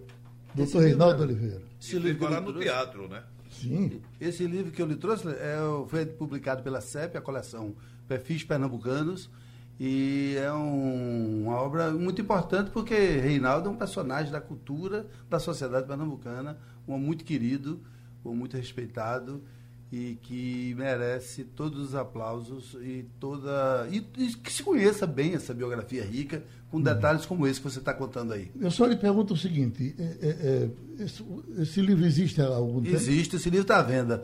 doutor 0.55 0.83
Reinaldo 0.83 1.25
livro, 1.25 1.41
Oliveira. 1.41 1.65
Esse 1.81 1.99
livro 1.99 2.25
falar 2.25 2.41
no 2.41 2.57
teatro, 2.57 3.07
né? 3.07 3.23
Sim. 3.49 4.01
Esse 4.19 4.47
livro 4.47 4.71
que 4.71 4.81
eu 4.81 4.85
lhe 4.85 4.95
trouxe 4.95 5.27
é, 5.27 5.57
foi 5.87 6.05
publicado 6.05 6.63
pela 6.63 6.81
CEP, 6.81 7.17
a 7.17 7.21
coleção 7.21 7.75
Perfis 8.07 8.43
Pernambucanos, 8.43 9.29
e 9.79 10.35
é 10.37 10.51
um, 10.53 11.43
uma 11.43 11.55
obra 11.55 11.91
muito 11.91 12.21
importante 12.21 12.69
porque 12.69 12.95
Reinaldo 12.95 13.69
é 13.69 13.71
um 13.71 13.75
personagem 13.75 14.31
da 14.31 14.39
cultura 14.39 15.07
da 15.29 15.39
sociedade 15.39 15.87
pernambucana, 15.87 16.57
um 16.87 16.97
muito 16.97 17.23
querido, 17.23 17.81
um 18.23 18.33
muito 18.33 18.55
respeitado 18.55 19.43
e 19.91 20.17
que 20.23 20.73
merece 20.75 21.43
todos 21.43 21.79
os 21.89 21.95
aplausos 21.95 22.75
e 22.81 23.05
toda 23.19 23.87
e, 23.91 24.03
e 24.17 24.33
que 24.33 24.51
se 24.51 24.63
conheça 24.63 25.05
bem 25.05 25.35
essa 25.35 25.53
biografia 25.53 26.03
rica 26.03 26.43
com 26.71 26.77
uhum. 26.77 26.83
detalhes 26.83 27.27
como 27.27 27.45
esse 27.45 27.59
que 27.59 27.69
você 27.69 27.77
está 27.77 27.93
contando 27.93 28.33
aí. 28.33 28.49
Eu 28.59 28.71
só 28.71 28.87
lhe 28.87 28.95
pergunto 28.95 29.35
o 29.35 29.37
seguinte: 29.37 29.95
é, 29.99 30.03
é, 30.03 30.29
é 30.29 31.03
esse, 31.03 31.23
esse, 31.59 31.81
livro 31.81 32.05
existe 32.05 32.41
há 32.41 32.47
algum 32.47 32.81
tempo? 32.81 32.95
Existe, 32.95 33.35
esse 33.35 33.49
livro 33.49 33.63
está 33.63 33.77
à 33.77 33.83
venda 33.83 34.23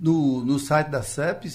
no, 0.00 0.42
no 0.44 0.58
site 0.58 0.88
da 0.88 1.02
CEP, 1.02 1.50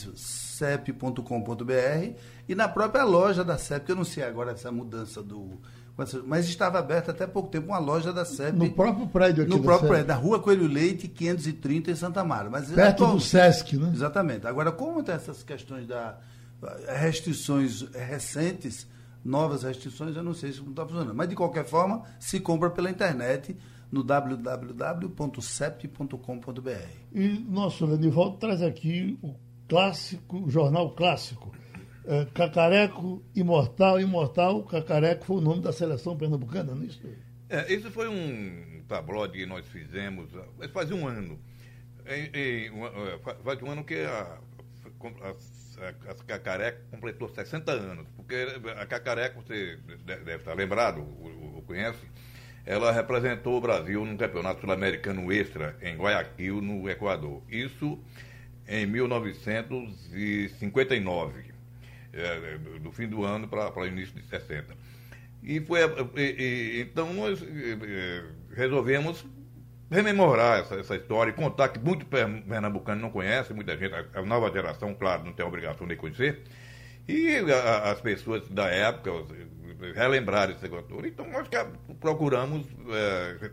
cep.com.br 0.61 2.15
e 2.47 2.53
na 2.53 2.67
própria 2.67 3.03
loja 3.03 3.43
da 3.43 3.57
CEP, 3.57 3.87
que 3.87 3.91
eu 3.91 3.95
não 3.95 4.03
sei 4.03 4.23
agora 4.23 4.51
essa 4.51 4.71
mudança 4.71 5.23
do. 5.23 5.59
Mas 6.25 6.47
estava 6.47 6.79
aberta 6.79 7.11
até 7.11 7.27
pouco 7.27 7.49
tempo 7.49 7.67
uma 7.67 7.79
loja 7.79 8.13
da 8.13 8.23
CEP. 8.23 8.57
No 8.57 8.71
próprio 8.71 9.07
prédio 9.07 9.43
aqui 9.43 9.51
No 9.51 9.61
próprio 9.61 9.89
prédio, 9.89 10.07
na 10.07 10.15
rua 10.15 10.39
Coelho 10.39 10.67
Leite, 10.67 11.07
530, 11.07 11.91
em 11.91 11.95
Santa 11.95 12.23
Mara. 12.23 12.49
Mas, 12.49 12.69
Perto 12.69 13.03
atual... 13.03 13.15
do 13.15 13.19
Sesc, 13.21 13.77
né? 13.77 13.91
Exatamente. 13.93 14.47
Agora, 14.47 14.71
como 14.71 15.03
tem 15.03 15.15
essas 15.15 15.43
questões 15.43 15.87
da 15.87 16.17
restrições 16.87 17.81
recentes, 17.91 18.87
novas 19.25 19.63
restrições, 19.63 20.15
eu 20.15 20.21
não 20.23 20.33
sei 20.33 20.53
se 20.53 20.61
não 20.61 20.69
está 20.69 20.85
funcionando. 20.85 21.15
Mas, 21.15 21.27
de 21.27 21.35
qualquer 21.35 21.65
forma, 21.65 22.03
se 22.19 22.39
compra 22.39 22.69
pela 22.69 22.89
internet 22.89 23.57
no 23.91 24.03
www.cep.com.br. 24.03 25.11
E 27.13 27.27
nosso 27.49 27.85
Lenivaldo 27.85 28.37
traz 28.37 28.61
aqui 28.61 29.19
o 29.21 29.35
clássico, 29.71 30.43
o 30.43 30.49
jornal 30.51 30.91
clássico. 30.91 31.55
É, 32.03 32.25
Cacareco 32.33 33.23
Imortal, 33.33 34.01
Imortal, 34.01 34.63
Cacareco 34.63 35.23
foi 35.23 35.37
o 35.37 35.41
nome 35.41 35.61
da 35.61 35.71
seleção 35.71 36.17
pernambucana, 36.17 36.75
não 36.75 36.83
é 36.83 36.87
isso? 36.87 37.01
É, 37.47 37.71
esse 37.71 37.89
foi 37.89 38.09
um 38.09 38.83
tabloide 38.89 39.37
que 39.37 39.45
nós 39.45 39.65
fizemos, 39.67 40.29
faz 40.73 40.91
um 40.91 41.07
ano. 41.07 41.39
É, 42.03 42.69
faz 43.45 43.61
um 43.61 43.71
ano 43.71 43.85
que 43.85 43.95
a, 43.95 44.39
a, 45.21 46.11
a 46.11 46.15
Cacareco 46.25 46.81
completou 46.91 47.29
60 47.29 47.71
anos, 47.71 48.07
porque 48.17 48.35
a 48.77 48.85
Cacareco, 48.85 49.41
você 49.41 49.79
deve 50.05 50.35
estar 50.35 50.53
lembrado, 50.53 50.99
ou 51.55 51.61
conhece, 51.61 52.05
ela 52.65 52.91
representou 52.91 53.57
o 53.57 53.61
Brasil 53.61 54.03
num 54.03 54.17
campeonato 54.17 54.59
sul-americano 54.59 55.31
extra 55.31 55.77
em 55.81 55.95
Guayaquil, 55.95 56.61
no 56.61 56.89
Equador. 56.89 57.41
Isso 57.47 57.97
em 58.71 58.85
1959, 58.85 61.51
é, 62.13 62.57
do 62.79 62.89
fim 62.91 63.07
do 63.07 63.25
ano 63.25 63.49
para 63.49 63.77
o 63.77 63.85
início 63.85 64.15
de 64.15 64.23
60. 64.27 64.73
E 65.43 65.59
foi, 65.59 65.81
e, 66.15 66.21
e, 66.21 66.79
então 66.81 67.13
nós 67.13 67.43
é, 67.43 68.23
resolvemos 68.55 69.25
rememorar 69.89 70.61
essa, 70.61 70.75
essa 70.75 70.95
história 70.95 71.31
e 71.31 71.33
contar 71.33 71.67
que 71.69 71.79
muito 71.79 72.05
pernambucano 72.05 73.01
não 73.01 73.09
conhece, 73.11 73.53
muita 73.53 73.75
gente, 73.75 73.93
a, 73.93 74.21
nova 74.21 74.49
geração, 74.49 74.93
claro, 74.93 75.25
não 75.25 75.33
tem 75.33 75.43
a 75.43 75.49
obrigação 75.49 75.85
de 75.85 75.97
conhecer, 75.97 76.39
e 77.09 77.39
a, 77.51 77.91
as 77.91 77.99
pessoas 77.99 78.47
da 78.47 78.69
época 78.69 79.11
relembrar 79.95 80.49
esse 80.49 80.63
negócio. 80.63 81.05
Então 81.05 81.29
nós 81.29 81.45
procuramos 81.99 82.65
é, 82.89 83.51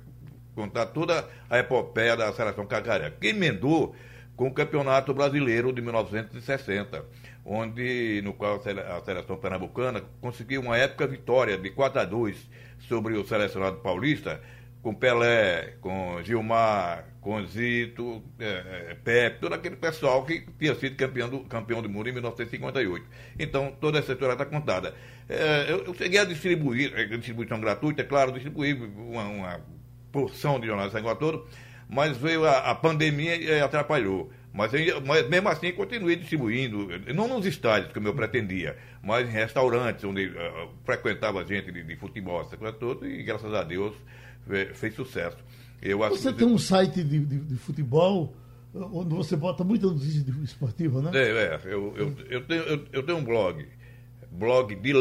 contar 0.54 0.86
toda 0.86 1.28
a 1.50 1.58
epopeia 1.58 2.16
da 2.16 2.32
seleção 2.32 2.64
cacareca, 2.66 3.16
que 3.20 3.26
emendou 3.28 3.96
com 4.38 4.46
o 4.46 4.54
Campeonato 4.54 5.12
Brasileiro 5.12 5.72
de 5.72 5.82
1960, 5.82 7.04
onde, 7.44 8.22
no 8.22 8.32
qual 8.32 8.54
a 8.54 9.00
seleção 9.04 9.36
pernambucana 9.36 10.00
conseguiu 10.20 10.60
uma 10.60 10.78
épica 10.78 11.08
vitória 11.08 11.58
de 11.58 11.70
4 11.70 12.02
a 12.02 12.04
2 12.04 12.48
sobre 12.78 13.14
o 13.14 13.26
selecionado 13.26 13.78
paulista, 13.78 14.40
com 14.80 14.94
Pelé, 14.94 15.74
com 15.80 16.22
Gilmar, 16.22 17.04
com 17.20 17.44
Zito, 17.44 18.22
é, 18.38 18.90
é, 18.90 18.96
Pepe, 19.02 19.40
todo 19.40 19.54
aquele 19.54 19.74
pessoal 19.74 20.24
que 20.24 20.46
tinha 20.56 20.76
sido 20.76 20.94
campeão 20.94 21.28
do, 21.28 21.40
campeão 21.40 21.82
do 21.82 21.88
mundo 21.88 22.08
em 22.08 22.12
1958. 22.12 23.06
Então, 23.40 23.76
toda 23.80 23.98
essa 23.98 24.12
história 24.12 24.34
está 24.34 24.46
contada. 24.46 24.94
É, 25.28 25.66
eu, 25.68 25.84
eu, 25.84 25.94
cheguei 25.94 26.20
a 26.20 26.24
distribuir, 26.24 26.96
a 26.96 27.16
distribuição 27.16 27.60
gratuita, 27.60 28.02
é 28.02 28.04
claro, 28.04 28.30
distribuir 28.30 28.80
uma, 28.80 29.24
uma 29.24 29.60
porção 30.12 30.60
de 30.60 30.68
jornais 30.68 30.92
São 30.92 31.16
todo, 31.16 31.44
mas 31.88 32.16
veio 32.16 32.44
a, 32.44 32.70
a 32.70 32.74
pandemia 32.74 33.36
e 33.36 33.60
atrapalhou. 33.60 34.30
Mas, 34.52 34.72
mas, 35.06 35.28
mesmo 35.28 35.48
assim 35.48 35.72
continuei 35.72 36.16
distribuindo, 36.16 36.88
não 37.14 37.28
nos 37.28 37.46
estádios, 37.46 37.92
como 37.92 38.08
eu 38.08 38.14
pretendia, 38.14 38.76
mas 39.02 39.28
em 39.28 39.32
restaurantes 39.32 40.02
onde 40.04 40.26
uh, 40.26 40.68
frequentava 40.84 41.44
gente 41.44 41.70
de, 41.70 41.82
de 41.82 41.96
futebol, 41.96 42.40
essa 42.40 42.56
coisa 42.56 42.72
toda, 42.72 43.06
e 43.06 43.22
graças 43.22 43.52
a 43.54 43.62
Deus 43.62 43.94
fez 44.74 44.94
sucesso. 44.94 45.36
Eu 45.80 45.98
você 45.98 46.32
tem 46.32 46.46
um 46.46 46.58
site 46.58 47.04
de, 47.04 47.20
de, 47.20 47.38
de, 47.38 47.56
futebol 47.56 48.34
onde 48.74 49.14
você 49.14 49.36
bota 49.36 49.62
muita 49.62 49.86
notícia 49.86 50.24
esportiva, 50.42 51.02
né? 51.02 51.10
É, 51.14 51.28
é 51.28 51.60
eu, 51.66 51.94
eu, 51.96 52.16
eu, 52.28 52.44
tenho, 52.44 52.62
eu, 52.62 52.86
eu 52.92 53.02
tenho 53.04 53.18
um 53.18 53.24
blog 53.24 53.64
blog 54.30 54.74
de 54.74 54.92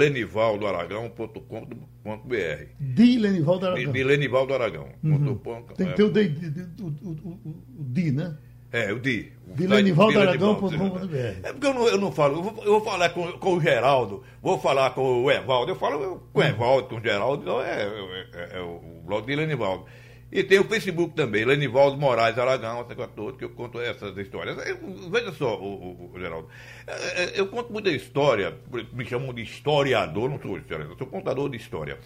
lenivaldoaragão.com.br. 2.07 2.65
De 2.79 3.17
Lenivaldo 3.17 3.65
Aragão. 3.65 3.91
De, 3.91 3.91
de 3.91 4.03
Lenivaldo 4.03 4.53
Aragão. 4.53 4.87
Uhum. 5.03 5.39
Tem 5.75 5.87
que 5.87 5.93
ter 5.93 6.03
o, 6.03 6.11
de, 6.11 6.29
de, 6.29 6.61
o, 6.81 6.87
o, 6.87 7.09
o, 7.09 7.49
o 7.79 7.83
Di, 7.83 8.11
né? 8.11 8.37
É, 8.71 8.91
o 8.91 8.99
Di. 8.99 9.31
De 9.55 9.65
lenivaldoaragão.com.br. 9.65 11.15
É 11.15 11.53
porque 11.53 11.67
eu 11.67 11.73
não, 11.73 11.87
eu 11.87 11.97
não 11.97 12.11
falo, 12.11 12.37
eu 12.37 12.43
vou, 12.43 12.63
eu 12.63 12.71
vou 12.71 12.81
falar 12.81 13.09
com, 13.09 13.31
com, 13.33 13.55
o 13.55 13.61
Geraldo, 13.61 14.23
vou 14.41 14.59
falar 14.59 14.89
com 14.91 15.23
o 15.23 15.31
Evaldo, 15.31 15.71
eu 15.71 15.75
falo 15.75 16.21
com 16.33 16.39
o 16.39 16.43
Evaldo, 16.43 16.87
com 16.89 16.95
o 16.97 17.01
Geraldo, 17.01 17.43
então 17.43 17.61
é, 17.61 17.83
é, 17.83 18.27
é, 18.33 18.57
é 18.57 18.61
o 18.61 18.81
blog 19.05 19.25
de 19.25 19.35
Lenivaldo. 19.35 19.85
E 20.29 20.43
tem 20.43 20.59
o 20.59 20.65
Facebook 20.65 21.15
também, 21.15 21.45
Lenivaldo 21.45 21.97
Moraes 21.97 22.37
Aragão, 22.37 22.81
essa 22.81 22.93
coisa 22.93 23.11
toda, 23.15 23.37
que 23.37 23.45
eu 23.45 23.49
conto 23.51 23.79
essas 23.79 24.15
histórias. 24.17 24.57
Eu, 24.67 25.09
veja 25.09 25.31
só, 25.31 25.57
o, 25.57 26.11
o, 26.13 26.19
Geraldo, 26.19 26.49
é, 26.85 27.23
é, 27.23 27.39
eu 27.39 27.47
conto 27.47 27.71
muita 27.71 27.89
história, 27.89 28.53
me 28.91 29.05
chamam 29.05 29.33
de 29.33 29.41
historiador, 29.41 30.29
não 30.29 30.39
sou 30.41 30.57
historiador, 30.57 30.97
sou 30.97 31.07
contador 31.07 31.49
de 31.49 31.55
história. 31.55 31.97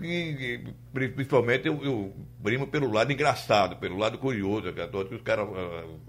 E, 0.00 0.62
e 0.92 1.08
principalmente 1.10 1.66
eu, 1.66 1.82
eu 1.82 2.14
primo 2.40 2.68
pelo 2.68 2.92
lado 2.92 3.12
engraçado, 3.12 3.76
pelo 3.76 3.98
lado 3.98 4.16
curioso, 4.18 4.72
que, 4.72 4.86
que 4.86 5.14
os 5.16 5.22
caras 5.22 5.48
uh, 5.48 6.00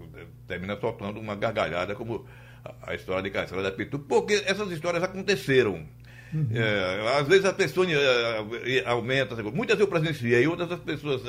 terminam 0.46 0.80
soltando 0.80 1.18
uma 1.18 1.34
gargalhada 1.34 1.96
como 1.96 2.24
a, 2.64 2.92
a 2.92 2.94
história 2.94 3.22
de 3.22 3.30
Castelo 3.30 3.64
da 3.64 3.72
Pitu, 3.72 3.98
porque 3.98 4.44
essas 4.46 4.70
histórias 4.70 5.02
aconteceram. 5.02 5.86
Uhum. 6.32 6.48
É, 6.54 7.18
às 7.18 7.28
vezes 7.28 7.44
a 7.44 7.52
pessoa 7.52 7.86
é, 7.86 8.78
é, 8.78 8.88
aumenta, 8.88 9.36
muitas 9.42 9.78
eu 9.78 9.86
presenciei, 9.86 10.46
outras 10.46 10.72
as 10.72 10.80
pessoas 10.80 11.22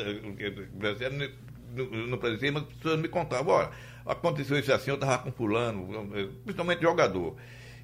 no, 1.75 2.07
no 2.07 2.17
presenciei, 2.17 2.51
mas 2.51 2.63
as 2.63 2.69
pessoas 2.69 2.99
me 2.99 3.09
contavam, 3.09 3.53
olha, 3.53 3.69
aconteceu 4.05 4.57
isso 4.57 4.71
assim, 4.71 4.91
eu 4.91 4.95
estava 4.95 5.23
com 5.23 5.31
fulano, 5.31 6.09
principalmente 6.43 6.81
jogador. 6.81 7.35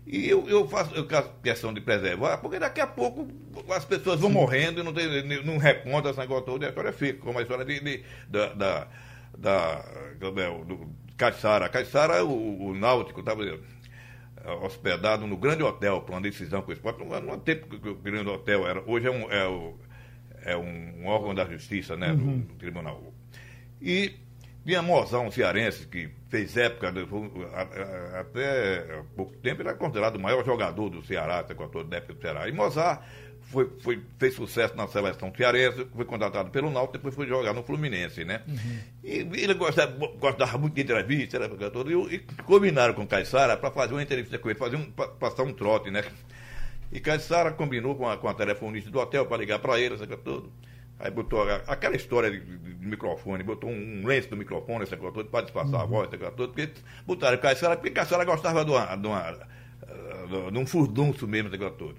E 0.07 0.27
eu, 0.29 0.47
eu 0.47 0.67
faço 0.67 0.95
eu 0.95 1.07
faço 1.07 1.29
questão 1.43 1.73
de 1.73 1.81
preservar, 1.81 2.37
porque 2.37 2.57
daqui 2.57 2.79
a 2.79 2.87
pouco 2.87 3.27
as 3.69 3.85
pessoas 3.85 4.19
vão 4.19 4.29
Sim. 4.29 4.35
morrendo 4.35 4.79
e 4.79 4.83
não, 4.83 4.93
tem, 4.93 5.43
não 5.43 5.57
reconta 5.57 6.09
esse 6.09 6.19
negócio 6.19 6.45
todo, 6.45 6.63
e 6.63 6.65
a 6.65 6.69
história 6.69 6.93
fica, 6.93 7.19
como 7.19 7.37
a 7.37 7.41
história 7.41 7.65
de, 7.65 7.79
de 7.79 8.03
da, 8.29 8.53
da, 8.53 8.87
da, 9.37 9.85
é, 10.21 10.65
do 10.65 10.89
Caixara. 11.17 11.67
Caixara, 11.67 12.23
o, 12.23 12.69
o 12.69 12.73
Náutico 12.73 13.19
estava 13.19 13.43
hospedado 14.61 15.27
no 15.27 15.37
grande 15.37 15.63
hotel, 15.63 16.01
para 16.01 16.15
uma 16.15 16.21
decisão 16.21 16.61
com 16.61 16.71
o 16.71 16.73
esporte, 16.73 17.03
não, 17.03 17.21
não 17.21 17.39
tempo 17.39 17.67
que 17.67 17.89
o 17.89 17.95
grande 17.95 18.29
hotel 18.29 18.67
era, 18.67 18.81
hoje 18.85 19.07
é 19.07 19.11
um, 19.11 19.31
é, 19.31 19.47
o, 19.47 19.77
é 20.43 20.57
um 20.57 21.05
órgão 21.05 21.33
da 21.35 21.45
justiça, 21.45 21.95
né, 21.95 22.11
uhum. 22.11 22.39
do, 22.39 22.47
do 22.47 22.53
tribunal. 22.55 23.13
E 23.81 24.13
tinha 24.65 24.81
Mozão 24.81 25.31
cearense, 25.31 25.87
que 25.87 26.09
fez 26.29 26.55
época, 26.55 26.93
até 28.19 29.01
pouco 29.15 29.35
tempo, 29.37 29.61
ele 29.61 29.69
era 29.69 29.77
considerado 29.77 30.17
o 30.17 30.19
maior 30.19 30.45
jogador 30.45 30.89
do 30.89 31.03
Ceará, 31.03 31.39
até 31.39 31.53
da 31.53 31.97
época 31.97 32.13
do 32.13 32.21
Ceará. 32.21 32.47
E 32.47 32.51
Mozart 32.51 33.01
foi, 33.49 33.69
foi, 33.79 33.99
fez 34.19 34.35
sucesso 34.35 34.75
na 34.75 34.87
seleção 34.87 35.33
cearense, 35.35 35.85
foi 35.95 36.05
contratado 36.05 36.51
pelo 36.51 36.69
Náutico, 36.69 36.93
depois 36.93 37.15
foi 37.15 37.27
jogar 37.27 37.53
no 37.53 37.63
Fluminense, 37.63 38.23
né? 38.23 38.41
Uhum. 38.47 38.79
E 39.03 39.17
ele 39.41 39.55
gostava, 39.55 39.91
gostava 40.17 40.57
muito 40.57 40.75
de 40.75 40.81
entrevista, 40.81 41.37
era 41.37 41.49
jogador, 41.49 41.89
e, 41.89 42.15
e 42.15 42.19
combinaram 42.43 42.93
com 42.93 43.03
o 43.03 43.07
Caissara 43.07 43.57
para 43.57 43.71
fazer 43.71 43.93
uma 43.93 44.03
entrevista 44.03 44.37
com 44.37 44.49
ele, 44.49 44.59
fazer 44.59 44.75
um, 44.75 44.91
passar 44.91 45.43
um 45.43 45.53
trote, 45.53 45.89
né? 45.89 46.03
E 46.91 46.99
Caissara 46.99 47.51
combinou 47.51 47.95
com 47.95 48.07
a, 48.07 48.17
com 48.17 48.27
a 48.27 48.33
telefonista 48.33 48.89
do 48.91 48.99
hotel 48.99 49.25
para 49.25 49.37
ligar 49.37 49.59
para 49.59 49.79
ele, 49.79 49.97
sabe 49.97 50.15
tudo. 50.17 50.51
Aí 50.99 51.09
botou 51.09 51.41
aquela 51.65 51.95
história 51.95 52.29
de, 52.29 52.39
de, 52.39 52.73
de 52.75 52.85
microfone, 52.85 53.41
botou 53.41 53.69
um, 53.69 54.01
um 54.01 54.05
lenço 54.05 54.29
do 54.29 54.37
microfone, 54.37 54.83
essa 54.83 54.97
coisa 54.97 55.13
toda, 55.13 55.29
para 55.29 55.45
disfarçar 55.45 55.79
uhum. 55.79 55.81
a 55.81 55.85
voz, 55.85 56.07
essa 56.07 56.17
coisa 56.17 56.33
toda, 56.33 56.53
porque 56.53 56.71
botaram 57.07 57.37
o 57.37 57.39
Caissara, 57.39 57.75
porque 57.77 57.89
Caissara 57.89 58.25
gostava 58.25 58.63
de, 58.63 58.71
uma, 58.71 58.95
de, 58.95 59.07
uma, 59.07 60.51
de 60.51 60.57
um 60.57 60.67
furdunço 60.67 61.27
mesmo, 61.27 61.47
essa 61.47 61.57
coisa 61.57 61.73
toda, 61.73 61.95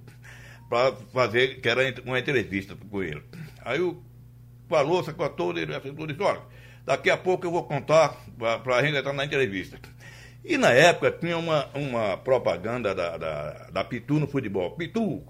para 0.71 0.95
fazer, 1.13 1.61
que 1.61 1.69
era 1.69 1.83
uma 2.07 2.21
entrevista 2.21 2.77
com 2.77 3.03
ele. 3.03 3.23
Aí 3.65 3.81
o 3.81 4.01
falou 4.69 5.01
essa 5.01 5.13
coisa 5.13 5.33
toda, 5.33 5.61
ele 5.61 5.73
disse, 6.07 6.23
olha, 6.23 6.41
daqui 6.87 7.11
a 7.11 7.17
pouco 7.17 7.45
eu 7.45 7.51
vou 7.51 7.65
contar 7.65 8.17
para 8.39 8.77
a 8.77 8.83
gente 8.83 8.97
entrar 8.97 9.13
na 9.13 9.25
entrevista. 9.25 9.81
E 10.45 10.57
na 10.57 10.71
época 10.71 11.11
tinha 11.11 11.37
uma, 11.37 11.67
uma 11.75 12.17
propaganda 12.17 12.95
da, 12.95 13.17
da, 13.19 13.51
da 13.71 13.85
Pitu 13.85 14.21
no 14.21 14.29
futebol. 14.29 14.71
Pitu, 14.77 15.25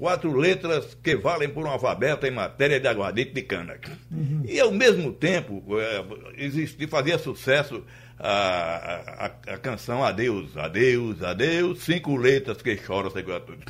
quatro 0.00 0.34
letras 0.34 0.96
que 1.02 1.14
valem 1.14 1.50
por 1.50 1.66
um 1.66 1.68
alfabeto 1.68 2.26
em 2.26 2.30
matéria 2.30 2.80
de 2.80 2.88
aguardente 2.88 3.32
de 3.32 3.42
cana. 3.42 3.76
Uhum. 4.10 4.42
E 4.48 4.58
ao 4.58 4.72
mesmo 4.72 5.12
tempo 5.12 5.62
é, 5.78 6.86
fazia 6.88 7.18
sucesso 7.18 7.84
a, 8.18 9.26
a, 9.26 9.26
a, 9.26 9.58
canção 9.58 10.02
Adeus, 10.02 10.56
Adeus, 10.56 11.22
Adeus, 11.22 11.82
cinco 11.82 12.16
letras 12.16 12.62
que 12.62 12.78
choram, 12.78 13.10
sei 13.10 13.22
lá 13.22 13.40
tudo. 13.40 13.62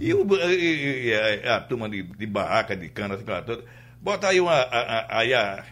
E, 0.00 0.14
o, 0.14 0.24
e, 0.48 1.12
a, 1.44 1.56
a, 1.56 1.60
turma 1.60 1.88
de, 1.88 2.04
de, 2.04 2.26
barraca 2.26 2.76
de 2.76 2.88
cana, 2.88 3.16
sei 3.16 3.26
lá 3.26 3.42
tudo. 3.42 3.64
Bota 4.00 4.28
aí 4.28 4.40
uma, 4.40 4.68
aí 5.08 5.34
a, 5.34 5.64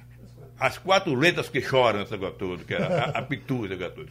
as 0.58 0.76
quatro 0.76 1.14
letras 1.14 1.48
que 1.48 1.62
choram, 1.62 2.04
sei 2.04 2.18
lá 2.18 2.32
tudo, 2.32 2.64
que 2.64 2.74
é 2.74 2.82
a, 2.82 2.86
a, 2.86 3.18
a 3.18 3.22
pitu, 3.22 3.68
sei 3.68 3.76
lá 3.76 3.90
tudo. 3.90 4.10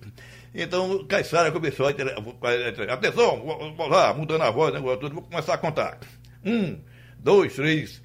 Então, 0.53 1.05
Caissara 1.05 1.51
começou 1.51 1.87
a. 1.87 2.93
Atenção, 2.93 3.73
vou 3.75 3.87
lá, 3.87 4.13
mudando 4.13 4.41
a 4.41 4.51
voz, 4.51 4.73
né, 4.73 4.79
vou 4.79 4.97
começar 4.97 5.53
a 5.53 5.57
contar. 5.57 5.99
Um, 6.43 6.79
dois, 7.19 7.55
três. 7.55 8.01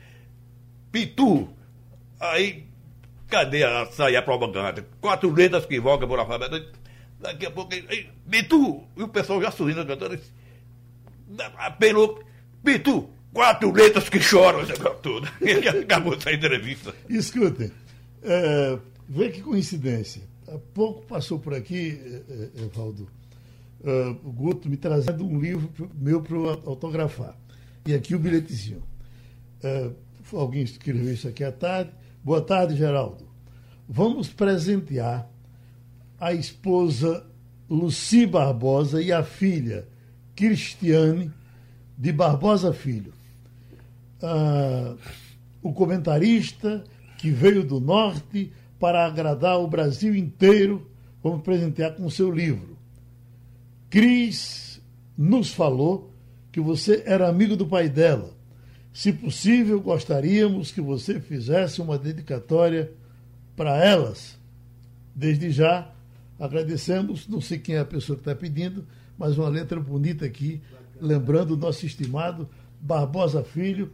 Pitu. 0.92 1.48
Aí, 2.20 2.66
cadê 3.28 3.64
a 3.64 3.86
sair 3.86 4.16
a 4.16 4.22
propaganda? 4.22 4.86
Quatro 5.00 5.32
letras 5.32 5.66
que 5.66 5.76
invocam 5.76 6.06
por 6.06 6.18
alfabeto. 6.18 6.72
Daqui 7.18 7.46
a 7.46 7.50
pouco, 7.50 7.72
aí, 7.72 8.10
Pitu. 8.30 8.84
E 8.96 9.02
o 9.02 9.08
pessoal 9.08 9.40
já 9.40 9.50
sorrindo, 9.50 9.84
cantando. 9.86 10.18
Apelou, 11.56 12.22
Pitu. 12.62 13.10
Quatro 13.32 13.72
letras 13.72 14.08
que 14.08 14.20
choram, 14.20 14.60
esse 14.60 14.74
tudo. 15.02 15.28
E 15.40 15.50
acabou 15.66 16.14
essa 16.14 16.32
entrevista. 16.32 16.94
Escutem, 17.08 17.72
é, 18.22 18.78
vê 19.08 19.30
que 19.30 19.42
coincidência 19.42 20.22
Há 20.46 20.58
pouco 20.74 21.06
passou 21.06 21.38
por 21.38 21.54
aqui, 21.54 22.00
eh, 22.04 22.22
eh, 22.28 22.62
Evaldo, 22.64 23.08
uh, 23.80 24.28
o 24.28 24.32
Guto 24.32 24.68
me 24.68 24.76
trazendo 24.76 25.24
um 25.24 25.40
livro 25.40 25.90
meu 25.94 26.22
para 26.22 26.36
autografar. 26.66 27.36
E 27.86 27.94
aqui 27.94 28.14
o 28.14 28.18
bilhetezinho. 28.18 28.82
Alguém 30.32 30.62
escreveu 30.62 31.12
isso 31.12 31.28
aqui 31.28 31.44
à 31.44 31.52
tarde. 31.52 31.90
Boa 32.22 32.40
tarde, 32.40 32.76
Geraldo. 32.76 33.26
Vamos 33.88 34.28
presentear 34.28 35.28
a 36.18 36.32
esposa 36.32 37.26
Luci 37.68 38.26
Barbosa 38.26 39.02
e 39.02 39.12
a 39.12 39.22
filha 39.22 39.86
Cristiane 40.34 41.30
de 41.96 42.12
Barbosa 42.12 42.72
Filho. 42.72 43.12
Uh, 44.22 44.98
o 45.62 45.72
comentarista 45.72 46.84
que 47.18 47.30
veio 47.30 47.64
do 47.64 47.80
norte 47.80 48.52
para 48.84 49.06
agradar 49.06 49.58
o 49.58 49.66
Brasil 49.66 50.14
inteiro, 50.14 50.86
vamos 51.22 51.40
presentear 51.40 51.94
com 51.94 52.04
o 52.04 52.10
seu 52.10 52.30
livro. 52.30 52.76
Cris 53.88 54.78
nos 55.16 55.54
falou 55.54 56.12
que 56.52 56.60
você 56.60 57.02
era 57.06 57.26
amigo 57.26 57.56
do 57.56 57.66
pai 57.66 57.88
dela. 57.88 58.34
Se 58.92 59.10
possível, 59.10 59.80
gostaríamos 59.80 60.70
que 60.70 60.82
você 60.82 61.18
fizesse 61.18 61.80
uma 61.80 61.96
dedicatória 61.96 62.92
para 63.56 63.82
elas. 63.82 64.38
Desde 65.14 65.50
já, 65.50 65.90
agradecemos, 66.38 67.26
não 67.26 67.40
sei 67.40 67.58
quem 67.58 67.76
é 67.76 67.80
a 67.80 67.86
pessoa 67.86 68.16
que 68.18 68.20
está 68.20 68.34
pedindo, 68.34 68.86
mas 69.16 69.38
uma 69.38 69.48
letra 69.48 69.80
bonita 69.80 70.26
aqui, 70.26 70.60
lembrando 71.00 71.54
o 71.54 71.56
nosso 71.56 71.86
estimado 71.86 72.46
Barbosa 72.78 73.42
Filho, 73.42 73.90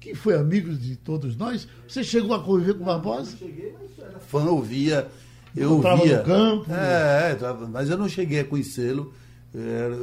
que 0.00 0.14
foi 0.14 0.34
amigo 0.36 0.72
de 0.74 0.96
todos 0.96 1.36
nós. 1.36 1.66
Você 1.86 2.04
chegou 2.04 2.34
a 2.34 2.42
conviver 2.42 2.74
com 2.74 2.82
o 2.82 2.86
Barbosa? 2.86 3.32
Eu 3.32 3.48
cheguei, 3.48 3.74
mas 3.80 4.06
era 4.06 4.18
fã, 4.20 4.44
ouvia. 4.44 5.08
Eu 5.56 5.72
ouvia. 5.72 6.18
no 6.18 6.24
campo. 6.24 6.72
É, 6.72 7.32
é, 7.32 7.66
mas 7.68 7.90
eu 7.90 7.98
não 7.98 8.08
cheguei 8.08 8.40
a 8.40 8.44
conhecê-lo. 8.44 9.12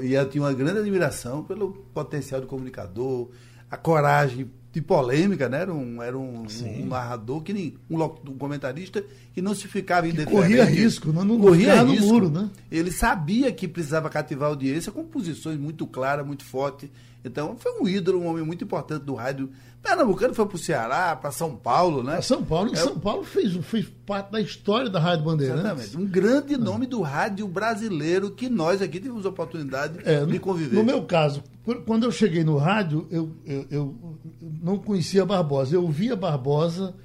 E 0.03 0.13
eu 0.13 0.29
tinha 0.29 0.43
uma 0.43 0.53
grande 0.53 0.79
admiração 0.79 1.43
pelo 1.43 1.71
potencial 1.93 2.41
do 2.41 2.47
comunicador, 2.47 3.29
a 3.69 3.77
coragem 3.77 4.49
de 4.75 4.81
polêmica, 4.81 5.47
né? 5.47 5.61
Era 5.61 5.73
um, 5.73 6.03
era 6.03 6.17
um, 6.17 6.43
um 6.43 6.85
narrador, 6.87 7.41
que 7.41 7.53
nem 7.53 7.75
um, 7.89 8.03
um, 8.03 8.37
comentarista 8.37 9.01
que 9.33 9.41
não 9.41 9.55
se 9.55 9.69
ficava 9.69 10.05
indeferido. 10.05 10.35
Corria 10.35 10.65
risco, 10.65 11.13
não, 11.13 11.23
não 11.23 11.39
corria 11.39 11.81
risco. 11.81 12.05
no 12.05 12.11
muro, 12.11 12.29
né? 12.29 12.49
Ele 12.69 12.91
sabia 12.91 13.49
que 13.53 13.69
precisava 13.69 14.09
cativar 14.09 14.47
a 14.47 14.51
audiência 14.51 14.91
com 14.91 15.05
posições 15.05 15.57
muito 15.57 15.87
claras, 15.87 16.27
muito 16.27 16.43
fortes. 16.43 16.89
Então, 17.25 17.57
foi 17.57 17.81
um 17.81 17.87
ídolo, 17.87 18.21
um 18.21 18.27
homem 18.27 18.45
muito 18.45 18.63
importante 18.63 19.03
do 19.03 19.15
rádio 19.15 19.49
Pernambucano 19.85 20.33
foi 20.33 20.47
para 20.47 20.55
o 20.55 20.59
Ceará, 20.59 21.15
para 21.15 21.31
São 21.31 21.55
Paulo, 21.55 22.01
né? 22.01 22.19
São 22.19 22.43
Paulo, 22.43 22.73
é, 22.73 22.75
São 22.75 22.99
Paulo 22.99 23.23
fez, 23.23 23.55
fez 23.67 23.85
parte 24.03 24.31
da 24.31 24.41
história 24.41 24.89
da 24.89 24.99
Rádio 24.99 25.25
Bandeirantes. 25.25 25.63
Exatamente. 25.63 25.97
Um 25.97 26.05
grande 26.07 26.57
nome 26.57 26.87
do 26.87 27.01
rádio 27.01 27.47
brasileiro 27.47 28.31
que 28.31 28.49
nós 28.49 28.81
aqui 28.81 28.99
tivemos 28.99 29.27
a 29.27 29.29
oportunidade 29.29 29.99
é, 30.03 30.25
de 30.25 30.39
conviver. 30.39 30.75
No 30.75 30.83
meu 30.83 31.03
caso, 31.03 31.43
quando 31.85 32.03
eu 32.03 32.11
cheguei 32.11 32.43
no 32.43 32.57
rádio, 32.57 33.07
eu, 33.11 33.31
eu, 33.45 33.67
eu 33.69 33.95
não 34.41 34.79
conhecia 34.79 35.23
Barbosa. 35.23 35.75
Eu 35.75 35.87
via 35.87 36.15
Barbosa 36.15 36.95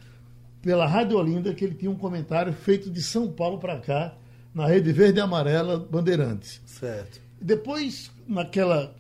pela 0.63 0.87
Rádio 0.87 1.19
Olinda, 1.19 1.53
que 1.53 1.63
ele 1.63 1.75
tinha 1.75 1.91
um 1.91 1.97
comentário 1.97 2.53
feito 2.55 2.89
de 2.89 3.03
São 3.03 3.29
Paulo 3.29 3.59
para 3.59 3.79
cá, 3.79 4.15
na 4.55 4.67
Rede 4.67 4.91
Verde 4.91 5.19
e 5.19 5.21
Amarela 5.21 5.79
Bandeirantes. 5.79 6.63
Certo. 6.65 7.21
Depois, 7.39 8.11
naquela 8.27 8.95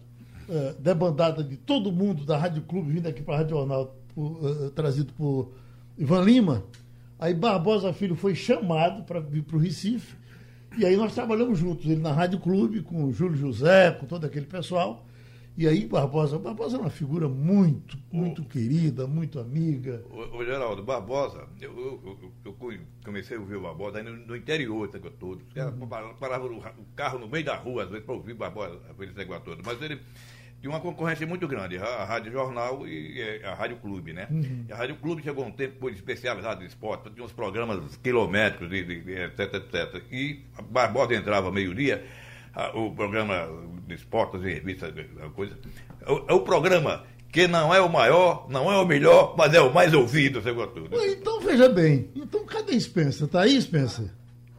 uh, 0.51 0.81
debandada 0.81 1.43
de 1.43 1.57
todo 1.57 1.93
mundo 1.93 2.25
da 2.25 2.37
Rádio 2.37 2.63
Clube 2.63 2.93
vindo 2.93 3.07
aqui 3.07 3.23
para 3.23 3.35
a 3.35 3.39
Rádio 3.39 3.57
Jornal, 3.57 3.97
por, 4.15 4.45
uh, 4.45 4.71
trazido 4.73 5.13
por 5.13 5.53
Ivan 5.97 6.23
Lima. 6.23 6.65
Aí 7.19 7.35
Barbosa 7.35 7.93
Filho 7.93 8.17
foi 8.17 8.35
chamado 8.35 9.05
para 9.05 9.21
vir 9.21 9.43
para 9.43 9.57
o 9.57 9.61
Recife. 9.61 10.17
E 10.79 10.87
aí 10.87 10.97
nós 10.97 11.15
trabalhamos 11.15 11.59
juntos, 11.59 11.85
ele 11.87 12.01
na 12.01 12.13
Rádio 12.13 12.39
Clube, 12.39 12.83
com 12.83 13.05
o 13.05 13.13
Júlio 13.13 13.37
José, 13.37 13.91
com 13.91 14.07
todo 14.07 14.25
aquele 14.25 14.47
pessoal. 14.47 15.07
E 15.57 15.67
aí 15.67 15.85
Barbosa, 15.85 16.39
Barbosa 16.39 16.77
é 16.79 16.81
uma 16.81 16.91
figura 16.91 17.29
muito, 17.29 17.99
muito 18.11 18.41
o, 18.41 18.45
querida, 18.47 19.07
muito 19.07 19.39
amiga. 19.39 20.03
O, 20.11 20.39
o 20.39 20.45
Geraldo, 20.45 20.83
Barbosa, 20.83 21.47
eu, 21.61 21.77
eu, 21.77 22.33
eu, 22.45 22.57
comecei 23.05 23.37
a 23.37 23.41
ouvir 23.41 23.57
o 23.57 23.61
Barbosa 23.61 24.03
no, 24.03 24.17
no 24.17 24.37
interior, 24.37 24.89
todo. 25.19 25.43
Os 25.47 25.53
caras 25.53 25.75
uhum. 25.75 25.89
paravam 26.19 26.57
o 26.57 26.85
carro 26.97 27.19
no 27.19 27.29
meio 27.29 27.45
da 27.45 27.57
rua, 27.57 27.83
às 27.83 27.91
vezes, 27.91 28.07
para 28.07 28.15
ouvir 28.15 28.35
Barbosa, 28.35 28.81
aquele 28.89 29.13
negócio 29.13 29.45
todo. 29.45 29.63
Mas 29.63 29.83
ele 29.83 30.01
tinha 30.61 30.71
uma 30.71 30.81
concorrência 30.81 31.27
muito 31.27 31.49
grande, 31.49 31.79
a, 31.79 32.05
Rádio 32.05 32.31
Jornal 32.33 32.87
e 32.87 33.41
a 33.43 33.55
Rádio 33.55 33.77
Clube, 33.79 34.13
né? 34.13 34.29
Uhum. 34.31 34.67
a 34.71 34.77
Rádio 34.77 34.97
Clube 34.97 35.23
chegou 35.23 35.45
um 35.45 35.51
tempo 35.51 35.75
depois 35.75 35.95
especializado 35.97 36.63
em 36.63 36.67
esporte, 36.67 37.11
tinha 37.11 37.25
uns 37.25 37.33
programas 37.33 37.97
quilométricos, 37.97 38.69
de, 38.69 38.85
de, 38.85 39.01
de, 39.01 39.13
etc, 39.13 39.55
etc. 39.55 40.03
E 40.13 40.45
a 40.57 40.63
Barbosa 40.63 41.15
entrava 41.15 41.51
meio-dia, 41.51 42.05
o 42.75 42.91
programa 42.91 43.49
de 43.87 43.95
esportes 43.95 44.43
e 44.43 44.53
revistas, 44.53 44.93
coisa. 45.35 45.57
O, 46.07 46.35
o 46.35 46.41
programa 46.41 47.05
que 47.33 47.47
não 47.47 47.73
é 47.73 47.81
o 47.81 47.89
maior, 47.89 48.47
não 48.49 48.71
é 48.71 48.77
o 48.77 48.87
melhor, 48.87 49.35
mas 49.39 49.55
é 49.55 49.61
o 49.61 49.73
mais 49.73 49.95
ouvido, 49.95 50.43
seu 50.43 50.67
tudo. 50.67 51.03
Então 51.05 51.41
veja 51.41 51.69
bem, 51.69 52.11
então 52.15 52.45
cadê 52.45 52.79
Spencer? 52.79 53.29
Tá 53.29 53.43
aí, 53.43 53.61
Spencer? 53.61 54.11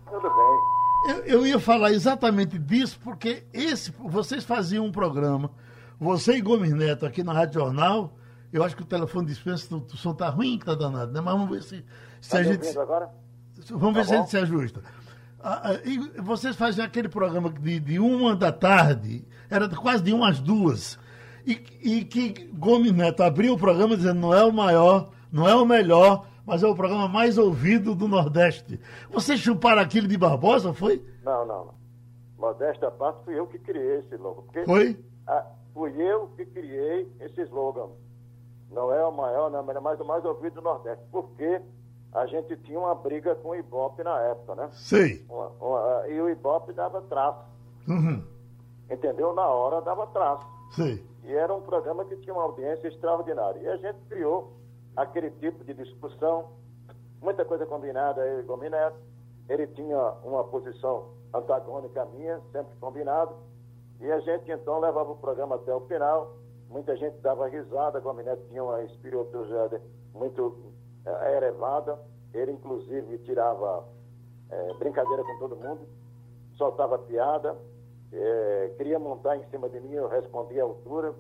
Tudo 0.10 0.22
bem. 0.22 1.15
Eu, 1.15 1.25
eu 1.25 1.48
ia 1.48 1.60
falar 1.60 1.91
exatamente 1.91 2.58
disso, 2.58 3.00
porque 3.03 3.43
esse, 3.53 3.91
vocês 4.00 4.43
faziam 4.43 4.86
um 4.86 4.91
programa, 4.91 5.51
você 6.01 6.34
e 6.38 6.41
Gomes 6.41 6.74
Neto 6.74 7.05
aqui 7.05 7.24
na 7.24 7.31
Rádio 7.31 7.62
Jornal, 7.62 8.13
eu 8.51 8.63
acho 8.63 8.75
que 8.75 8.81
o 8.81 8.86
telefone 8.86 9.27
de 9.27 9.36
Spencer, 9.36 9.77
o, 9.77 9.88
som 9.96 10.13
tá 10.13 10.29
ruim, 10.29 10.58
que 10.58 10.65
tá 10.65 10.74
danado, 10.75 11.12
né? 11.12 11.22
Mas 11.22 11.34
vamos 11.34 11.50
ver 11.50 11.62
se, 11.63 11.86
se 12.20 12.29
Tá 12.31 12.39
a 12.39 12.43
gente. 12.43 12.77
agora? 12.77 13.10
Vamos 13.70 13.93
ver 13.93 14.01
Tá 14.01 14.05
se 14.08 14.13
a 14.13 14.15
bom. 14.17 14.22
gente 14.24 14.29
se 14.31 14.38
ajusta. 14.38 14.81
Ah, 15.43 15.62
ah, 15.72 15.74
e 15.86 15.98
vocês 16.22 16.55
faziam 16.55 16.86
aquele 16.86 17.08
programa 17.08 17.50
de, 17.51 17.79
de 17.79 18.00
uma 18.00 18.36
da 18.36 18.51
tarde, 18.51 19.25
era 19.50 19.67
quase 19.70 20.03
de 20.03 20.13
umas 20.13 20.39
duas, 20.39 21.00
e, 21.46 21.53
e 21.81 22.05
que 22.05 22.46
Gomes 22.53 22.91
Neto 22.91 23.24
abriu 23.24 23.53
o 23.53 23.58
programa 23.58 23.96
dizendo 23.96 24.20
não 24.20 24.34
é 24.34 24.43
o 24.43 24.51
maior, 24.51 25.10
não 25.31 25.48
é 25.48 25.55
o 25.55 25.65
melhor, 25.65 26.27
mas 26.46 26.62
é 26.63 26.67
o 26.67 26.75
programa 26.75 27.08
mais 27.08 27.38
ouvido 27.38 27.96
do 27.96 28.08
Nordeste. 28.08 28.79
Vocês 29.12 29.39
chuparam 29.39 29.81
aquilo 29.81 30.08
de 30.08 30.17
Barbosa, 30.17 30.74
foi? 30.74 31.03
Não, 31.24 31.46
não, 31.46 31.65
não. 31.65 31.74
Modéstia 32.38 32.88
à 32.88 32.91
parte, 32.91 33.24
fui 33.25 33.38
eu 33.38 33.46
que 33.48 33.58
criei 33.60 34.00
esse 34.00 34.15
logo. 34.17 34.46
Foi? 34.65 35.00
Ah, 35.27 35.46
fui 35.73 35.93
eu 36.01 36.27
que 36.35 36.45
criei 36.45 37.11
esse 37.19 37.41
slogan. 37.43 37.89
Não 38.69 38.91
é 38.93 39.05
o 39.05 39.11
maior, 39.11 39.49
não, 39.51 39.63
mas 39.63 39.75
é 39.75 39.79
mais 39.79 39.99
o 39.99 40.05
mais 40.05 40.23
ouvido 40.23 40.55
do 40.55 40.61
Nordeste. 40.61 41.03
Porque 41.11 41.61
a 42.13 42.25
gente 42.25 42.55
tinha 42.57 42.79
uma 42.79 42.95
briga 42.95 43.35
com 43.35 43.49
o 43.49 43.55
Ibope 43.55 44.03
na 44.03 44.19
época, 44.21 44.55
né? 44.55 44.69
Uma- 45.29 45.51
uma- 45.59 46.07
e 46.07 46.21
o 46.21 46.29
Ibope 46.29 46.71
dava 46.73 47.01
traço. 47.01 47.43
Uhum. 47.87 48.23
Entendeu? 48.89 49.33
Na 49.33 49.47
hora 49.47 49.81
dava 49.81 50.07
traço. 50.07 50.45
Sei. 50.75 51.05
E 51.23 51.33
era 51.33 51.53
um 51.53 51.61
programa 51.61 52.05
que 52.05 52.15
tinha 52.17 52.33
uma 52.33 52.43
audiência 52.43 52.87
extraordinária. 52.87 53.59
E 53.59 53.67
a 53.67 53.77
gente 53.77 53.99
criou 54.09 54.53
aquele 54.95 55.29
tipo 55.31 55.63
de 55.63 55.73
discussão, 55.73 56.49
muita 57.21 57.45
coisa 57.45 57.65
combinada, 57.65 58.25
eu 58.25 58.39
e 58.39 58.43
Gomes 58.43 58.71
Neto. 58.71 58.97
Ele 59.49 59.67
tinha 59.67 59.97
uma 60.23 60.43
posição 60.45 61.09
antagônica 61.33 62.01
à 62.01 62.05
minha, 62.05 62.39
sempre 62.51 62.73
combinado. 62.79 63.33
E 64.01 64.12
a 64.12 64.20
gente 64.20 64.51
então 64.51 64.79
levava 64.79 65.12
o 65.12 65.17
programa 65.17 65.55
até 65.55 65.74
o 65.74 65.81
final. 65.81 66.36
Muita 66.67 66.96
gente 66.96 67.17
dava 67.20 67.48
risada, 67.48 68.00
Gomes 68.00 68.25
Neto 68.25 68.43
tinha 68.50 68.63
uma 68.63 68.81
espiritualidade 68.84 69.79
muito 70.13 70.74
eh, 71.05 71.38
elevada. 71.38 72.00
Ele, 72.34 72.53
inclusive, 72.53 73.20
tirava 73.20 73.88
eh, 74.50 74.74
brincadeira 74.79 75.24
com 75.24 75.38
todo 75.38 75.55
mundo, 75.55 75.81
soltava 76.55 76.98
piada, 76.98 77.55
eh, 78.12 78.74
queria 78.77 78.98
montar 78.98 79.38
em 79.38 79.43
cima 79.51 79.70
de 79.70 79.79
mim, 79.79 79.93
eu 79.93 80.08
respondia 80.08 80.63
à 80.63 80.65
altura. 80.65 81.13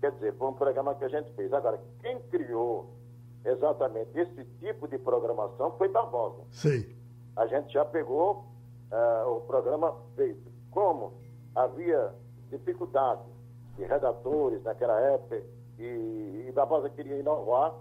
Quer 0.00 0.12
dizer, 0.12 0.34
foi 0.34 0.48
um 0.48 0.52
programa 0.52 0.94
que 0.94 1.04
a 1.04 1.08
gente 1.08 1.32
fez. 1.32 1.50
Agora, 1.52 1.80
quem 2.00 2.20
criou 2.28 2.90
exatamente 3.44 4.18
esse 4.18 4.44
tipo 4.60 4.86
de 4.86 4.98
programação 4.98 5.70
foi 5.78 5.88
Barbosa. 5.88 6.42
Sei. 6.50 6.94
A 7.34 7.46
gente 7.46 7.72
já 7.72 7.84
pegou 7.84 8.44
ah, 8.90 9.24
o 9.26 9.40
programa 9.40 9.96
feito. 10.14 10.50
Como 10.70 11.14
havia 11.64 12.12
dificuldade 12.50 13.22
de 13.76 13.84
redatores 13.84 14.62
naquela 14.62 14.98
época 15.00 15.42
e, 15.78 16.46
e 16.48 16.52
Barbosa 16.52 16.88
queria 16.90 17.16
inovar, 17.16 17.74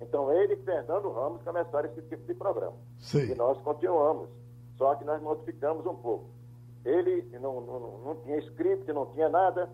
então 0.00 0.32
ele 0.32 0.54
e 0.54 0.62
Fernando 0.64 1.10
Ramos 1.10 1.42
começaram 1.42 1.88
esse 1.88 2.02
tipo 2.02 2.24
de 2.26 2.34
programa. 2.34 2.76
Sei. 2.98 3.30
E 3.30 3.34
nós 3.34 3.60
continuamos, 3.62 4.28
só 4.76 4.94
que 4.94 5.04
nós 5.04 5.20
modificamos 5.22 5.86
um 5.86 5.94
pouco. 5.94 6.26
Ele 6.84 7.22
não, 7.40 7.60
não, 7.60 7.98
não 7.98 8.14
tinha 8.16 8.38
script, 8.38 8.92
não 8.92 9.06
tinha 9.06 9.28
nada. 9.28 9.70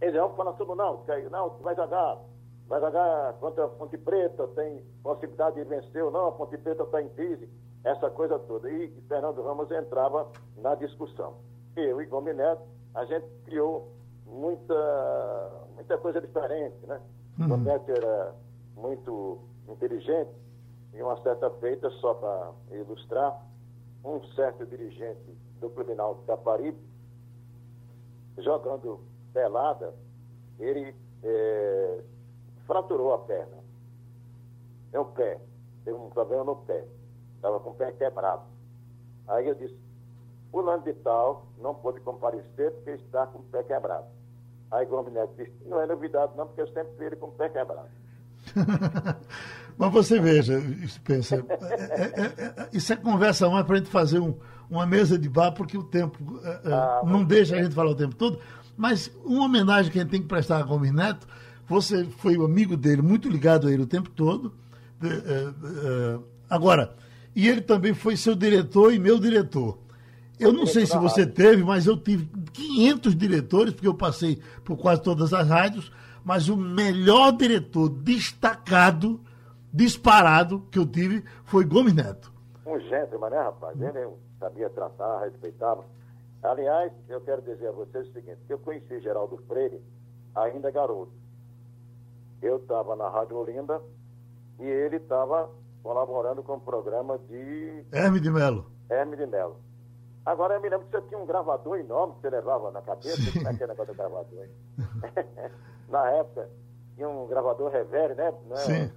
Ele 0.00 0.18
não 0.18 0.34
falando 0.34 0.58
sobre 0.58 0.74
não, 0.74 1.04
não, 1.30 1.50
vai 1.60 1.76
jogar, 1.76 2.18
vai 2.68 2.80
jogar 2.80 3.34
contra 3.34 3.64
a 3.64 3.68
Ponte 3.68 3.96
Preta, 3.96 4.48
tem 4.48 4.84
possibilidade 5.02 5.56
de 5.56 5.64
vencer 5.64 6.02
ou 6.02 6.10
não, 6.10 6.26
a 6.26 6.32
Ponte 6.32 6.58
Preta 6.58 6.82
está 6.82 7.00
em 7.00 7.08
crise, 7.10 7.48
essa 7.84 8.10
coisa 8.10 8.38
toda. 8.40 8.68
E 8.68 8.88
Fernando 9.08 9.42
Ramos 9.42 9.70
entrava 9.70 10.28
na 10.56 10.74
discussão. 10.74 11.36
Eu 11.76 12.00
e 12.00 12.06
Gomes 12.06 12.36
Neto, 12.36 12.62
a 12.94 13.04
gente 13.04 13.26
criou 13.44 13.92
muita, 14.26 15.66
muita 15.74 15.98
coisa 15.98 16.20
diferente, 16.20 16.76
né? 16.86 17.00
Uhum. 17.38 17.48
Gomes 17.48 17.66
Neto 17.66 17.90
era 17.90 18.34
muito 18.76 19.38
inteligente, 19.68 20.30
e 20.92 21.02
uma 21.02 21.20
certa 21.22 21.50
feita, 21.52 21.88
só 21.90 22.14
para 22.14 22.52
ilustrar, 22.70 23.42
um 24.04 24.22
certo 24.34 24.66
dirigente 24.66 25.38
do 25.60 25.70
Clube 25.70 25.94
Náutico 25.94 26.26
Caparibe, 26.26 26.78
jogando 28.38 29.00
pelada, 29.32 29.94
ele 30.58 30.94
eh, 31.22 32.04
fraturou 32.66 33.14
a 33.14 33.18
perna. 33.20 33.58
É 34.92 34.98
o 34.98 35.04
pé. 35.06 35.40
Teve 35.84 35.96
um 35.96 36.10
problema 36.10 36.44
no 36.44 36.56
pé. 36.56 36.86
Estava 37.36 37.60
com 37.60 37.70
o 37.70 37.74
pé 37.74 37.92
quebrado. 37.92 38.44
Aí 39.28 39.48
eu 39.48 39.54
disse, 39.54 39.76
fulano 40.52 40.84
de 40.84 40.92
tal 40.94 41.46
não 41.60 41.74
pôde 41.74 41.98
comparecer 42.00 42.70
porque 42.72 42.90
está 42.90 43.26
com 43.26 43.38
o 43.40 43.42
pé 43.44 43.62
quebrado. 43.64 44.04
Aí 44.70 44.86
Gomes 44.86 45.12
Neto 45.12 45.32
disse, 45.36 45.52
não 45.66 45.80
é 45.80 45.86
novidade 45.86 46.32
não, 46.36 46.46
porque 46.46 46.60
eu 46.60 46.68
sempre 46.68 46.92
vi 46.98 47.06
ele 47.06 47.16
com 47.16 47.26
o 47.26 47.32
pé 47.32 47.48
quebrado. 47.48 47.88
Mas 49.78 49.92
você 49.92 50.20
veja, 50.20 50.60
Spencer, 50.86 51.44
é, 51.48 52.02
é, 52.22 52.24
é, 52.62 52.68
isso 52.72 52.92
é 52.92 52.96
conversa 52.96 53.48
mais 53.48 53.64
para 53.64 53.76
a 53.76 53.78
gente 53.78 53.90
fazer 53.90 54.18
um- 54.20 54.34
uma 54.70 54.86
mesa 54.86 55.18
de 55.18 55.28
bar, 55.28 55.52
porque 55.52 55.76
o 55.76 55.82
tempo 55.82 56.18
é, 56.44 56.60
é, 56.70 56.72
Ah, 56.72 57.00
não 57.04 57.24
deixa 57.24 57.56
a 57.56 57.62
gente 57.62 57.74
falar 57.74 57.90
o 57.90 57.94
tempo 57.94 58.14
todo. 58.14 58.38
Mas 58.76 59.10
uma 59.24 59.44
homenagem 59.44 59.90
que 59.92 59.98
a 59.98 60.02
gente 60.02 60.10
tem 60.10 60.22
que 60.22 60.28
prestar 60.28 60.58
a 60.58 60.62
Gomes 60.62 60.92
Neto, 60.92 61.26
você 61.66 62.04
foi 62.04 62.36
o 62.36 62.44
amigo 62.44 62.76
dele, 62.76 63.02
muito 63.02 63.28
ligado 63.28 63.68
a 63.68 63.72
ele 63.72 63.82
o 63.82 63.86
tempo 63.86 64.10
todo. 64.10 64.52
É, 65.02 65.06
é, 65.06 65.48
é, 66.14 66.18
agora, 66.48 66.94
e 67.34 67.48
ele 67.48 67.60
também 67.60 67.92
foi 67.94 68.16
seu 68.16 68.34
diretor 68.34 68.92
e 68.92 68.98
meu 68.98 69.18
diretor. 69.18 69.78
Eu 70.38 70.52
não 70.52 70.66
sei 70.66 70.86
se 70.86 70.96
você 70.96 71.26
teve, 71.26 71.62
mas 71.62 71.86
eu 71.86 71.96
tive 71.96 72.28
500 72.52 73.14
diretores, 73.14 73.72
porque 73.72 73.86
eu 73.86 73.94
passei 73.94 74.40
por 74.64 74.76
quase 74.76 75.02
todas 75.02 75.32
as 75.32 75.48
rádios, 75.48 75.92
mas 76.24 76.48
o 76.48 76.56
melhor 76.56 77.32
diretor 77.32 77.88
destacado, 77.88 79.20
disparado, 79.72 80.66
que 80.70 80.78
eu 80.78 80.86
tive 80.86 81.24
foi 81.44 81.64
Gomes 81.64 81.94
Neto. 81.94 82.32
Um 82.66 82.78
gentleman, 82.80 83.30
né, 83.30 83.38
rapaz? 83.38 83.80
Ele 83.80 84.08
sabia 84.38 84.70
tratar, 84.70 85.20
respeitava. 85.20 85.84
Aliás, 86.42 86.92
eu 87.08 87.20
quero 87.20 87.42
dizer 87.42 87.68
a 87.68 87.72
vocês 87.72 88.08
o 88.08 88.12
seguinte, 88.12 88.38
que 88.46 88.52
eu 88.52 88.58
conheci 88.58 89.00
Geraldo 89.00 89.38
Freire 89.46 89.80
ainda 90.34 90.70
garoto. 90.70 91.12
Eu 92.40 92.56
estava 92.56 92.96
na 92.96 93.08
Rádio 93.08 93.36
Olinda 93.36 93.80
e 94.58 94.64
ele 94.64 94.96
estava 94.96 95.48
colaborando 95.82 96.42
com 96.42 96.54
o 96.54 96.60
programa 96.60 97.18
de 97.28 97.84
Hermes 97.92 98.22
de 98.22 98.30
Melo. 98.30 98.66
Hermes 98.90 99.18
de 99.18 99.26
Melo. 99.26 99.56
Agora 100.24 100.54
eu 100.54 100.60
me 100.60 100.68
lembro 100.68 100.86
que 100.86 100.92
você 100.92 101.02
tinha 101.08 101.20
um 101.20 101.26
gravador 101.26 101.78
enorme 101.78 102.14
que 102.14 102.20
você 102.20 102.30
levava 102.30 102.70
na 102.70 102.80
cabeça. 102.80 103.16
Sim. 103.16 103.32
Como 103.32 103.48
é 103.48 103.54
que 103.56 103.62
é 103.62 103.66
o 103.66 103.68
negócio 103.68 103.92
do 103.92 103.96
gravador? 103.96 104.46
na 105.88 106.10
época, 106.10 106.48
tinha 106.94 107.08
um 107.08 107.26
gravador 107.26 107.70
Revere, 107.70 108.14
né? 108.14 108.32
É? 108.50 108.56
Sim. 108.56 108.92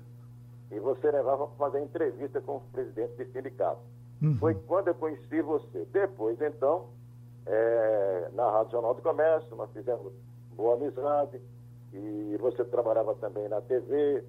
E 0.72 0.80
você 0.80 1.10
levava 1.10 1.48
para 1.48 1.58
fazer 1.58 1.82
entrevista 1.82 2.42
com 2.42 2.58
os 2.58 2.64
presidentes 2.72 3.18
de 3.18 3.26
sindicato. 3.32 3.82
Uhum. 4.22 4.38
Foi 4.38 4.54
quando 4.54 4.90
eu 4.90 4.96
conheci 4.96 5.42
você. 5.42 5.86
Depois, 5.92 6.40
então, 6.42 6.90
eh, 7.46 8.30
na 8.34 8.50
Rádio 8.50 8.72
Jornal 8.74 8.94
do 8.94 9.02
Comércio, 9.02 9.56
nós 9.56 9.70
fizemos 9.72 10.14
boa 10.56 10.76
amizade. 10.76 11.42
E 11.94 12.38
você 12.40 12.64
trabalhava 12.66 13.16
também 13.16 13.48
na 13.48 13.62
TV. 13.62 14.24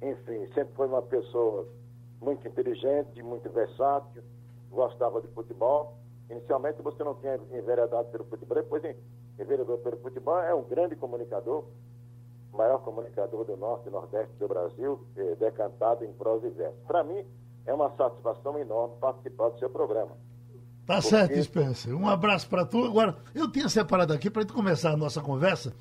Enfim, 0.00 0.46
sempre 0.54 0.74
foi 0.74 0.86
uma 0.86 1.02
pessoa 1.02 1.68
muito 2.20 2.46
inteligente, 2.46 3.22
muito 3.22 3.50
versátil, 3.50 4.22
gostava 4.70 5.20
de 5.20 5.28
futebol. 5.28 5.98
Inicialmente 6.32 6.80
você 6.82 7.04
não 7.04 7.14
tinha 7.16 7.38
enveredado 7.52 8.08
pelo 8.08 8.24
futebol, 8.24 8.56
depois 8.56 8.82
en- 8.84 8.96
enveredou 9.38 9.78
pelo 9.78 9.98
futebol, 9.98 10.38
é 10.40 10.54
um 10.54 10.62
grande 10.64 10.96
comunicador, 10.96 11.64
o 12.52 12.56
maior 12.56 12.78
comunicador 12.78 13.44
do 13.44 13.56
Norte 13.56 13.88
e 13.88 13.90
Nordeste 13.90 14.32
do 14.38 14.48
Brasil, 14.48 15.06
eh, 15.16 15.36
decantado 15.38 16.04
em 16.04 16.12
prosa 16.14 16.46
e 16.46 16.50
verso. 16.50 16.76
Para 16.86 17.04
mim, 17.04 17.24
é 17.66 17.72
uma 17.74 17.90
satisfação 17.96 18.58
enorme 18.58 18.96
participar 19.00 19.50
do 19.50 19.58
seu 19.58 19.68
programa. 19.70 20.16
Tá 20.86 20.94
Porque- 20.94 21.08
certo, 21.08 21.42
Spencer. 21.42 21.94
Um 21.94 22.08
abraço 22.08 22.48
para 22.48 22.64
tu. 22.66 22.82
Agora, 22.84 23.16
eu 23.34 23.50
tinha 23.50 23.68
separado 23.68 24.12
aqui, 24.12 24.28
para 24.30 24.42
gente 24.42 24.52
começar 24.52 24.90
a 24.92 24.96
nossa 24.96 25.20
conversa, 25.20 25.72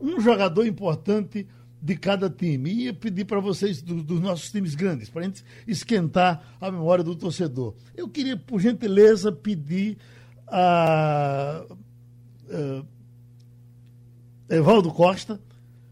um 0.00 0.18
jogador 0.20 0.66
importante 0.66 1.46
de 1.80 1.96
cada 1.96 2.28
time. 2.28 2.70
E 2.70 2.84
ia 2.86 2.94
pedir 2.94 3.24
para 3.24 3.40
vocês, 3.40 3.80
do- 3.82 4.02
dos 4.02 4.20
nossos 4.20 4.50
times 4.50 4.74
grandes, 4.74 5.08
para 5.08 5.22
a 5.22 5.24
gente 5.24 5.44
esquentar 5.66 6.56
a 6.60 6.70
memória 6.70 7.04
do 7.04 7.14
torcedor. 7.14 7.74
Eu 7.96 8.08
queria, 8.08 8.36
por 8.36 8.60
gentileza, 8.60 9.30
pedir 9.32 9.96
a. 10.46 11.64
a 14.48 14.54
Evaldo 14.56 14.90
Costa. 14.92 15.40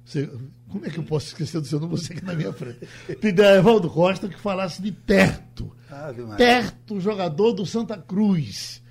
Você- 0.04 0.30
como 0.68 0.84
é 0.86 0.90
que 0.90 0.98
eu 0.98 1.04
posso 1.04 1.26
esquecer 1.28 1.60
do 1.60 1.66
seu 1.66 1.78
nome? 1.80 1.92
Você 1.96 2.12
aqui 2.12 2.24
na 2.24 2.34
minha 2.34 2.52
frente. 2.52 2.86
Pedir 3.20 3.44
a 3.44 3.54
Evaldo 3.56 3.88
Costa 3.90 4.28
que 4.28 4.38
falasse 4.38 4.80
de 4.82 4.92
Terto. 4.92 5.74
Maria. 5.90 6.36
Terto, 6.36 7.00
jogador 7.00 7.52
do 7.52 7.64
Santa 7.66 7.96
Cruz. 7.96 8.82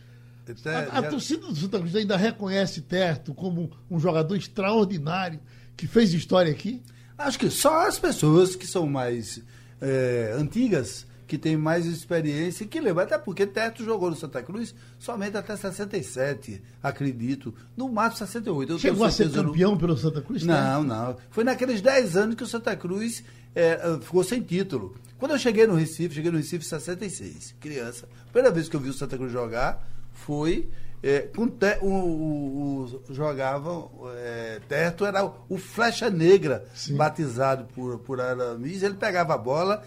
Até- 0.48 0.75
A, 0.75 1.00
a 1.00 1.02
já- 1.02 1.10
torcida 1.10 1.48
do 1.48 1.56
Santa 1.56 1.80
Cruz 1.80 1.96
ainda 1.96 2.16
reconhece 2.16 2.82
Terto 2.82 3.34
como 3.34 3.72
um 3.90 4.00
jogador 4.00 4.36
extraordinário 4.36 5.40
que 5.75 5.88
fez 5.88 6.13
história 6.13 6.51
aqui? 6.51 6.82
Acho 7.17 7.39
que 7.39 7.50
só 7.50 7.88
as 7.88 7.98
pessoas 7.98 8.55
que 8.55 8.67
são 8.67 8.86
mais 8.88 9.41
é, 9.82 10.36
antigas, 10.38 11.08
que 11.27 11.38
têm 11.38 11.58
mais 11.58 11.86
experiência, 11.86 12.65
que 12.65 12.79
lembram. 12.79 13.03
Até 13.03 13.17
porque 13.17 13.46
Teto 13.46 13.84
jogou 13.84 14.10
no 14.10 14.15
Santa 14.15 14.44
Cruz 14.44 14.75
somente 15.00 15.38
até 15.38 15.55
67, 15.55 16.62
acredito. 16.84 17.53
No 17.75 17.89
máximo 17.89 18.27
68. 18.27 18.72
Eu 18.74 18.79
Chegou 18.79 19.05
a 19.05 19.12
ser 19.12 19.32
campeão 19.32 19.72
no... 19.72 19.77
pelo 19.77 19.98
Santa 19.98 20.22
Cruz? 20.22 20.44
Não, 20.44 20.84
não. 20.84 21.17
Foi 21.29 21.44
naqueles 21.44 21.82
10 21.82 22.17
anos 22.17 22.36
que 22.36 22.44
o 22.44 22.48
Santa 22.48 22.75
Cruz 22.75 23.24
é, 23.55 23.98
ficou 24.01 24.24
sem 24.24 24.41
título. 24.41 24.96
Quando 25.17 25.32
eu 25.32 25.39
cheguei 25.39 25.65
no 25.65 25.75
Recife, 25.75 26.15
cheguei 26.15 26.29
no 26.29 26.38
Recife 26.38 26.65
em 26.65 26.70
66, 26.70 27.55
criança. 27.60 28.08
Primeira 28.32 28.53
vez 28.53 28.67
que 28.67 28.75
eu 28.75 28.79
vi 28.79 28.89
o 28.89 28.94
Santa 28.94 29.17
Cruz 29.17 29.32
jogar 29.32 29.88
foi 30.12 30.70
é, 31.07 31.19
com 31.19 31.47
te, 31.47 31.77
o, 31.83 31.88
o, 31.88 33.01
o 33.07 33.13
jogava 33.13 33.88
é, 34.17 34.59
Teto 34.67 35.05
era 35.05 35.24
o, 35.47 35.55
Flecha 35.55 36.09
Negra, 36.09 36.65
Sim. 36.74 36.95
batizado 36.97 37.65
por, 37.75 38.00
por 38.00 38.19
Aramis. 38.19 38.81
Ele 38.81 38.95
pegava 38.95 39.35
a 39.35 39.38
bola, 39.38 39.83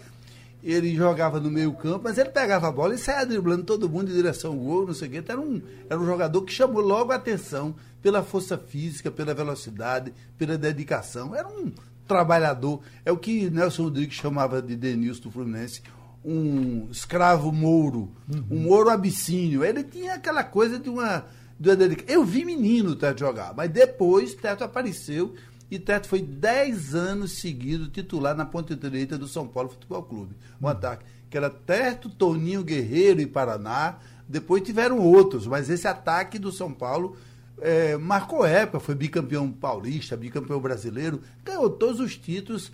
ele 0.63 0.95
jogava 0.95 1.37
no 1.37 1.51
meio 1.51 1.73
campo, 1.73 2.05
mas 2.05 2.17
ele 2.17 2.29
pegava 2.29 2.69
a 2.69 2.71
bola 2.71 2.95
e 2.95 2.97
saia 2.97 3.25
driblando 3.25 3.65
todo 3.65 3.89
mundo 3.89 4.09
em 4.09 4.15
direção 4.15 4.51
ao 4.53 4.57
gol, 4.59 4.87
não 4.87 4.93
sei 4.93 5.09
o 5.09 5.11
quê. 5.11 5.17
Então, 5.17 5.35
era 5.35 5.45
um, 5.45 5.61
era 5.89 5.99
um 5.99 6.05
jogador 6.05 6.41
que 6.43 6.53
chamou 6.53 6.81
logo 6.81 7.11
a 7.11 7.15
atenção 7.15 7.75
pela 8.01 8.23
força 8.23 8.57
física, 8.57 9.11
pela 9.11 9.33
velocidade, 9.33 10.13
pela 10.37 10.57
dedicação. 10.57 11.35
Era 11.35 11.49
um 11.49 11.69
trabalhador. 12.07 12.79
É 13.03 13.11
o 13.11 13.17
que 13.17 13.49
Nelson 13.49 13.83
Rodrigues 13.83 14.15
chamava 14.15 14.61
de 14.61 14.73
Denilson 14.73 15.23
do 15.23 15.31
Fluminense, 15.31 15.81
um 16.29 16.87
escravo 16.91 17.51
mouro, 17.51 18.11
uhum. 18.31 18.43
um 18.51 18.59
mouro 18.59 18.89
abissínio. 18.89 19.63
Ele 19.63 19.83
tinha 19.83 20.13
aquela 20.13 20.43
coisa 20.43 20.77
de 20.77 20.89
uma. 20.89 21.25
De 21.59 21.69
uma 21.69 21.75
dedicação. 21.75 22.13
Eu 22.13 22.23
vi 22.23 22.45
menino 22.45 22.91
o 22.91 22.95
Teto 22.95 23.19
jogar, 23.19 23.53
mas 23.53 23.69
depois 23.69 24.33
Teto 24.33 24.63
apareceu 24.63 25.33
e 25.69 25.77
Teto 25.77 26.07
foi 26.07 26.21
10 26.21 26.95
anos 26.95 27.39
seguidos 27.39 27.89
titular 27.89 28.35
na 28.35 28.45
ponta 28.45 28.75
direita 28.75 29.17
do 29.17 29.27
São 29.27 29.47
Paulo 29.47 29.69
Futebol 29.69 30.03
Clube. 30.03 30.35
Um 30.61 30.65
uhum. 30.65 30.71
ataque 30.71 31.05
que 31.29 31.37
era 31.37 31.49
Teto, 31.49 32.09
Toninho 32.09 32.63
Guerreiro 32.63 33.21
e 33.21 33.27
Paraná. 33.27 33.97
Depois 34.27 34.61
tiveram 34.61 34.99
outros, 34.99 35.47
mas 35.47 35.69
esse 35.69 35.87
ataque 35.87 36.37
do 36.37 36.51
São 36.51 36.71
Paulo 36.71 37.17
é, 37.59 37.97
marcou 37.97 38.45
época, 38.45 38.79
foi 38.79 38.95
bicampeão 38.95 39.51
paulista, 39.51 40.15
bicampeão 40.15 40.59
brasileiro, 40.59 41.21
ganhou 41.43 41.69
todos 41.69 41.99
os 41.99 42.15
títulos. 42.15 42.71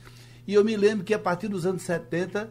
E 0.47 0.53
eu 0.53 0.63
me 0.63 0.75
lembro 0.75 1.03
que 1.03 1.13
a 1.13 1.19
partir 1.19 1.47
dos 1.47 1.65
anos 1.65 1.81
70, 1.81 2.49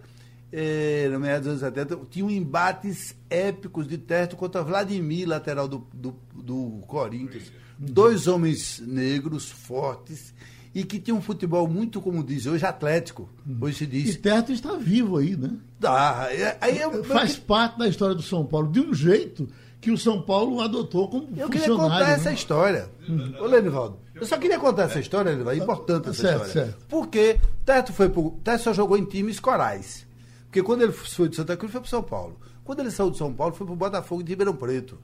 é, 0.57 1.09
no 1.11 1.19
meio 1.19 1.37
dos 1.41 1.49
anos 1.49 1.61
70, 1.61 1.99
tinham 2.09 2.31
embates 2.31 3.17
épicos 3.29 3.89
de 3.89 3.99
teto 3.99 4.37
contra 4.37 4.63
Vladimir, 4.63 5.29
lateral 5.29 5.67
do, 5.67 5.85
do, 5.93 6.15
do 6.33 6.81
Corinthians. 6.87 7.51
Dois 7.77 8.29
homens 8.29 8.81
negros, 8.87 9.51
fortes, 9.51 10.33
e 10.73 10.85
que 10.85 11.01
tinham 11.01 11.19
um 11.19 11.21
futebol 11.21 11.67
muito, 11.67 12.01
como 12.01 12.23
diz 12.23 12.47
hoje, 12.47 12.65
atlético. 12.65 13.29
Hoje 13.61 13.79
se 13.79 13.87
diz. 13.87 14.15
E 14.15 14.19
Teto 14.19 14.53
está 14.53 14.77
vivo 14.77 15.17
aí, 15.17 15.37
né? 15.37 15.51
Tá. 15.81 16.29
Aí 16.61 16.79
eu, 16.79 17.03
Faz 17.03 17.35
eu... 17.35 17.43
parte 17.43 17.77
da 17.77 17.89
história 17.89 18.15
do 18.15 18.23
São 18.23 18.47
Paulo, 18.47 18.71
de 18.71 18.79
um 18.79 18.95
jeito 18.95 19.49
que 19.81 19.91
o 19.91 19.99
São 19.99 20.23
Paulo 20.23 20.61
adotou 20.61 21.09
como 21.09 21.25
eu 21.37 21.47
funcionário. 21.47 21.47
Eu 21.47 21.51
queria 21.51 21.77
contar 21.77 22.07
né? 22.07 22.13
essa 22.13 22.33
história. 22.33 22.89
Hum. 23.09 23.35
Ô, 23.41 23.47
Lenivaldo, 23.47 23.99
eu 24.15 24.25
só 24.25 24.39
queria 24.39 24.59
contar 24.61 24.85
essa 24.85 25.01
história, 25.01 25.31
é 25.31 25.57
importante 25.57 26.11
essa 26.11 26.23
certo, 26.23 26.47
história. 26.47 26.69
Certo. 26.69 26.87
Porque 26.89 27.41
Teto, 27.67 27.93
foi 27.93 28.09
pro, 28.09 28.39
Teto 28.45 28.63
só 28.63 28.73
jogou 28.73 28.97
em 28.97 29.05
times 29.05 29.41
corais. 29.41 30.07
Porque 30.55 30.63
quando 30.63 30.83
ele 30.83 30.93
foi 30.93 31.29
de 31.29 31.35
Santa 31.35 31.57
Cruz, 31.57 31.73
foi 31.73 31.81
para 31.81 31.91
São 31.91 32.01
Paulo. 32.01 32.39
Quando 32.63 32.79
ele 32.79 32.89
saiu 32.93 33.11
de 33.11 33.19
São 33.19 33.35
Paulo, 33.35 33.53
foi 33.53 33.67
para 33.67 33.73
o 33.73 33.77
Botafogo 33.77 34.23
de 34.23 34.31
Ribeirão 34.31 34.55
Preto. 34.55 35.01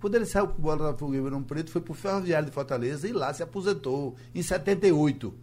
Quando 0.00 0.14
ele 0.14 0.24
saiu 0.24 0.46
para 0.46 0.58
o 0.58 0.62
Botafogo 0.62 1.10
de 1.10 1.16
Ribeirão 1.16 1.42
Preto, 1.42 1.72
foi 1.72 1.80
para 1.80 1.90
o 1.90 1.94
Ferroviário 1.94 2.46
de 2.46 2.54
Fortaleza 2.54 3.08
e 3.08 3.12
lá 3.12 3.34
se 3.34 3.42
aposentou 3.42 4.14
em 4.32 4.40
78. 4.40 5.34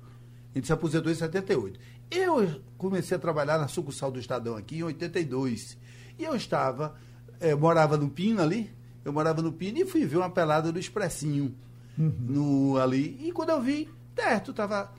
Ele 0.55 0.65
se 0.65 0.71
aposentou 0.71 1.11
em 1.11 1.15
78. 1.15 1.77
Eu 2.09 2.61
comecei 2.77 3.17
a 3.17 3.19
trabalhar 3.19 3.57
na 3.57 3.67
sucursal 3.67 4.09
do 4.09 4.17
Estadão 4.17 4.55
aqui 4.55 4.77
em 4.77 4.83
82. 4.83 5.77
E 6.17 6.23
eu 6.23 6.37
estava, 6.37 6.95
é, 7.41 7.53
morava 7.53 7.97
no 7.97 8.09
Pino 8.09 8.41
ali, 8.41 8.71
eu 9.03 9.11
morava 9.11 9.41
no 9.41 9.51
Pino 9.51 9.79
e 9.79 9.85
fui 9.85 10.05
ver 10.05 10.19
uma 10.19 10.29
pelada 10.29 10.71
do 10.71 10.79
Expressinho 10.79 11.53
uhum. 11.97 12.13
no, 12.29 12.77
ali. 12.77 13.19
E 13.27 13.33
quando 13.33 13.49
eu 13.49 13.61
vi, 13.61 13.89
Terto 14.15 14.51
estava 14.51 14.89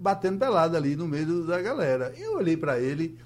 batendo 0.00 0.38
pelada 0.38 0.78
ali 0.78 0.96
no 0.96 1.06
meio 1.06 1.44
da 1.44 1.60
galera. 1.60 2.14
Eu 2.16 2.36
olhei 2.36 2.56
para 2.56 2.80
ele, 2.80 3.18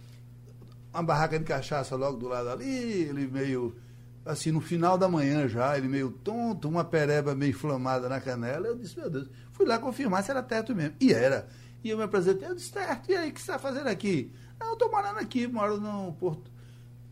uma 0.92 1.02
barraca 1.02 1.38
de 1.38 1.44
cachaça 1.44 1.96
logo 1.96 2.16
do 2.16 2.28
lado 2.28 2.48
ali, 2.50 3.02
ele 3.02 3.26
meio 3.26 3.76
assim, 4.24 4.50
no 4.50 4.60
final 4.60 4.98
da 4.98 5.08
manhã 5.08 5.48
já, 5.48 5.76
ele 5.76 5.88
meio 5.88 6.10
tonto, 6.10 6.68
uma 6.68 6.84
pereba 6.84 7.34
meio 7.34 7.50
inflamada 7.50 8.08
na 8.08 8.20
canela. 8.20 8.66
Eu 8.66 8.76
disse, 8.76 8.98
meu 8.98 9.10
Deus, 9.10 9.28
fui 9.52 9.66
lá 9.66 9.78
confirmar 9.78 10.22
se 10.22 10.30
era 10.30 10.42
teto 10.42 10.74
mesmo. 10.74 10.94
E 11.00 11.12
era. 11.12 11.48
E 11.82 11.90
eu 11.90 11.96
me 11.96 12.04
apresentei, 12.04 12.46
eu 12.46 12.54
disse, 12.54 12.70
Teto, 12.70 13.10
e 13.10 13.16
aí, 13.16 13.30
o 13.30 13.32
que 13.32 13.40
você 13.40 13.50
está 13.50 13.58
fazendo 13.58 13.86
aqui? 13.86 14.30
Não, 14.58 14.68
eu 14.68 14.72
estou 14.74 14.90
morando 14.90 15.18
aqui, 15.18 15.46
moro 15.46 15.80
no 15.80 16.12
Porto 16.12 16.50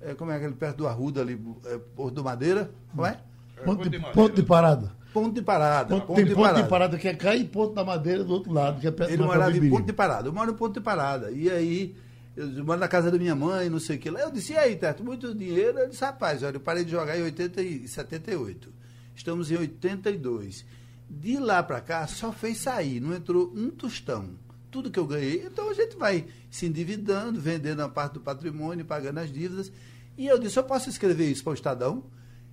é, 0.01 0.15
como 0.15 0.31
é 0.31 0.37
aquele 0.37 0.55
perto 0.55 0.79
do 0.79 0.87
Arruda 0.87 1.21
ali, 1.21 1.41
é, 1.67 1.79
Porto 1.79 2.15
do 2.15 2.25
Madeira, 2.25 2.71
como 2.91 3.07
é? 3.07 3.19
é 3.57 3.63
ponto, 3.63 3.89
de, 3.89 3.99
ponto 3.99 4.35
de 4.35 4.43
parada. 4.43 4.93
Ponto 5.13 5.35
de 5.35 5.43
parada. 5.43 5.89
Ponto, 5.89 6.07
ponto 6.07 6.17
tem 6.17 6.25
de 6.25 6.35
ponto 6.35 6.45
parada. 6.45 6.63
de 6.63 6.69
parada 6.69 6.99
que 6.99 7.09
é 7.09 7.15
cá 7.15 7.35
e 7.35 7.45
ponto 7.45 7.75
da 7.75 7.85
madeira 7.85 8.23
do 8.23 8.33
outro 8.33 8.53
lado, 8.53 8.81
que 8.81 8.87
é 8.87 8.91
perto 8.91 9.11
Ele 9.11 9.23
morava 9.23 9.57
em 9.57 9.71
ponto 9.71 9.87
de 9.87 9.93
parada. 9.93 10.29
Eu 10.29 10.33
moro 10.33 10.51
em 10.51 10.55
ponto 10.55 10.75
de 10.75 10.81
parada. 10.81 11.31
E 11.31 11.51
aí, 11.51 11.97
eu 12.39 12.65
moro 12.65 12.79
na 12.79 12.89
casa 12.89 13.11
da 13.11 13.19
minha 13.19 13.35
mãe, 13.35 13.69
não 13.69 13.81
sei 13.81 13.97
o 13.97 13.99
que 13.99 14.11
lá. 14.11 14.21
Eu 14.21 14.31
disse, 14.31 14.53
e 14.53 14.57
aí, 14.57 14.77
Teto, 14.77 15.03
muito 15.03 15.35
dinheiro? 15.35 15.79
Eu 15.79 15.89
disse, 15.89 16.05
rapaz, 16.05 16.43
olha, 16.43 16.57
eu 16.57 16.61
parei 16.61 16.85
de 16.85 16.93
jogar 16.93 17.19
em 17.19 17.23
80 17.23 17.61
e 17.63 17.89
78. 17.89 18.73
Estamos 19.15 19.51
em 19.51 19.57
82. 19.57 20.65
De 21.11 21.39
lá 21.39 21.63
para 21.63 21.81
cá, 21.81 22.07
só 22.07 22.31
fez 22.31 22.59
sair, 22.59 23.01
não 23.01 23.15
entrou 23.15 23.53
um 23.55 23.71
tostão 23.71 24.37
tudo 24.71 24.91
que 24.91 24.99
eu 24.99 25.07
ganhei. 25.07 25.45
Então 25.45 25.71
a 25.71 25.75
gente 25.75 25.97
vai 25.97 26.27
se 26.51 26.67
endividando, 26.67 27.41
vendendo 27.41 27.81
a 27.81 27.89
parte 27.89 28.15
do 28.15 28.21
patrimônio, 28.21 28.85
pagando 28.85 29.19
as 29.19 29.33
dívidas. 29.33 29.73
E 30.17 30.27
eu 30.27 30.39
disse, 30.39 30.59
eu 30.59 30.65
posso 30.65 30.89
escrever 30.89 31.31
isso 31.31 31.43
para 31.43 31.51
o 31.51 31.55
Estadão? 31.55 32.05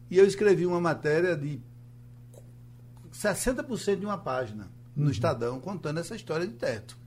E 0.09 0.17
eu 0.17 0.25
escrevi 0.25 0.65
uma 0.65 0.79
matéria 0.79 1.35
de 1.35 1.59
60% 3.11 3.99
de 3.99 4.05
uma 4.05 4.17
página 4.17 4.69
no 4.95 5.05
uhum. 5.05 5.11
Estadão 5.11 5.59
contando 5.59 5.99
essa 5.99 6.15
história 6.15 6.45
de 6.47 6.53
teto. 6.53 6.97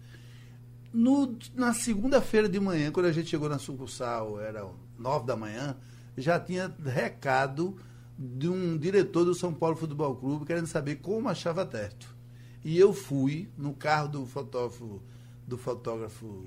No, 0.93 1.37
na 1.55 1.75
segunda-feira 1.75 2.49
de 2.49 2.59
manhã, 2.59 2.91
quando 2.91 3.07
a 3.07 3.13
gente 3.13 3.29
chegou 3.29 3.49
na 3.49 3.59
sucursal, 3.59 4.41
era 4.41 4.67
nove 4.99 5.27
da 5.27 5.37
manhã, 5.37 5.77
já 6.17 6.41
tinha 6.41 6.75
recado 6.85 7.77
de 8.19 8.49
um 8.49 8.77
diretor 8.77 9.25
do 9.25 9.35
São 9.35 9.53
Paulo 9.53 9.77
Futebol 9.77 10.17
Clube 10.17 10.45
querendo 10.45 10.67
saber 10.67 10.97
como 10.97 11.29
achava 11.29 11.65
teto. 11.65 12.17
E 12.65 12.77
eu 12.77 12.93
fui 12.93 13.49
no 13.57 13.73
carro 13.73 14.09
do 14.09 14.27
fotógrafo, 14.27 15.01
do 15.47 15.57
fotógrafo 15.57 16.45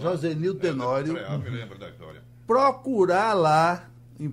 Josenildo 0.00 0.60
Tenório, 0.60 1.16
é, 1.16 1.36
lembra 1.36 1.78
da 1.78 1.90
história. 1.90 2.22
procurar 2.46 3.34
lá 3.34 3.90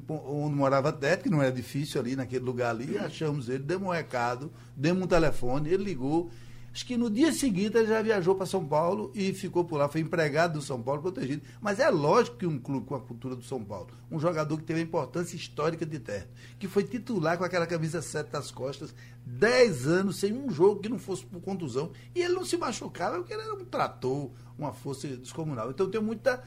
onde 0.08 0.56
morava 0.56 0.92
Teto, 0.92 1.24
que 1.24 1.30
não 1.30 1.42
era 1.42 1.52
difícil 1.52 2.02
ali 2.02 2.16
naquele 2.16 2.44
lugar 2.44 2.72
ali, 2.72 2.98
achamos 2.98 3.50
ele, 3.50 3.64
demos 3.64 3.88
um 3.88 3.92
recado, 3.92 4.52
demos 4.76 5.04
um 5.04 5.08
telefone, 5.08 5.70
ele 5.70 5.84
ligou 5.84 6.32
Acho 6.76 6.86
que 6.86 6.98
no 6.98 7.10
dia 7.10 7.32
seguinte 7.32 7.78
ele 7.78 7.88
já 7.88 8.02
viajou 8.02 8.36
para 8.36 8.46
São 8.46 8.66
Paulo 8.68 9.10
e 9.16 9.32
ficou 9.32 9.64
por 9.64 9.78
lá, 9.78 9.88
foi 9.88 10.02
empregado 10.02 10.60
do 10.60 10.62
São 10.62 10.84
Paulo, 10.84 11.02
protegido. 11.02 11.42
Mas 11.62 11.80
é 11.80 11.90
lógico 11.90 12.36
que 12.36 12.46
um 12.46 12.60
clube 12.60 12.86
com 12.86 12.96
a 12.96 13.00
cultura 13.00 13.34
do 13.34 13.44
São 13.44 13.64
Paulo, 13.64 13.88
um 14.12 14.20
jogador 14.20 14.58
que 14.58 14.66
teve 14.66 14.82
a 14.82 14.84
importância 14.84 15.38
histórica 15.38 15.86
de 15.86 16.00
terra, 16.00 16.28
que 16.60 16.68
foi 16.68 16.84
titular 16.84 17.38
com 17.38 17.46
aquela 17.46 17.66
camisa 17.66 18.02
7 18.02 18.30
das 18.30 18.52
costas, 18.52 18.94
10 19.26 19.88
anos 19.88 20.18
sem 20.18 20.34
um 20.34 20.50
jogo 20.50 20.82
que 20.82 20.90
não 20.90 21.00
fosse 21.00 21.26
por 21.26 21.40
contusão, 21.40 21.94
e 22.14 22.22
ele 22.22 22.34
não 22.34 22.44
se 22.44 22.58
machucava 22.58 23.20
porque 23.20 23.32
ele 23.32 23.44
era 23.44 23.56
um 23.56 23.64
trator, 23.64 24.32
uma 24.60 24.74
força 24.74 25.08
descomunal. 25.08 25.72
Então 25.72 25.86
eu 25.86 25.92
tenho 25.92 26.04
muita 26.04 26.44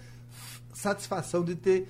satisfação 0.74 1.42
de 1.42 1.54
ter 1.54 1.88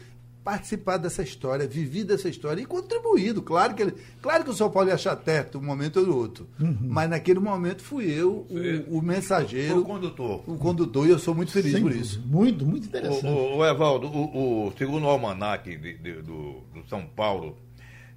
participado 0.48 1.02
dessa 1.02 1.22
história, 1.22 1.68
vivido 1.68 2.14
essa 2.14 2.26
história 2.26 2.62
e 2.62 2.64
contribuído. 2.64 3.42
Claro 3.42 3.74
que, 3.74 3.82
ele, 3.82 3.94
claro 4.22 4.44
que 4.44 4.48
o 4.48 4.54
São 4.54 4.70
Paulo 4.70 4.88
ia 4.88 4.94
achar 4.94 5.14
teto 5.14 5.58
um 5.58 5.62
momento 5.62 6.00
ou 6.00 6.06
do 6.06 6.16
outro. 6.16 6.48
Uhum. 6.58 6.78
Mas 6.84 7.10
naquele 7.10 7.38
momento 7.38 7.82
fui 7.82 8.06
eu 8.10 8.46
o, 8.88 8.96
o, 8.96 9.02
mensageiro. 9.02 9.80
O 9.80 9.84
condutor. 9.84 10.42
O 10.46 10.56
condutor, 10.56 11.06
e 11.06 11.10
eu 11.10 11.18
sou 11.18 11.34
muito 11.34 11.52
feliz 11.52 11.72
Sem 11.72 11.82
por 11.82 11.92
isso. 11.92 12.22
Muito, 12.24 12.64
muito 12.64 12.86
interessante. 12.86 13.26
O, 13.26 13.28
o, 13.28 13.56
o 13.58 13.66
Evaldo, 13.66 14.06
o, 14.08 14.72
segundo 14.78 15.04
o 15.04 15.10
almanac 15.10 15.68
de, 15.68 15.98
de, 15.98 16.12
do, 16.22 16.62
do, 16.72 16.88
São 16.88 17.04
Paulo, 17.04 17.58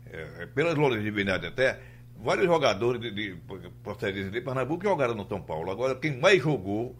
é, 0.09 0.45
pelas 0.55 0.75
longevidades 0.75 1.49
até, 1.49 1.81
vários 2.23 2.45
jogadores 2.45 3.01
de, 3.01 3.11
de 3.11 3.37
procedência 3.83 4.31
de 4.31 4.39
Pernambuco 4.39 4.81
jogaram 4.81 5.15
no 5.15 5.27
São 5.27 5.41
Paulo. 5.41 5.69
Agora, 5.69 5.95
quem 5.95 6.17
mais 6.17 6.41
jogou 6.41 6.95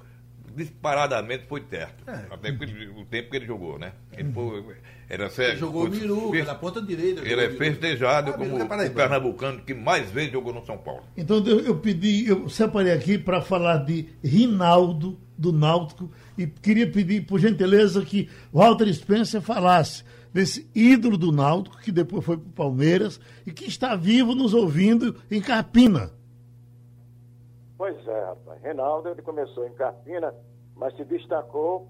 disparadamente 0.55 1.45
foi 1.47 1.61
Terto. 1.61 2.03
É. 2.07 2.25
Até 2.31 2.51
o 2.51 3.05
tempo 3.05 3.29
que 3.29 3.37
ele 3.37 3.45
jogou, 3.45 3.79
né? 3.79 3.93
Ele 4.17 4.31
foi, 4.31 4.75
era 5.09 5.29
Ele 5.37 5.57
jogou 5.57 5.85
o 5.85 5.89
Miru, 5.89 6.31
na 6.45 6.55
ponta 6.55 6.81
direita. 6.81 7.21
Ele 7.27 7.41
é 7.41 7.49
festejado 7.49 8.31
ah, 8.31 8.33
como 8.33 8.55
o 8.55 8.91
pernambucano 8.91 9.61
que 9.61 9.73
mais 9.73 10.09
vezes 10.09 10.31
jogou 10.31 10.53
no 10.53 10.65
São 10.65 10.77
Paulo. 10.77 11.03
Então 11.17 11.37
eu, 11.45 11.59
eu 11.59 11.77
pedi, 11.77 12.27
eu 12.27 12.47
separei 12.47 12.93
aqui 12.93 13.17
para 13.17 13.41
falar 13.41 13.77
de 13.77 14.07
Rinaldo, 14.23 15.19
do 15.37 15.51
Náutico, 15.51 16.11
e 16.37 16.45
queria 16.47 16.89
pedir, 16.89 17.25
por 17.25 17.39
gentileza, 17.39 18.05
que 18.05 18.29
Walter 18.53 18.93
Spencer 18.93 19.41
falasse 19.41 20.03
desse 20.33 20.69
ídolo 20.73 21.17
do 21.17 21.31
Náutico, 21.31 21.81
que 21.81 21.91
depois 21.91 22.23
foi 22.23 22.37
para 22.37 22.47
o 22.47 22.53
Palmeiras, 22.53 23.19
e 23.45 23.51
que 23.51 23.65
está 23.65 23.95
vivo 23.95 24.33
nos 24.33 24.53
ouvindo 24.53 25.15
em 25.29 25.41
Carpina. 25.41 26.11
Pois 27.81 28.07
é, 28.07 28.25
rapaz. 28.25 28.61
Reinaldo, 28.61 29.09
ele 29.09 29.23
começou 29.23 29.65
em 29.65 29.73
Carpina, 29.73 30.31
mas 30.75 30.95
se 30.95 31.03
destacou, 31.03 31.87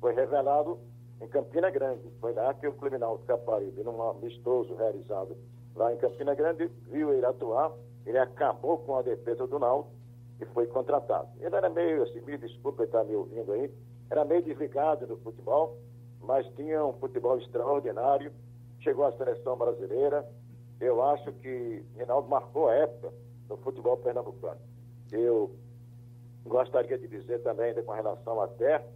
foi 0.00 0.14
revelado 0.14 0.78
em 1.20 1.26
Campina 1.26 1.70
Grande. 1.70 2.08
Foi 2.20 2.32
lá 2.32 2.54
que 2.54 2.68
o 2.68 2.72
Criminal 2.74 3.18
Caparibe, 3.26 3.82
num 3.82 4.00
amistoso 4.10 4.76
realizado 4.76 5.36
lá 5.74 5.92
em 5.92 5.96
Campina 5.96 6.36
Grande, 6.36 6.70
viu 6.88 7.12
ele 7.12 7.26
atuar, 7.26 7.72
ele 8.06 8.16
acabou 8.16 8.78
com 8.78 8.94
a 8.94 9.02
defesa 9.02 9.44
do 9.48 9.58
Náutico 9.58 9.92
e 10.40 10.44
foi 10.44 10.68
contratado. 10.68 11.28
Ele 11.40 11.56
era 11.56 11.68
meio, 11.68 12.04
assim, 12.04 12.20
me 12.20 12.38
desculpa 12.38 12.84
estar 12.84 13.02
me 13.02 13.16
ouvindo 13.16 13.50
aí, 13.54 13.74
era 14.10 14.24
meio 14.24 14.40
desligado 14.44 15.04
no 15.04 15.16
futebol, 15.16 15.76
mas 16.20 16.46
tinha 16.54 16.86
um 16.86 16.92
futebol 16.92 17.36
extraordinário, 17.38 18.30
chegou 18.78 19.04
à 19.04 19.10
seleção 19.14 19.56
brasileira. 19.56 20.24
Eu 20.80 21.02
acho 21.02 21.32
que 21.32 21.84
Reinaldo 21.96 22.28
marcou 22.28 22.68
a 22.68 22.74
época 22.74 23.12
no 23.48 23.56
futebol 23.56 23.96
pernambucano. 23.96 24.60
Eu 25.14 25.54
gostaria 26.44 26.98
de 26.98 27.06
dizer 27.06 27.42
também 27.42 27.72
com 27.84 27.92
relação 27.92 28.40
a 28.40 28.48
Terto, 28.48 28.88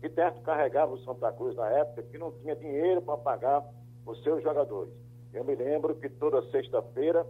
que 0.00 0.08
Terto 0.10 0.40
carregava 0.42 0.92
o 0.92 0.98
Santa 0.98 1.32
Cruz 1.32 1.56
na 1.56 1.68
época, 1.70 2.02
que 2.02 2.18
não 2.18 2.32
tinha 2.32 2.54
dinheiro 2.54 3.00
para 3.00 3.16
pagar 3.16 3.64
os 4.06 4.22
seus 4.22 4.42
jogadores. 4.42 4.92
Eu 5.32 5.42
me 5.44 5.54
lembro 5.54 5.94
que 5.94 6.08
toda 6.08 6.42
sexta-feira 6.50 7.26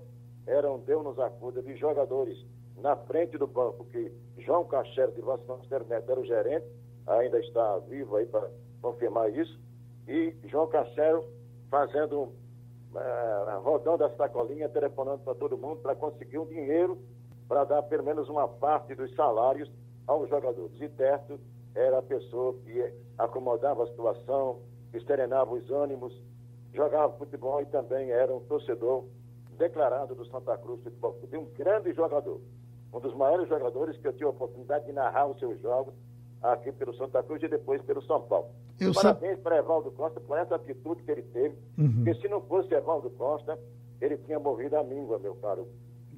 era 0.47 0.71
um 0.71 0.81
Deus 0.81 1.05
nos 1.05 1.19
acuda 1.19 1.63
de 1.63 1.77
jogadores 1.77 2.37
na 2.77 2.97
frente 2.97 3.39
do 3.39 3.47
banco, 3.47 3.85
que 3.87 4.13
João 4.39 4.65
Cachero 4.65 5.13
de 5.13 5.21
Vasconcelos 5.21 5.89
Neto 5.89 6.11
era 6.11 6.21
o 6.21 6.25
gerente, 6.25 6.67
ainda 7.07 7.39
está 7.39 7.79
vivo 7.79 8.17
aí 8.17 8.27
para 8.27 8.51
confirmar 8.83 9.33
isso, 9.33 9.59
e 10.09 10.37
João 10.45 10.67
Cachero 10.67 11.25
fazendo, 11.71 12.33
uh, 12.93 13.61
rodando 13.63 14.05
a 14.05 14.11
sacolinha, 14.17 14.69
telefonando 14.69 15.23
para 15.23 15.35
todo 15.35 15.57
mundo 15.57 15.81
para 15.81 15.95
conseguir 15.95 16.39
um 16.39 16.47
dinheiro 16.47 16.99
para 17.49 17.65
dar 17.65 17.83
pelo 17.83 18.05
menos 18.05 18.29
uma 18.29 18.49
parte 18.49 18.95
dos 18.95 19.15
salários 19.15 19.71
aos 20.07 20.29
jogadores. 20.29 20.81
E 20.81 20.89
Terto 20.89 21.39
era 21.75 21.99
a 21.99 22.03
pessoa 22.03 22.55
que 22.65 22.93
acomodava 23.19 23.85
a 23.85 23.87
situação, 23.89 24.61
que 24.91 25.01
serenava 25.01 25.53
os 25.53 25.71
ânimos, 25.71 26.15
jogava 26.73 27.17
futebol 27.17 27.61
e 27.63 27.67
também 27.67 28.11
era 28.11 28.35
um 28.35 28.41
torcedor 28.41 29.05
declarado 29.59 30.15
do 30.15 30.27
Santa 30.27 30.57
Cruz 30.59 30.83
Futebol 30.83 31.15
Clube, 31.15 31.37
um 31.37 31.47
grande 31.57 31.93
jogador, 31.93 32.41
um 32.93 33.01
dos 33.01 33.15
maiores 33.15 33.49
jogadores 33.49 33.97
que 33.99 34.07
eu 34.07 34.13
tive 34.13 34.25
a 34.25 34.31
oportunidade 34.31 34.87
de 34.87 34.93
narrar 34.93 35.27
os 35.27 35.39
seus 35.39 35.61
jogos 35.61 35.95
aqui 36.43 36.73
pelo 36.73 36.95
Santa 36.95 37.23
Cruz 37.23 37.43
e 37.43 37.49
depois 37.49 37.81
pelo 37.83 38.03
São 38.03 38.21
Paulo. 38.23 38.49
Eu 38.81 38.93
Parabéns 38.93 39.39
para 39.41 39.59
Evaldo 39.59 39.91
Costa 39.93 40.21
por 40.21 40.37
essa 40.37 40.57
atitude 40.57 41.03
que 41.03 41.11
ele 41.11 41.23
teve, 41.23 41.57
uhum. 41.79 42.05
porque 42.05 42.15
se 42.21 42.29
não 42.29 42.41
fosse 42.43 42.75
Evaldo 42.75 43.09
Costa, 43.11 43.59
ele 44.01 44.17
tinha 44.19 44.39
morrido 44.39 44.77
a 44.77 44.83
míngua, 44.83 45.19
meu 45.19 45.37
caro 45.37 45.69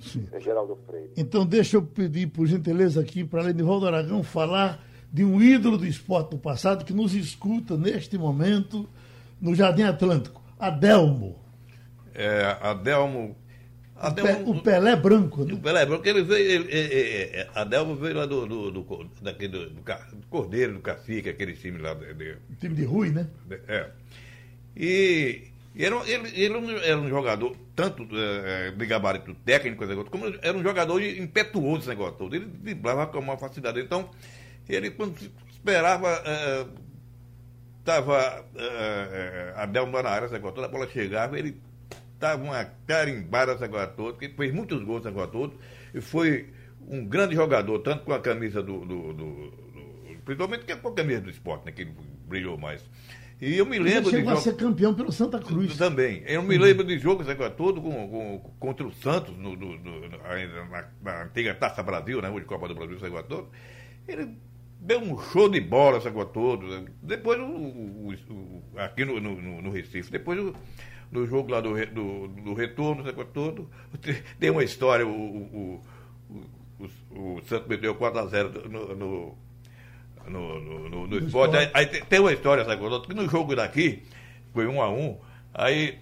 Sim. 0.00 0.26
Geraldo 0.40 0.78
Freire. 0.86 1.10
Então 1.16 1.44
deixa 1.46 1.76
eu 1.76 1.82
pedir, 1.82 2.26
por 2.28 2.46
gentileza, 2.46 3.00
aqui 3.00 3.24
para 3.24 3.42
Lenivaldo 3.42 3.86
Aragão 3.86 4.22
falar 4.22 4.84
de 5.12 5.24
um 5.24 5.40
ídolo 5.40 5.78
do 5.78 5.86
esporte 5.86 6.30
do 6.30 6.38
passado 6.38 6.84
que 6.84 6.92
nos 6.92 7.14
escuta 7.14 7.76
neste 7.76 8.18
momento 8.18 8.88
no 9.40 9.54
Jardim 9.54 9.82
Atlântico, 9.82 10.42
Adelmo. 10.58 11.38
É, 12.14 12.56
Adelmo 12.60 13.36
o, 13.96 14.12
Pe, 14.12 14.50
o 14.50 14.62
Pelé 14.62 14.94
branco, 14.94 15.44
né? 15.44 15.54
O 15.54 15.58
Pelé 15.58 15.86
branco, 15.86 16.06
ele 16.06 16.22
veio. 16.22 16.50
Ele, 16.50 16.70
ele, 16.70 16.94
ele, 16.94 17.48
Adelmo 17.54 17.96
veio 17.96 18.16
lá 18.16 18.26
do, 18.26 18.46
do, 18.46 18.70
do, 18.70 19.10
daquele, 19.22 19.48
do, 19.48 19.70
do, 19.70 19.82
Cordeiro, 20.28 20.74
do 20.74 20.80
Cacique, 20.80 21.30
aquele 21.30 21.54
time 21.54 21.78
lá. 21.78 21.94
De, 21.94 22.12
de, 22.12 22.36
time 22.60 22.74
de 22.74 22.84
Rui, 22.84 23.10
né? 23.10 23.26
é. 23.66 23.90
E, 24.76 25.44
e 25.76 25.84
era, 25.84 25.94
ele, 26.08 26.28
ele 26.34 26.80
era 26.86 26.98
um 26.98 27.08
jogador, 27.08 27.54
tanto 27.74 28.08
é, 28.12 28.70
de 28.70 28.86
gabarito 28.86 29.34
técnico, 29.44 29.84
como 30.10 30.24
era 30.40 30.56
um 30.56 30.62
jogador 30.62 31.02
impetuoso 31.02 31.80
esse 31.80 31.88
negócio 31.90 32.16
todo. 32.16 32.34
Ele 32.34 32.46
driblava 32.46 33.06
com 33.08 33.18
uma 33.18 33.36
facilidade. 33.36 33.80
Então, 33.80 34.08
ele, 34.66 34.90
quando 34.90 35.14
esperava. 35.50 36.22
Estava 37.80 38.44
é, 38.56 38.64
é, 38.64 39.52
Adelmo 39.60 40.02
na 40.02 40.08
área, 40.08 40.24
esse 40.24 40.34
negócio 40.34 40.56
todo, 40.56 40.64
a 40.64 40.68
bola 40.68 40.88
chegava, 40.88 41.38
ele 41.38 41.60
estava 42.14 42.42
uma 42.42 42.64
carimbada 42.84 43.52
essa 43.52 43.68
coisa 43.68 43.86
toda, 43.86 44.18
que 44.18 44.28
fez 44.30 44.52
muitos 44.52 44.82
gols 44.82 45.02
essa 45.02 45.12
coisa 45.12 45.30
toda, 45.30 45.54
e 45.94 46.00
foi 46.00 46.52
um 46.88 47.04
grande 47.04 47.36
jogador, 47.36 47.78
tanto 47.80 48.04
com 48.04 48.12
a 48.12 48.18
camisa 48.18 48.62
do. 48.62 48.80
do, 48.80 49.12
do, 49.12 49.50
do 49.50 50.16
principalmente 50.24 50.64
com 50.76 50.88
a 50.88 50.94
camisa 50.94 51.20
do 51.20 51.30
esporte, 51.30 51.66
né, 51.66 51.72
que 51.72 51.84
brilhou 52.26 52.58
mais. 52.58 52.82
E 53.40 53.56
eu 53.58 53.66
me 53.66 53.78
lembro 53.78 54.08
Ele 54.08 54.16
chegou 54.16 54.32
de. 54.32 54.38
a 54.38 54.40
ser 54.40 54.56
campeão 54.56 54.94
pelo 54.94 55.12
Santa 55.12 55.38
Cruz. 55.38 55.76
Também. 55.76 56.22
Eu 56.26 56.42
me 56.42 56.56
lembro 56.56 56.84
de 56.84 56.98
jogo 56.98 57.22
essa 57.22 57.34
coisa 57.34 57.50
todo 57.50 57.82
com, 57.82 58.08
com, 58.08 58.54
contra 58.58 58.86
o 58.86 58.92
Santos, 58.92 59.36
no, 59.36 59.54
do, 59.54 59.76
do, 59.76 60.08
na, 60.08 60.88
na, 61.02 61.22
antiga 61.24 61.54
Taça 61.54 61.82
Brasil, 61.82 62.22
né, 62.22 62.30
hoje 62.30 62.46
Copa 62.46 62.66
do 62.66 62.74
Brasil, 62.74 62.96
essa 62.96 63.10
coisa 63.10 63.26
toda. 63.26 63.48
Ele 64.08 64.30
deu 64.80 65.00
um 65.00 65.18
show 65.18 65.48
de 65.48 65.60
bola 65.60 65.98
essa 65.98 66.10
coisa 66.10 66.30
toda. 66.30 66.84
Depois, 67.02 67.38
o, 67.38 67.44
o, 67.44 68.14
o 68.30 68.78
aqui 68.78 69.04
no, 69.04 69.20
no, 69.20 69.62
no 69.62 69.70
Recife, 69.70 70.10
depois 70.10 70.38
o 70.38 70.54
no 71.10 71.26
jogo 71.26 71.50
lá 71.50 71.60
do, 71.60 71.74
do, 71.86 72.28
do 72.28 72.54
retorno, 72.54 73.02
esse 73.02 73.24
todo. 73.32 73.70
Tem 74.38 74.50
uma 74.50 74.64
história, 74.64 75.06
o, 75.06 75.10
o, 75.10 75.82
o, 76.80 76.84
o, 77.18 77.42
Santos 77.46 77.68
meteu 77.68 77.94
4x0 77.94 78.68
no, 78.68 78.94
no, 78.94 79.38
no, 80.28 80.60
no, 80.60 81.06
no 81.06 81.18
esporte. 81.18 81.56
Aí, 81.56 81.70
aí, 81.72 81.86
tem 81.86 82.20
uma 82.20 82.32
história, 82.32 82.64
sabe, 82.64 82.82
que 83.06 83.14
no 83.14 83.28
jogo 83.28 83.54
daqui, 83.54 84.02
foi 84.52 84.66
1 84.66 84.82
a 84.82 84.90
1 84.90 85.18
aí 85.54 85.98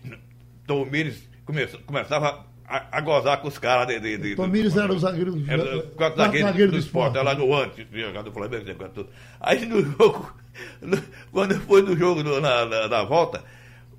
Tom 0.67 0.85
Mires 0.85 1.29
começou, 1.45 1.81
começava 1.81 2.47
a, 2.67 2.99
a, 2.99 3.01
gozar 3.01 3.41
com 3.41 3.49
os 3.49 3.59
caras 3.59 3.87
de, 3.87 4.01
de, 4.01 4.17
de, 4.17 4.37
Tom 4.37 4.47
Mires 4.47 4.77
era 4.77 4.93
o 4.93 4.99
zagueiro 4.99 5.33
do, 5.33 5.51
era, 5.51 5.83
quatro 5.97 6.17
zagueiro, 6.17 6.47
zagueiro 6.47 6.71
do, 6.71 6.79
do 6.79 6.81
esporte, 6.81 7.19
lá 7.19 7.35
no 7.35 7.55
antes, 7.55 7.87
jogado 7.93 8.25
do 8.25 8.33
Flamengo, 8.33 8.65
tudo. 8.95 9.11
Aí 9.41 9.67
no 9.67 9.83
jogo, 9.83 10.33
no, 10.81 11.03
quando 11.31 11.61
foi 11.61 11.83
no 11.83 11.97
jogo 11.97 12.23
no, 12.23 12.41
na, 12.41 12.65
na, 12.65 12.89
na 12.89 13.03
volta, 13.05 13.45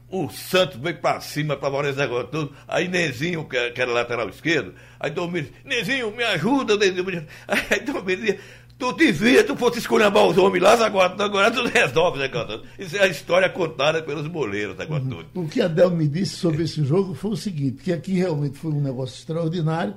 o 0.09 0.29
Santos 0.29 0.77
veio 0.77 0.97
para 0.97 1.19
cima 1.21 1.57
para 1.57 1.89
esse 1.89 1.99
negócio 1.99 2.27
todo. 2.27 2.53
Aí 2.67 2.88
Nezinho, 2.88 3.45
que, 3.45 3.71
que 3.71 3.81
era 3.81 3.91
lateral 3.91 4.29
esquerdo, 4.29 4.73
aí 4.99 5.11
Domingos, 5.11 5.51
Nezinho, 5.63 6.11
me 6.11 6.23
ajuda, 6.23 6.77
Nezinho. 6.77 7.05
Aí 7.47 7.79
Domingos 7.81 8.39
tu 8.77 8.91
devia, 8.93 9.43
tu 9.43 9.55
fosse 9.55 9.79
escolhambar 9.79 10.25
os 10.25 10.38
homens 10.38 10.61
lá, 10.61 10.73
agora, 10.85 11.23
agora 11.23 11.51
tu 11.51 11.63
resolve, 11.67 12.19
né, 12.19 12.29
Isso 12.77 12.97
é 12.97 13.01
a 13.01 13.07
história 13.07 13.49
contada 13.49 14.01
pelos 14.03 14.27
boleiros, 14.27 14.79
agora 14.79 15.03
uhum. 15.03 15.09
tudo. 15.09 15.27
O 15.33 15.47
que 15.47 15.61
a 15.61 15.67
Del 15.67 15.91
me 15.91 16.07
disse 16.07 16.35
sobre 16.35 16.63
esse 16.63 16.83
jogo 16.83 17.13
foi 17.13 17.31
o 17.31 17.38
seguinte, 17.38 17.83
que 17.83 17.93
aqui 17.93 18.13
realmente 18.13 18.57
foi 18.57 18.71
um 18.71 18.81
negócio 18.81 19.17
extraordinário, 19.17 19.95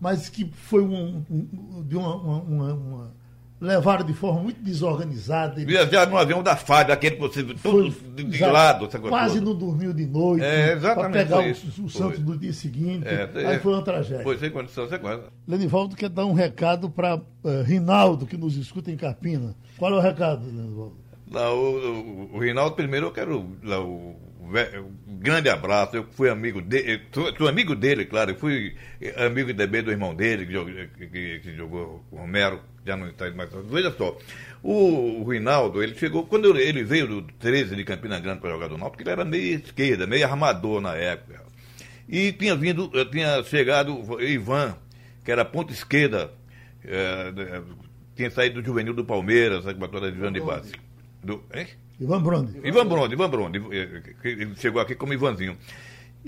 mas 0.00 0.28
que 0.28 0.50
foi 0.52 0.82
um, 0.82 1.24
um 1.30 1.84
de 1.86 1.96
uma, 1.96 2.14
uma, 2.16 2.74
uma 2.74 3.14
levaram 3.60 4.04
de 4.04 4.12
forma 4.12 4.40
muito 4.42 4.60
desorganizada. 4.62 5.64
Viajaram 5.64 6.10
no 6.10 6.18
avião 6.18 6.42
da 6.42 6.56
FAB, 6.56 6.90
aquele 6.90 7.16
que 7.16 7.20
você 7.20 7.42
tudo 7.42 7.90
de, 8.14 8.24
de 8.24 8.44
lado. 8.44 8.88
Quase 9.08 9.40
não 9.40 9.54
dormiu 9.54 9.92
de 9.92 10.06
noite. 10.06 10.44
É, 10.44 10.72
exatamente. 10.72 11.28
Para 11.28 11.40
pegar 11.40 11.78
o, 11.80 11.84
o 11.84 11.90
Santos 11.90 12.18
no 12.20 12.36
dia 12.36 12.52
seguinte. 12.52 13.06
É, 13.06 13.30
aí 13.34 13.56
é, 13.56 13.58
foi 13.58 13.72
uma 13.72 13.82
tragédia. 13.82 14.22
Foi 14.22 14.38
sem 14.38 14.50
condição, 14.50 14.88
sem 14.88 14.98
coisa. 14.98 15.24
Lenivaldo 15.46 15.96
quer 15.96 16.08
dar 16.08 16.26
um 16.26 16.34
recado 16.34 16.90
para 16.90 17.16
uh, 17.16 17.22
eh, 17.44 17.62
Rinaldo, 17.62 18.26
que 18.26 18.36
nos 18.36 18.56
escuta 18.56 18.90
em 18.90 18.96
Carpina. 18.96 19.54
Qual 19.78 19.92
é 19.92 19.96
o 19.96 20.00
recado, 20.00 20.44
Lenivaldo? 20.44 20.96
Não, 21.30 21.56
o, 21.56 22.30
o, 22.32 22.36
o 22.36 22.38
Rinaldo, 22.38 22.76
primeiro 22.76 23.06
eu 23.06 23.12
quero 23.12 23.46
lá, 23.62 23.80
o, 23.80 24.16
um 25.08 25.18
grande 25.18 25.48
abraço. 25.48 25.96
Eu 25.96 26.04
fui 26.12 26.28
amigo 26.28 26.60
dele, 26.60 27.02
sou, 27.12 27.48
amigo 27.48 27.74
dele, 27.74 28.04
claro. 28.04 28.30
Eu 28.32 28.36
fui 28.36 28.74
amigo 29.16 29.52
também 29.54 29.82
do 29.82 29.90
irmão 29.90 30.14
dele, 30.14 30.46
que, 30.46 30.52
jogou, 30.52 30.72
que, 30.72 31.40
que 31.40 31.56
jogou 31.56 32.04
o 32.10 32.16
Romero, 32.16 32.60
já 32.84 32.96
não 32.96 33.08
está 33.08 33.30
mais. 33.32 33.50
Veja 33.70 33.92
só, 33.96 34.16
o, 34.62 35.22
o 35.22 35.30
Rinaldo, 35.30 35.82
ele 35.82 35.94
chegou, 35.94 36.26
quando 36.26 36.56
ele 36.58 36.84
veio 36.84 37.06
do 37.06 37.22
13 37.22 37.76
de 37.76 37.84
Campina 37.84 38.18
Grande 38.18 38.40
para 38.40 38.50
jogar 38.50 38.68
do 38.68 38.78
Náutico, 38.78 39.02
ele 39.02 39.10
era 39.10 39.24
meio 39.24 39.58
esquerda, 39.58 40.06
meio 40.06 40.24
armador 40.24 40.80
na 40.80 40.94
época. 40.94 41.44
E 42.08 42.32
tinha 42.32 42.54
vindo, 42.54 42.90
tinha 43.10 43.42
chegado 43.42 44.20
Ivan, 44.22 44.76
que 45.24 45.32
era 45.32 45.44
ponta 45.44 45.72
esquerda, 45.72 46.30
é, 46.84 47.62
tinha 48.14 48.30
saído 48.30 48.62
do 48.62 48.66
juvenil 48.66 48.94
do 48.94 49.04
Palmeiras, 49.04 49.64
batalha 49.74 50.12
de 50.12 50.30
de 50.30 50.40
Base. 50.40 50.72
Do, 51.22 51.42
hein? 51.52 51.66
Ivan 52.00 52.22
Brondi. 52.22 52.60
Ivan 52.62 52.86
Brondi, 52.86 53.14
Ivan 53.14 53.30
Brondi. 53.30 53.62
Ele 54.22 54.54
chegou 54.56 54.80
aqui 54.80 54.94
como 54.94 55.12
Ivanzinho. 55.12 55.56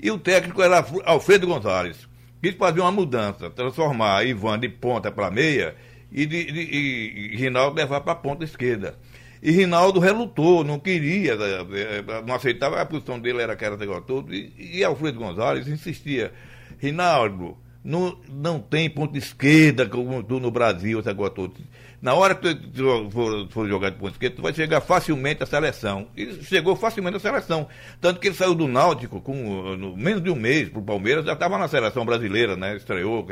E 0.01 0.09
o 0.09 0.17
técnico 0.17 0.61
era 0.61 0.85
Alfredo 1.05 1.47
Gonzalez. 1.47 2.07
Quis 2.41 2.55
fazer 2.55 2.79
uma 2.79 2.91
mudança, 2.91 3.49
transformar 3.49 4.25
Ivan 4.25 4.57
de 4.59 4.69
ponta 4.69 5.11
para 5.11 5.29
meia 5.29 5.75
e, 6.11 6.25
de, 6.25 6.51
de, 6.51 6.61
e, 6.61 7.35
Rinaldo 7.35 7.75
levar 7.75 8.01
para 8.01 8.13
a 8.13 8.15
ponta 8.15 8.43
esquerda. 8.43 8.97
E 9.41 9.51
Rinaldo 9.51 9.99
relutou, 9.99 10.63
não 10.63 10.79
queria, 10.79 11.33
eh, 11.33 11.65
eh, 11.73 12.23
não 12.25 12.35
aceitava, 12.35 12.81
a 12.81 12.85
posição 12.85 13.19
dele 13.19 13.41
era 13.41 13.53
aquela 13.53 13.77
negócio 13.77 14.03
todo. 14.03 14.33
E, 14.33 14.53
e 14.57 14.83
Alfredo 14.83 15.19
Gonzalez 15.19 15.67
insistia: 15.67 16.33
Rinaldo, 16.77 17.57
não, 17.83 18.17
não 18.29 18.59
tem 18.59 18.89
ponta 18.89 19.17
esquerda 19.17 19.87
como 19.87 20.21
tu 20.23 20.39
no 20.39 20.51
Brasil, 20.51 20.99
esse 20.99 21.07
negócio 21.07 21.35
todo. 21.35 21.53
Na 22.01 22.13
hora 22.13 22.33
que 22.33 22.55
tu 22.55 23.09
for, 23.11 23.47
for 23.49 23.67
jogar 23.67 23.89
de 23.89 23.97
ponta 23.97 24.13
esquerda, 24.13 24.37
tu 24.37 24.41
vai 24.41 24.53
chegar 24.53 24.79
facilmente 24.79 25.43
à 25.43 25.45
seleção. 25.45 26.07
E 26.15 26.41
chegou 26.43 26.75
facilmente 26.75 27.17
à 27.17 27.19
seleção. 27.19 27.67
Tanto 27.99 28.19
que 28.21 28.27
ele 28.27 28.35
saiu 28.35 28.55
do 28.55 28.67
Náutico 28.67 29.19
com 29.19 29.75
no, 29.75 29.97
menos 29.97 30.23
de 30.23 30.29
um 30.29 30.35
mês 30.35 30.69
para 30.69 30.79
o 30.79 30.83
Palmeiras, 30.83 31.25
já 31.25 31.33
estava 31.33 31.57
na 31.57 31.67
seleção 31.67 32.05
brasileira, 32.05 32.55
né? 32.55 32.77
Estreou 32.77 33.27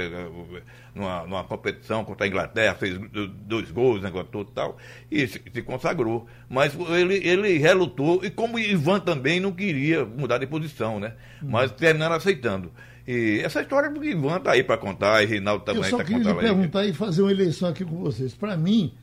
numa, 0.93 1.23
numa 1.23 1.43
competição 1.45 2.03
contra 2.03 2.25
a 2.25 2.27
Inglaterra, 2.27 2.75
fez 2.75 2.99
dois 3.45 3.71
gols, 3.71 4.01
negócio 4.01 4.27
todo 4.31 4.49
e 4.49 4.53
tal, 4.53 4.77
e 5.09 5.27
se, 5.27 5.41
se, 5.53 5.61
consagrou. 5.61 6.27
Mas 6.49 6.77
ele, 6.89 7.15
ele 7.25 7.57
relutou, 7.57 8.23
e 8.23 8.29
como 8.29 8.59
Ivan 8.59 8.99
também 8.99 9.39
não 9.39 9.51
queria 9.53 10.03
mudar 10.03 10.39
de 10.39 10.47
posição, 10.47 10.99
né? 10.99 11.13
Mas 11.41 11.71
terminaram 11.71 12.15
aceitando. 12.15 12.71
E 13.07 13.39
essa 13.39 13.61
história 13.61 13.89
do 13.89 14.03
Ivan 14.03 14.39
tá 14.41 14.51
aí 14.51 14.63
para 14.63 14.77
contar, 14.77 15.23
e 15.23 15.25
Rinaldo 15.25 15.63
também 15.63 15.83
está 15.83 15.97
contando. 15.97 16.17
Eu 16.17 16.23
só 16.23 16.33
queria 16.33 16.33
lhe 16.33 16.39
perguntar 16.39 16.85
e 16.85 16.93
fazer 16.93 17.21
uma 17.21 17.31
eleição 17.31 17.69
aqui 17.69 17.85
com 17.85 17.95
vocês. 17.97 18.33
Para 18.33 18.57
mim, 18.57 18.93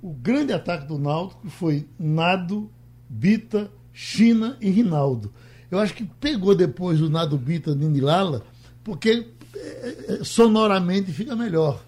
o 0.00 0.14
grande 0.14 0.52
ataque 0.52 0.86
do 0.86 0.98
Náutico 0.98 1.48
foi 1.50 1.86
Nado, 1.98 2.70
Bita, 3.06 3.70
China 3.92 4.56
e 4.62 4.70
Rinaldo. 4.70 5.30
Eu 5.70 5.78
acho 5.78 5.92
que 5.92 6.04
pegou 6.04 6.54
depois 6.54 7.02
o 7.02 7.10
Nado 7.10 7.36
Bita 7.36 7.74
Nindilala, 7.74 8.42
porque 8.82 9.26
é, 9.54 9.96
é, 10.08 10.24
sonoramente 10.24 11.12
fica 11.12 11.36
melhor. 11.36 11.82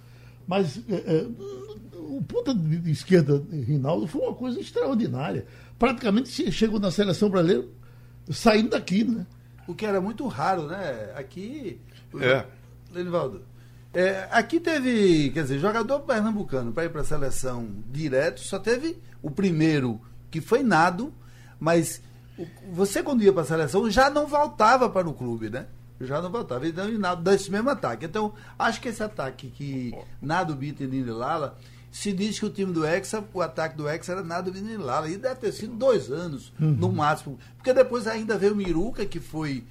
Mas 0.47 0.79
é, 0.91 0.95
é, 0.95 1.27
o 1.95 2.23
ponta 2.23 2.55
de 2.55 2.91
esquerda 2.91 3.43
Rinaldo 3.51 4.07
foi 4.07 4.21
uma 4.21 4.35
coisa 4.35 4.61
extraordinária. 4.61 5.47
Praticamente 5.79 6.53
chegou 6.53 6.79
na 6.79 6.91
seleção 6.91 7.31
brasileira 7.31 7.65
saindo 8.31 8.71
daqui, 8.71 9.05
né? 9.05 9.27
O 9.73 9.75
que 9.75 9.87
era 9.87 10.01
muito 10.03 10.27
raro, 10.27 10.67
né? 10.67 11.13
Aqui. 11.17 11.81
É. 12.21 12.45
Lenivaldo. 12.93 13.43
É, 13.95 14.29
aqui 14.31 14.61
teve, 14.61 15.31
quer 15.31 15.43
dizer, 15.43 15.59
jogador 15.59 16.01
pernambucano 16.01 16.73
para 16.73 16.85
ir 16.85 16.91
para 16.91 17.01
a 17.01 17.05
seleção 17.05 17.69
direto, 17.91 18.41
só 18.41 18.59
teve 18.59 18.99
o 19.23 19.31
primeiro, 19.31 20.01
que 20.31 20.41
foi 20.41 20.63
Nado, 20.63 21.13
mas 21.59 22.03
você 22.71 23.03
quando 23.03 23.23
ia 23.23 23.33
para 23.33 23.43
a 23.43 23.47
seleção 23.47 23.91
já 23.91 24.11
não 24.11 24.27
voltava 24.27 24.89
para 24.91 25.09
o 25.09 25.15
clube, 25.15 25.49
né? 25.49 25.67
Já 26.01 26.21
não 26.21 26.31
voltava. 26.31 26.67
Então, 26.67 26.89
e 26.89 26.99
Nado 26.99 27.23
desse 27.23 27.51
mesmo 27.51 27.71
ataque. 27.71 28.05
Então, 28.05 28.35
acho 28.59 28.81
que 28.81 28.89
esse 28.89 29.03
ataque 29.03 29.49
que 29.49 29.95
Nado, 30.21 30.55
Bita 30.55 30.85
e 30.85 30.87
Nini 30.87 31.11
Lala 31.11 31.59
se 31.93 32.11
diz 32.11 32.39
que 32.39 32.47
o 32.47 32.51
time 32.51 32.73
do 32.73 32.87
Hexa, 32.87 33.23
o 33.35 33.43
ataque 33.43 33.77
do 33.77 33.87
Hexa 33.87 34.13
era 34.13 34.23
nada 34.23 34.51
de 34.51 34.77
Lala. 34.79 35.11
E 35.11 35.19
deve 35.19 35.37
ter 35.37 35.53
sido 35.53 35.75
dois 35.75 36.11
anos, 36.11 36.51
uhum. 36.59 36.73
no 36.73 36.91
máximo. 36.91 37.39
Porque 37.59 37.75
depois 37.75 38.07
ainda 38.07 38.39
veio 38.39 38.55
o 38.55 38.57
Miruca, 38.57 39.05
que 39.05 39.21
foi 39.21 39.63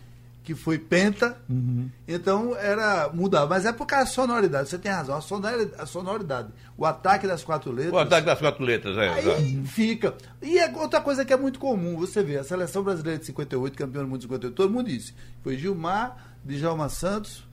que 0.44 0.56
foi 0.56 0.78
penta. 0.78 1.38
Uhum. 1.50 1.90
Então 2.08 2.56
era 2.56 3.10
mudar. 3.12 3.48
Mas 3.48 3.66
é 3.66 3.72
por 3.72 3.88
causa 3.88 4.06
da 4.06 4.12
sonoridade. 4.12 4.70
Você 4.70 4.78
tem 4.78 4.92
razão. 4.92 5.16
A 5.16 5.22
sonoridade, 5.22 5.72
a 5.80 5.86
sonoridade. 5.88 6.50
O 6.78 6.86
ataque 6.86 7.26
das 7.26 7.44
quatro 7.44 7.72
letras. 7.72 7.94
O 7.94 7.98
ataque 7.98 8.26
das 8.28 8.40
quatro 8.40 8.64
letras, 8.64 8.98
é. 8.98 9.10
Aí 9.10 9.64
fica. 9.66 10.16
E 10.42 10.60
é 10.60 10.72
outra 10.76 11.02
coisa 11.02 11.26
que 11.26 11.34
é 11.34 11.38
muito 11.38 11.60
comum. 11.60 11.98
Você 11.98 12.22
vê, 12.22 12.38
a 12.38 12.44
seleção 12.44 12.84
brasileira 12.84 13.20
de 13.20 13.26
58, 13.26 13.76
campeão 13.76 14.04
do 14.04 14.10
mundo 14.10 14.20
de 14.20 14.26
58, 14.26 14.56
todo 14.56 14.72
mundo 14.72 14.88
disse. 14.88 15.14
Foi 15.44 15.58
Gilmar, 15.58 16.36
Djalma 16.44 16.88
Santos 16.88 17.44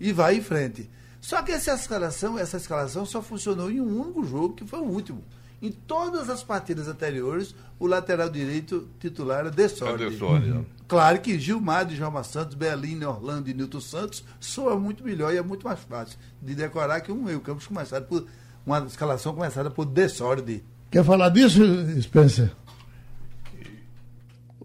e 0.00 0.12
vai 0.12 0.36
em 0.36 0.42
frente. 0.42 0.90
Só 1.26 1.42
que 1.42 1.50
essa 1.50 1.72
escalação, 1.74 2.38
essa 2.38 2.56
escalação 2.56 3.04
só 3.04 3.20
funcionou 3.20 3.68
em 3.68 3.80
um 3.80 4.00
único 4.00 4.22
jogo, 4.22 4.54
que 4.54 4.64
foi 4.64 4.78
o 4.78 4.84
último. 4.84 5.24
Em 5.60 5.72
todas 5.72 6.30
as 6.30 6.44
partidas 6.44 6.86
anteriores, 6.86 7.52
o 7.80 7.86
lateral 7.88 8.30
direito 8.30 8.88
titular 9.00 9.40
era 9.40 9.50
Dessordi. 9.50 10.04
É 10.04 10.06
uhum. 10.52 10.64
Claro 10.86 11.20
que 11.20 11.36
Gilmar, 11.36 11.84
Djalma 11.84 12.22
Santos, 12.22 12.54
Beline, 12.54 13.04
Orlando 13.04 13.50
e 13.50 13.54
Nilton 13.54 13.80
Santos 13.80 14.22
soa 14.38 14.78
muito 14.78 15.02
melhor 15.02 15.34
e 15.34 15.36
é 15.36 15.42
muito 15.42 15.66
mais 15.66 15.80
fácil 15.80 16.16
de 16.40 16.54
decorar 16.54 17.00
que 17.00 17.10
um 17.10 17.24
meio 17.24 17.40
campo 17.40 17.60
começado 17.66 18.06
por 18.06 18.24
uma 18.64 18.78
escalação 18.86 19.34
começada 19.34 19.68
por 19.68 19.84
Dessordi. 19.84 20.62
Quer 20.92 21.04
falar 21.04 21.30
disso, 21.30 21.58
Spencer? 22.02 22.54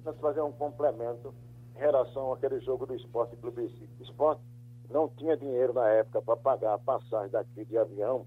Nós 0.05 0.15
fazer 0.21 0.41
um 0.41 0.51
complemento 0.51 1.33
em 1.75 1.79
relação 1.79 2.31
àquele 2.31 2.59
jogo 2.59 2.85
do 2.85 2.93
Esporte 2.93 3.35
Clube 3.37 3.67
Esporte 3.99 4.50
não 4.91 5.07
tinha 5.07 5.37
dinheiro 5.37 5.73
na 5.73 5.87
época 5.89 6.21
para 6.21 6.37
pagar 6.37 6.73
a 6.73 6.79
passagem 6.79 7.31
daqui 7.31 7.65
de 7.65 7.77
avião, 7.77 8.25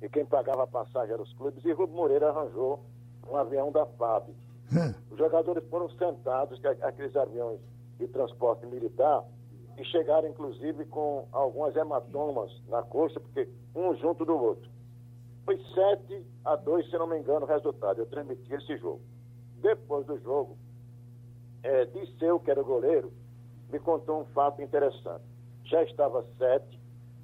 e 0.00 0.08
quem 0.08 0.24
pagava 0.24 0.64
a 0.64 0.66
passagem 0.66 1.14
eram 1.14 1.22
os 1.22 1.32
clubes, 1.34 1.64
e 1.64 1.72
Rubens 1.72 1.96
Moreira 1.96 2.28
arranjou 2.28 2.80
um 3.28 3.36
avião 3.36 3.72
da 3.72 3.86
FAB. 3.86 4.30
Os 5.10 5.18
jogadores 5.18 5.64
foram 5.68 5.88
sentados, 5.90 6.60
aqueles 6.82 7.16
aviões 7.16 7.60
de 7.98 8.06
transporte 8.08 8.66
militar, 8.66 9.24
e 9.78 9.84
chegaram 9.84 10.28
inclusive 10.28 10.84
com 10.86 11.26
algumas 11.32 11.74
hematomas 11.74 12.52
na 12.68 12.82
coxa, 12.82 13.18
porque 13.18 13.48
um 13.74 13.94
junto 13.96 14.24
do 14.24 14.36
outro. 14.36 14.70
Foi 15.44 15.58
7 15.74 16.24
a 16.44 16.56
2, 16.56 16.90
se 16.90 16.98
não 16.98 17.06
me 17.06 17.18
engano, 17.18 17.46
o 17.46 17.48
resultado. 17.48 17.98
Eu 17.98 18.06
transmiti 18.06 18.52
esse 18.52 18.76
jogo. 18.76 19.00
Depois 19.60 20.06
do 20.06 20.18
jogo, 20.18 20.56
é, 21.62 21.84
Disseu, 21.86 22.38
que 22.38 22.50
era 22.50 22.60
o 22.60 22.64
goleiro, 22.64 23.12
me 23.70 23.78
contou 23.78 24.20
um 24.20 24.24
fato 24.26 24.62
interessante 24.62 25.31
já 25.72 25.82
estava 25.84 26.22
sete, 26.36 26.78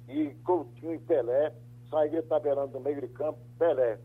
e 0.07 0.33
Coutinho 0.43 0.95
e 0.95 0.99
Pelé 0.99 1.53
saíram 1.89 2.23
tabelando 2.23 2.73
no 2.73 2.79
meio 2.79 2.99
de 2.99 3.07
campo, 3.09 3.39
Pelé, 3.59 3.99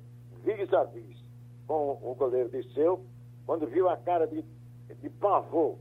vis 0.44 0.72
a 0.74 0.84
vis 0.84 1.18
com 1.66 1.98
o 2.02 2.14
goleiro 2.14 2.50
Disseu, 2.50 3.02
quando 3.46 3.66
viu 3.66 3.88
a 3.88 3.96
cara 3.96 4.26
de, 4.26 4.44
de 5.00 5.08
pavor 5.08 5.78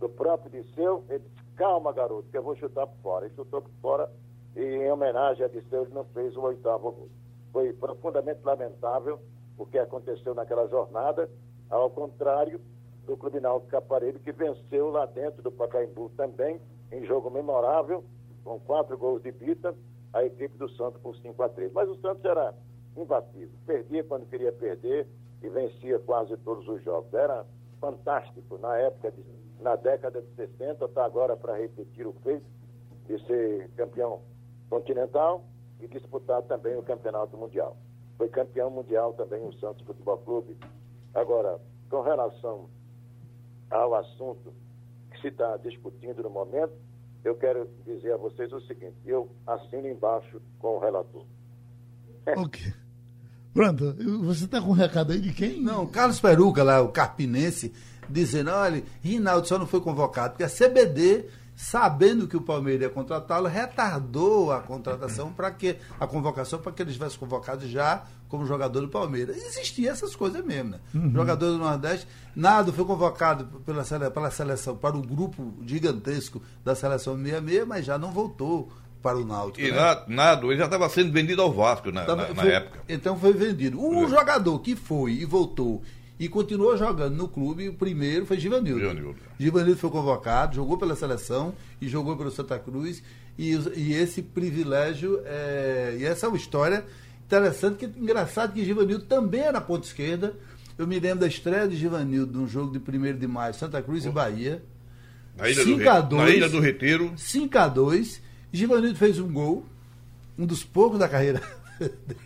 do 0.00 0.08
próprio 0.08 0.50
Disseu, 0.50 1.04
ele 1.10 1.18
disse, 1.20 1.44
calma 1.54 1.92
garoto, 1.92 2.30
que 2.30 2.38
eu 2.38 2.42
vou 2.42 2.56
chutar 2.56 2.86
por 2.86 2.96
fora. 3.02 3.26
Ele 3.26 3.34
chutou 3.34 3.60
por 3.60 3.70
fora 3.82 4.10
e 4.56 4.60
em 4.60 4.90
homenagem 4.90 5.44
a 5.44 5.48
Disseu 5.48 5.82
ele 5.82 5.92
não 5.92 6.04
fez 6.06 6.34
o 6.34 6.40
oitavo 6.40 6.92
gol. 6.92 7.10
Foi 7.52 7.74
profundamente 7.74 8.40
lamentável 8.42 9.20
o 9.58 9.66
que 9.66 9.78
aconteceu 9.78 10.34
naquela 10.34 10.66
jornada, 10.66 11.28
ao 11.68 11.90
contrário 11.90 12.58
do 13.04 13.16
Clube 13.18 13.38
Náutico 13.40 13.70
Capareiro, 13.70 14.18
que 14.18 14.32
venceu 14.32 14.90
lá 14.90 15.04
dentro 15.04 15.42
do 15.42 15.52
Pacaembu 15.52 16.10
também, 16.16 16.58
em 16.92 17.04
jogo 17.06 17.30
memorável, 17.30 18.04
com 18.44 18.60
quatro 18.60 18.96
gols 18.98 19.22
de 19.22 19.32
Bita, 19.32 19.74
a 20.12 20.22
equipe 20.24 20.56
do 20.58 20.68
Santos 20.68 21.00
por 21.00 21.16
5 21.16 21.42
a 21.42 21.48
3. 21.48 21.72
Mas 21.72 21.88
o 21.88 21.96
Santos 21.96 22.24
era 22.24 22.54
imbatível. 22.96 23.50
Perdia 23.66 24.04
quando 24.04 24.28
queria 24.28 24.52
perder 24.52 25.08
e 25.42 25.48
vencia 25.48 25.98
quase 26.00 26.36
todos 26.38 26.68
os 26.68 26.82
jogos. 26.84 27.12
Era 27.14 27.46
fantástico 27.80 28.58
na 28.58 28.76
época, 28.76 29.10
de, 29.10 29.24
na 29.60 29.74
década 29.74 30.20
de 30.20 30.28
60, 30.34 30.84
está 30.84 31.04
agora 31.04 31.34
para 31.34 31.56
repetir 31.56 32.06
o 32.06 32.12
feito 32.22 32.44
de 33.06 33.18
ser 33.26 33.70
campeão 33.70 34.20
continental 34.68 35.44
e 35.80 35.88
disputar 35.88 36.42
também 36.42 36.76
o 36.76 36.82
campeonato 36.82 37.36
mundial. 37.36 37.76
Foi 38.18 38.28
campeão 38.28 38.70
mundial 38.70 39.14
também 39.14 39.42
o 39.44 39.52
Santos 39.54 39.84
Futebol 39.84 40.18
Clube. 40.18 40.56
Agora, 41.14 41.58
com 41.90 42.02
relação 42.02 42.68
ao 43.70 43.94
assunto 43.94 44.52
se 45.22 45.28
está 45.28 45.56
discutindo 45.56 46.22
no 46.22 46.28
momento, 46.28 46.72
eu 47.24 47.34
quero 47.36 47.68
dizer 47.86 48.12
a 48.12 48.16
vocês 48.16 48.52
o 48.52 48.60
seguinte: 48.62 48.96
eu 49.06 49.30
assino 49.46 49.88
embaixo 49.88 50.42
com 50.58 50.76
o 50.76 50.78
relator. 50.78 51.24
Ok. 52.36 52.60
Pronto, 53.52 53.94
você 54.22 54.46
está 54.46 54.62
com 54.62 54.68
um 54.68 54.74
recado 54.74 55.12
aí 55.12 55.20
de 55.20 55.32
quem? 55.34 55.60
Não, 55.60 55.86
Carlos 55.86 56.18
Peruca, 56.18 56.62
lá, 56.62 56.80
o 56.80 56.88
carpinense, 56.88 57.70
dizendo: 58.08 58.50
olha, 58.50 58.82
Rinaldo 59.02 59.46
só 59.46 59.58
não 59.58 59.66
foi 59.66 59.80
convocado, 59.80 60.30
porque 60.30 60.44
a 60.44 60.48
CBD 60.48 61.26
sabendo 61.54 62.26
que 62.26 62.36
o 62.36 62.40
Palmeiras 62.40 62.82
ia 62.82 62.88
contratá-lo, 62.88 63.46
retardou 63.46 64.50
a 64.52 64.60
contratação 64.60 65.32
para 65.32 65.50
que 65.50 65.76
a 66.00 66.06
convocação 66.06 66.58
para 66.58 66.72
que 66.72 66.82
ele 66.82 66.90
estivesse 66.90 67.18
convocado 67.18 67.68
já 67.68 68.04
como 68.28 68.46
jogador 68.46 68.80
do 68.80 68.88
Palmeiras. 68.88 69.36
Existia 69.36 69.90
essas 69.90 70.16
coisas 70.16 70.44
mesmo, 70.44 70.70
né? 70.70 70.80
Uhum. 70.94 71.12
Jogador 71.12 71.52
do 71.52 71.58
Nordeste, 71.58 72.08
nada 72.34 72.72
foi 72.72 72.84
convocado 72.84 73.44
pela, 73.60 73.84
pela 74.10 74.30
seleção 74.30 74.76
para 74.76 74.96
o 74.96 75.02
grupo 75.02 75.54
gigantesco 75.66 76.42
da 76.64 76.74
seleção 76.74 77.16
66, 77.16 77.66
mas 77.66 77.84
já 77.84 77.98
não 77.98 78.10
voltou 78.10 78.72
para 79.02 79.18
o 79.18 79.24
Náutico. 79.24 79.60
E 79.60 79.70
né? 79.70 80.04
Nado, 80.08 80.50
ele 80.50 80.58
já 80.58 80.64
estava 80.64 80.88
sendo 80.88 81.12
vendido 81.12 81.42
ao 81.42 81.52
Vasco 81.52 81.90
na, 81.90 82.06
na, 82.06 82.16
na 82.16 82.34
foi, 82.34 82.50
época. 82.50 82.80
Então 82.88 83.18
foi 83.18 83.32
vendido. 83.32 83.80
O 83.80 84.04
é. 84.04 84.08
jogador 84.08 84.58
que 84.60 84.74
foi 84.74 85.12
e 85.12 85.24
voltou 85.24 85.82
e 86.22 86.28
continuou 86.28 86.76
jogando 86.76 87.16
no 87.16 87.26
clube. 87.26 87.68
O 87.68 87.74
primeiro 87.74 88.24
foi 88.24 88.38
Givanildo. 88.38 88.78
Givanildo. 88.78 89.18
Givanildo 89.40 89.76
foi 89.76 89.90
convocado, 89.90 90.54
jogou 90.54 90.78
pela 90.78 90.94
seleção 90.94 91.52
e 91.80 91.88
jogou 91.88 92.16
pelo 92.16 92.30
Santa 92.30 92.60
Cruz. 92.60 93.02
E, 93.36 93.50
e 93.74 93.92
esse 93.92 94.22
privilégio, 94.22 95.20
é, 95.24 95.96
e 95.98 96.04
essa 96.04 96.26
é 96.26 96.28
uma 96.28 96.38
história 96.38 96.84
interessante, 97.26 97.78
que 97.78 98.00
engraçado 98.00 98.52
que 98.52 98.64
Givanildo 98.64 99.04
também 99.04 99.40
era 99.40 99.60
ponta 99.60 99.84
esquerda. 99.84 100.36
Eu 100.78 100.86
me 100.86 101.00
lembro 101.00 101.18
da 101.18 101.26
estreia 101.26 101.66
de 101.66 101.76
Givanildo 101.76 102.38
num 102.38 102.46
jogo 102.46 102.70
de 102.70 102.78
1 102.78 103.18
de 103.18 103.26
maio, 103.26 103.52
Santa 103.52 103.82
Cruz 103.82 104.06
oh. 104.06 104.10
e 104.10 104.12
Bahia. 104.12 104.62
Na 105.36 105.50
ilha, 105.50 105.64
5 105.64 105.82
do, 105.82 105.90
a 105.90 106.00
2, 106.00 106.22
na 106.22 106.30
ilha 106.30 106.48
do 106.48 106.60
Retiro. 106.60 107.12
5 107.16 107.58
a 107.58 107.66
2 107.66 108.22
Givanildo 108.52 108.96
fez 108.96 109.18
um 109.18 109.32
gol, 109.32 109.66
um 110.38 110.46
dos 110.46 110.62
poucos 110.62 111.00
da 111.00 111.08
carreira. 111.08 111.42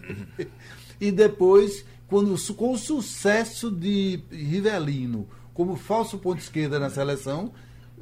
e 1.01 1.11
depois 1.11 1.83
quando, 2.09 2.37
com 2.55 2.73
o 2.73 2.79
sucesso 2.79 3.71
de 3.71 4.21
Rivelino 4.31 5.29
como 5.53 5.77
falso 5.77 6.19
ponto 6.19 6.39
esquerda 6.39 6.79
na 6.79 6.91
seleção, 6.91 7.53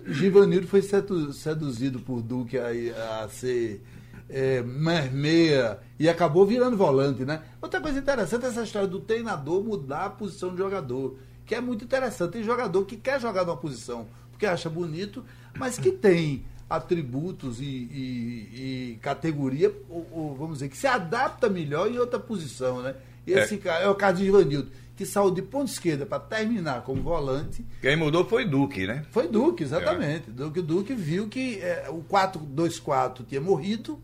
Givanildo 0.07 0.67
foi 0.67 0.83
seduzido 0.83 2.01
por 2.01 2.21
Duque 2.21 2.59
a, 2.59 3.23
a 3.23 3.29
ser 3.29 3.81
é, 4.29 4.63
mais 4.63 5.13
meia 5.13 5.79
e 5.99 6.09
acabou 6.09 6.45
virando 6.45 6.77
volante, 6.77 7.25
né? 7.25 7.43
Outra 7.63 7.81
coisa 7.81 7.99
interessante 7.99 8.45
é 8.45 8.49
essa 8.49 8.63
história 8.63 8.89
do 8.89 9.01
treinador 9.01 9.63
mudar 9.63 10.07
a 10.07 10.11
posição 10.11 10.51
do 10.51 10.57
jogador, 10.57 11.17
que 11.47 11.55
é 11.55 11.61
muito 11.61 11.85
interessante. 11.85 12.33
Tem 12.33 12.43
jogador 12.43 12.85
que 12.85 12.97
quer 12.97 13.21
jogar 13.21 13.45
numa 13.45 13.57
posição 13.57 14.07
porque 14.31 14.47
acha 14.47 14.69
bonito, 14.69 15.25
mas 15.57 15.79
que 15.79 15.93
tem 15.93 16.45
atributos 16.69 17.61
e, 17.61 17.65
e, 17.65 18.93
e 18.93 18.99
categoria, 19.01 19.73
ou, 19.89 20.09
ou, 20.11 20.35
vamos 20.35 20.55
dizer, 20.55 20.69
que 20.69 20.77
se 20.77 20.89
adapta 20.89 21.49
melhor 21.49 21.89
em 21.89 21.99
outra 21.99 22.19
posição, 22.19 22.83
né? 22.83 22.97
E 23.27 23.33
esse 23.33 23.55
é. 23.55 23.59
cara 23.59 23.85
é 23.85 23.89
o 23.89 23.95
caso 23.95 24.19
de 24.19 24.27
Ivanildo, 24.27 24.71
que 24.97 25.05
saiu 25.05 25.31
de 25.31 25.43
ponta 25.43 25.71
esquerda 25.71 26.07
para 26.07 26.21
terminar 26.21 26.83
como 26.83 27.03
volante. 27.03 27.65
Quem 27.81 27.97
mudou 27.97 28.25
foi 28.25 28.45
Duque, 28.45 28.87
né? 28.87 29.05
Foi 29.11 29.29
Duque, 29.29 29.65
exatamente. 29.65 30.29
É. 30.29 30.33
Duque, 30.33 30.61
Duque 30.61 30.95
viu 30.95 31.29
que 31.29 31.59
é, 31.61 31.87
o 31.89 32.03
4-2-4 32.03 33.25
tinha 33.27 33.41
morrido, 33.41 33.99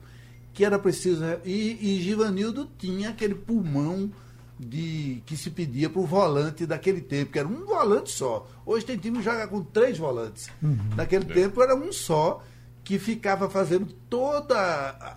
que 0.52 0.64
era 0.64 0.78
preciso. 0.78 1.24
E, 1.44 1.78
e 1.80 2.00
Givanildo 2.00 2.68
tinha 2.78 3.10
aquele 3.10 3.34
pulmão 3.34 4.10
de 4.58 5.22
que 5.24 5.36
se 5.36 5.48
pedia 5.50 5.88
para 5.88 6.00
o 6.02 6.06
volante 6.06 6.66
daquele 6.66 7.00
tempo, 7.00 7.32
que 7.32 7.38
era 7.38 7.48
um 7.48 7.64
volante 7.64 8.10
só. 8.10 8.46
Hoje 8.66 8.84
tem 8.84 8.98
time 8.98 9.18
que 9.18 9.24
joga 9.24 9.48
com 9.48 9.62
três 9.62 9.96
volantes. 9.96 10.50
Uhum. 10.62 10.76
Naquele 10.96 11.24
é. 11.30 11.34
tempo 11.34 11.62
era 11.62 11.74
um 11.74 11.90
só 11.90 12.42
que 12.84 12.98
ficava 12.98 13.48
fazendo 13.48 13.86
todo 14.08 14.54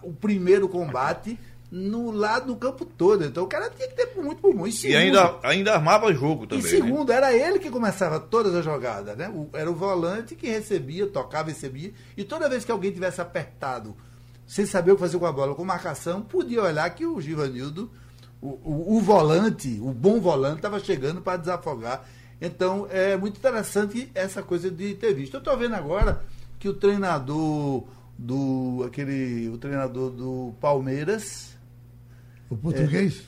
o 0.04 0.14
primeiro 0.14 0.70
combate 0.70 1.38
no 1.76 2.12
lado 2.12 2.46
do 2.46 2.56
campo 2.56 2.86
todo. 2.86 3.26
Então 3.26 3.46
o 3.46 3.48
cara 3.48 3.68
tinha 3.68 3.88
que 3.88 3.96
ter 3.96 4.22
muito 4.22 4.40
pulmão. 4.40 4.68
E, 4.68 4.72
segundo, 4.72 4.94
e 4.94 4.96
ainda, 4.96 5.40
ainda 5.42 5.74
armava 5.74 6.14
jogo 6.14 6.46
também. 6.46 6.64
E 6.64 6.70
segundo, 6.70 7.10
né? 7.10 7.16
era 7.16 7.34
ele 7.34 7.58
que 7.58 7.72
começava 7.72 8.20
todas 8.20 8.54
as 8.54 8.64
jogadas, 8.64 9.18
né? 9.18 9.28
O, 9.28 9.50
era 9.54 9.72
o 9.72 9.74
volante 9.74 10.36
que 10.36 10.48
recebia, 10.48 11.08
tocava 11.08 11.50
recebia. 11.50 11.92
E 12.16 12.24
toda 12.24 12.48
vez 12.48 12.64
que 12.64 12.72
alguém 12.72 12.92
tivesse 12.92 13.20
apertado, 13.22 13.98
sem 14.46 14.68
saber 14.68 14.92
o 14.92 14.96
que 14.96 15.02
fazer 15.02 15.18
com 15.18 15.26
a 15.26 15.32
bola, 15.32 15.56
com 15.56 15.66
marcação, 15.66 16.22
podia 16.22 16.62
olhar 16.62 16.88
que 16.92 17.08
o 17.08 17.20
Givanildo, 17.20 17.90
o, 18.40 18.50
o, 18.50 18.98
o 18.98 19.02
volante, 19.02 19.80
o 19.82 19.92
bom 19.92 20.22
volante, 20.22 20.58
estava 20.58 20.80
chegando 20.80 21.22
para 21.22 21.38
desafogar. 21.38 22.06
Então 22.40 22.88
é 22.92 23.18
muito 23.18 23.38
interessante 23.38 24.12
essa 24.14 24.44
coisa 24.44 24.70
de 24.70 24.94
ter 24.94 25.16
visto. 25.16 25.34
Eu 25.34 25.40
estou 25.40 25.58
vendo 25.58 25.74
agora 25.74 26.22
que 26.60 26.70
o 26.70 26.74
treinador 26.76 27.84
do 28.16 28.84
aquele 28.86 29.50
o 29.50 29.58
treinador 29.58 30.12
do 30.12 30.54
Palmeiras 30.62 31.53
o 32.54 32.58
português? 32.58 33.24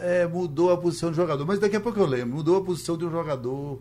É, 0.00 0.22
é, 0.22 0.26
mudou 0.26 0.72
a 0.72 0.76
posição 0.76 1.10
do 1.10 1.16
jogador. 1.16 1.46
Mas 1.46 1.58
daqui 1.58 1.76
a 1.76 1.80
pouco 1.80 1.98
eu 1.98 2.06
lembro. 2.06 2.36
Mudou 2.36 2.56
a 2.56 2.64
posição 2.64 2.96
de 2.96 3.04
um 3.04 3.10
jogador 3.10 3.80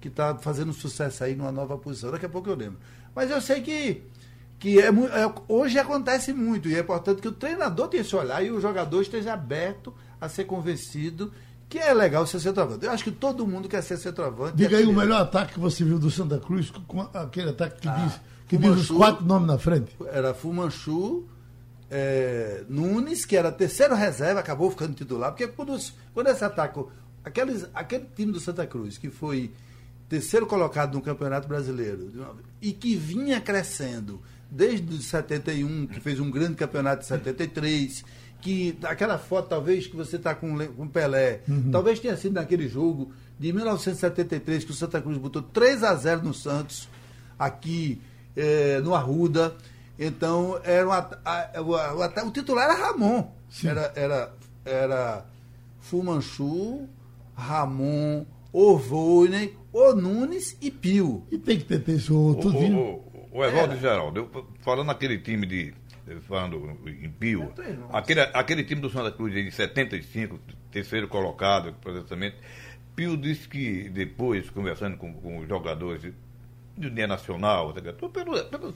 que 0.00 0.08
está 0.08 0.36
fazendo 0.36 0.72
sucesso 0.72 1.24
aí 1.24 1.34
numa 1.34 1.52
nova 1.52 1.76
posição. 1.78 2.10
Daqui 2.10 2.26
a 2.26 2.28
pouco 2.28 2.48
eu 2.48 2.54
lembro. 2.54 2.78
Mas 3.14 3.30
eu 3.30 3.40
sei 3.40 3.60
que 3.60 4.02
que 4.58 4.80
é, 4.80 4.86
é, 4.88 5.34
hoje 5.48 5.78
acontece 5.78 6.32
muito. 6.32 6.68
E 6.68 6.74
é 6.74 6.80
importante 6.80 7.20
que 7.20 7.28
o 7.28 7.32
treinador 7.32 7.88
tenha 7.88 8.00
esse 8.00 8.16
olhar 8.16 8.42
e 8.42 8.50
o 8.50 8.60
jogador 8.60 9.02
esteja 9.02 9.34
aberto 9.34 9.92
a 10.20 10.28
ser 10.28 10.44
convencido 10.44 11.32
que 11.68 11.78
é 11.78 11.92
legal 11.92 12.26
ser 12.26 12.40
centroavante. 12.40 12.84
Eu 12.84 12.92
acho 12.92 13.04
que 13.04 13.10
todo 13.10 13.46
mundo 13.46 13.68
quer 13.68 13.82
ser 13.82 13.96
centroavante. 13.96 14.56
Diga 14.56 14.78
aí 14.78 14.86
o 14.86 14.92
melhor 14.92 15.20
ataque 15.20 15.54
que 15.54 15.60
você 15.60 15.84
viu 15.84 15.98
do 15.98 16.10
Santa 16.10 16.38
Cruz, 16.38 16.70
com 16.86 17.00
aquele 17.12 17.50
ataque 17.50 17.80
que, 17.80 17.88
ah, 17.88 18.04
diz, 18.04 18.20
que 18.48 18.56
diz 18.56 18.70
os 18.70 18.88
quatro 18.88 19.24
nomes 19.24 19.48
na 19.48 19.58
frente. 19.58 19.96
Era 20.06 20.32
Fumanchu, 20.32 21.24
é, 21.90 22.64
Nunes, 22.68 23.24
que 23.24 23.36
era 23.36 23.52
terceiro 23.52 23.94
reserva, 23.94 24.40
acabou 24.40 24.70
ficando 24.70 24.94
titular, 24.94 25.30
porque 25.30 25.46
quando, 25.46 25.76
quando 26.12 26.28
esse 26.28 26.44
ataque, 26.44 26.84
aqueles, 27.24 27.66
aquele 27.74 28.06
time 28.14 28.32
do 28.32 28.40
Santa 28.40 28.66
Cruz, 28.66 28.98
que 28.98 29.10
foi 29.10 29.52
terceiro 30.08 30.46
colocado 30.46 30.94
no 30.94 31.02
Campeonato 31.02 31.48
Brasileiro, 31.48 32.10
e 32.60 32.72
que 32.72 32.96
vinha 32.96 33.40
crescendo 33.40 34.20
desde 34.50 35.02
71, 35.02 35.86
que 35.86 36.00
fez 36.00 36.20
um 36.20 36.30
grande 36.30 36.54
campeonato 36.54 37.02
de 37.02 37.08
73 37.08 38.04
que 38.40 38.78
aquela 38.84 39.18
foto 39.18 39.48
talvez 39.48 39.88
que 39.88 39.96
você 39.96 40.16
está 40.16 40.34
com 40.34 40.56
com 40.68 40.86
Pelé, 40.86 41.40
uhum. 41.48 41.70
talvez 41.72 41.98
tenha 41.98 42.16
sido 42.16 42.34
naquele 42.34 42.68
jogo 42.68 43.10
de 43.38 43.52
1973 43.52 44.64
que 44.64 44.70
o 44.70 44.74
Santa 44.74 45.00
Cruz 45.00 45.18
botou 45.18 45.42
3 45.42 45.82
a 45.82 45.94
0 45.94 46.22
no 46.22 46.32
Santos 46.32 46.88
aqui 47.38 48.00
é, 48.36 48.80
no 48.80 48.94
Arruda. 48.94 49.56
Então 49.98 50.60
era 50.62 50.86
uma, 50.86 51.10
a, 51.24 51.58
a, 51.58 52.24
o 52.24 52.30
titular 52.30 52.70
era 52.70 52.74
Ramon, 52.74 53.30
Sim. 53.48 53.68
era 53.68 53.92
era 53.96 54.32
era 54.64 55.26
Fumanchu, 55.80 56.88
Ramon, 57.34 58.26
Orvoinen, 58.52 59.52
O 59.72 59.94
Nunes 59.94 60.56
e 60.60 60.70
Pio. 60.70 61.26
E 61.30 61.38
tem 61.38 61.58
que 61.58 61.64
ter 61.64 61.80
pessoa, 61.80 62.34
tudo. 62.40 62.58
O, 62.58 62.96
o, 63.32 63.38
o 63.38 63.44
Evaldo 63.44 63.76
Geraldo, 63.78 64.48
falando 64.62 64.88
naquele 64.88 65.18
time 65.18 65.46
de 65.46 65.74
falando 66.22 66.78
em 66.86 67.10
Pio, 67.10 67.52
aquele, 67.92 68.20
aquele 68.20 68.64
time 68.64 68.80
do 68.80 68.88
Santa 68.88 69.10
Cruz 69.10 69.34
de 69.34 69.50
75, 69.50 70.38
terceiro 70.70 71.08
colocado, 71.08 71.74
precisamente, 71.82 72.36
Pio 72.94 73.16
disse 73.16 73.48
que 73.48 73.88
depois, 73.88 74.48
conversando 74.50 74.96
com, 74.96 75.12
com 75.14 75.38
os 75.38 75.48
jogadores 75.48 76.02
do 76.76 76.90
dia 76.90 77.06
nacional, 77.06 77.74
pelas, 78.12 78.42
pelas 78.44 78.74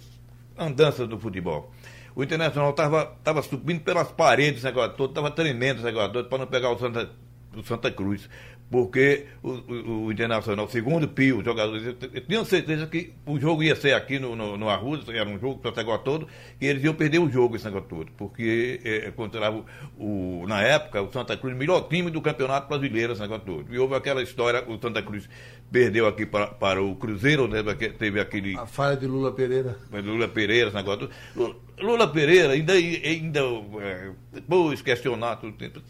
andanças 0.60 1.08
do 1.08 1.18
futebol, 1.18 1.72
o 2.14 2.22
Internacional 2.22 2.70
estava 2.70 3.42
subindo 3.42 3.80
pelas 3.80 4.12
paredes, 4.12 4.62
todo, 4.96 5.10
estava 5.10 5.30
tremendo 5.30 5.76
esse 5.76 5.84
negócio 5.84 6.12
todo, 6.12 6.28
para 6.28 6.38
não 6.38 6.46
pegar 6.46 6.70
o 6.70 6.78
Santa, 6.78 7.10
o 7.56 7.62
Santa 7.62 7.90
Cruz 7.90 8.28
porque 8.70 9.26
o, 9.42 9.50
o, 9.50 10.04
o 10.04 10.12
Internacional, 10.12 10.68
segundo 10.68 11.08
Pio, 11.08 11.38
os 11.38 11.44
jogadores, 11.44 11.96
tinham 12.28 12.44
certeza 12.44 12.86
que 12.86 13.12
o 13.26 13.38
jogo 13.38 13.62
ia 13.62 13.74
ser 13.74 13.94
aqui 13.94 14.18
no, 14.18 14.36
no, 14.36 14.56
no 14.56 14.68
Arruda, 14.68 15.12
era 15.12 15.28
um 15.28 15.38
jogo 15.38 15.58
para 15.58 15.72
o 15.72 15.76
negócio 15.76 16.04
todo, 16.04 16.28
e 16.60 16.66
eles 16.66 16.84
iam 16.84 16.94
perder 16.94 17.18
o 17.18 17.28
jogo 17.28 17.56
esse 17.56 17.64
negócio 17.64 17.88
todo, 17.88 18.12
porque 18.16 18.80
é, 18.84 19.10
considerava 19.10 19.64
o, 19.98 20.44
na 20.46 20.62
época 20.62 21.02
o 21.02 21.12
Santa 21.12 21.36
Cruz 21.36 21.54
o 21.54 21.58
melhor 21.58 21.88
time 21.88 22.10
do 22.10 22.20
Campeonato 22.20 22.68
Brasileiro 22.68 23.12
esse 23.12 23.22
negócio 23.22 23.44
todo. 23.44 23.74
E 23.74 23.78
houve 23.78 23.94
aquela 23.96 24.22
história, 24.22 24.64
o 24.68 24.78
Santa 24.80 25.02
Cruz 25.02 25.28
perdeu 25.72 26.06
aqui 26.06 26.24
para, 26.24 26.46
para 26.46 26.80
o 26.80 26.94
Cruzeiro, 26.94 27.48
né, 27.48 27.62
teve 27.98 28.20
aquele... 28.20 28.56
A 28.56 28.66
falha 28.66 28.96
de 28.96 29.06
Lula 29.06 29.32
Pereira. 29.32 29.76
Lula 29.90 30.28
Pereira, 30.28 30.68
esse 30.68 30.76
negócio 30.76 31.08
todo. 31.34 31.56
Lula 31.80 32.06
Pereira 32.06 32.52
ainda, 32.52 32.74
ainda 32.74 33.40
é, 33.80 34.10
depois 34.32 34.80
questionar 34.80 35.36
tudo 35.36 35.56
tempo 35.56 35.80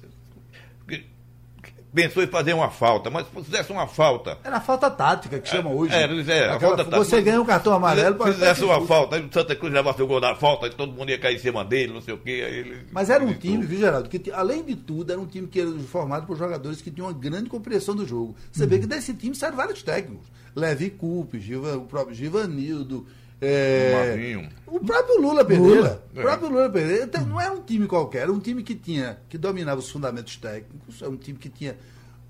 pensou 1.95 2.23
em 2.23 2.27
fazer 2.27 2.53
uma 2.53 2.71
falta, 2.71 3.11
mas 3.11 3.27
se 3.27 3.45
fizesse 3.45 3.73
uma 3.73 3.87
falta. 3.87 4.39
Era 4.45 4.57
a 4.57 4.61
falta 4.61 4.91
tática 4.91 5.39
que 5.39 5.49
chama 5.49 5.71
hoje. 5.71 5.95
É, 5.95 6.03
é, 6.03 6.51
a 6.51 6.61
falta 6.61 6.85
tática. 6.85 6.99
Você 6.99 7.21
ganha 7.21 7.41
um 7.41 7.45
cartão 7.45 7.73
amarelo 7.73 8.17
para. 8.17 8.33
Se 8.33 8.39
fizesse 8.39 8.65
uma 8.65 8.81
falta, 8.87 9.17
aí 9.17 9.25
o 9.25 9.33
Santa 9.33 9.55
Cruz 9.57 9.73
levasse 9.73 10.03
o 10.03 10.07
gol 10.07 10.21
da 10.21 10.35
falta, 10.35 10.67
e 10.67 10.71
todo 10.71 10.93
mundo 10.93 11.11
ia 11.11 11.19
cair 11.19 11.37
em 11.37 11.39
cima 11.39 11.65
dele, 11.65 11.93
não 11.93 12.01
sei 12.01 12.15
o 12.15 12.19
quê. 12.19 12.31
Ele, 12.31 12.87
mas 12.93 13.11
era 13.11 13.25
um 13.25 13.33
time, 13.33 13.65
viu, 13.65 13.79
Geraldo, 13.79 14.09
que 14.09 14.31
além 14.33 14.65
de 14.65 14.77
tudo, 14.77 15.13
era 15.13 15.21
um 15.21 15.27
time 15.27 15.47
que 15.47 15.61
era 15.61 15.71
formado 15.81 16.27
por 16.27 16.37
jogadores 16.37 16.81
que 16.81 16.91
tinham 16.91 17.09
uma 17.09 17.13
grande 17.13 17.49
compreensão 17.49 17.95
do 17.95 18.07
jogo. 18.07 18.35
Você 18.51 18.65
uhum. 18.65 18.69
vê 18.69 18.79
que 18.79 18.87
desse 18.87 19.15
time 19.15 19.35
saíram 19.35 19.57
vários 19.57 19.83
técnicos. 19.83 20.27
Levi 20.55 20.91
Coupe, 20.91 21.41
o 21.57 21.81
próprio 21.83 22.15
Givanildo. 22.15 23.07
É, 23.43 24.37
o 24.67 24.79
próprio 24.81 25.21
Lula 25.21 25.45
Pereira. 25.45 25.75
Lula. 25.75 26.05
O 26.11 26.21
próprio 26.21 26.51
Lula 26.51 26.69
Pereira. 26.69 27.05
Então, 27.05 27.25
não 27.25 27.41
era 27.41 27.53
um 27.53 27.63
time 27.63 27.87
qualquer, 27.87 28.23
era 28.23 28.33
um 28.33 28.39
time 28.39 28.63
que 28.63 28.75
tinha, 28.75 29.19
que 29.29 29.39
dominava 29.39 29.81
os 29.81 29.91
fundamentos 29.91 30.37
técnicos, 30.37 31.01
era 31.01 31.11
um 31.11 31.17
time 31.17 31.39
que 31.39 31.49
tinha 31.49 31.77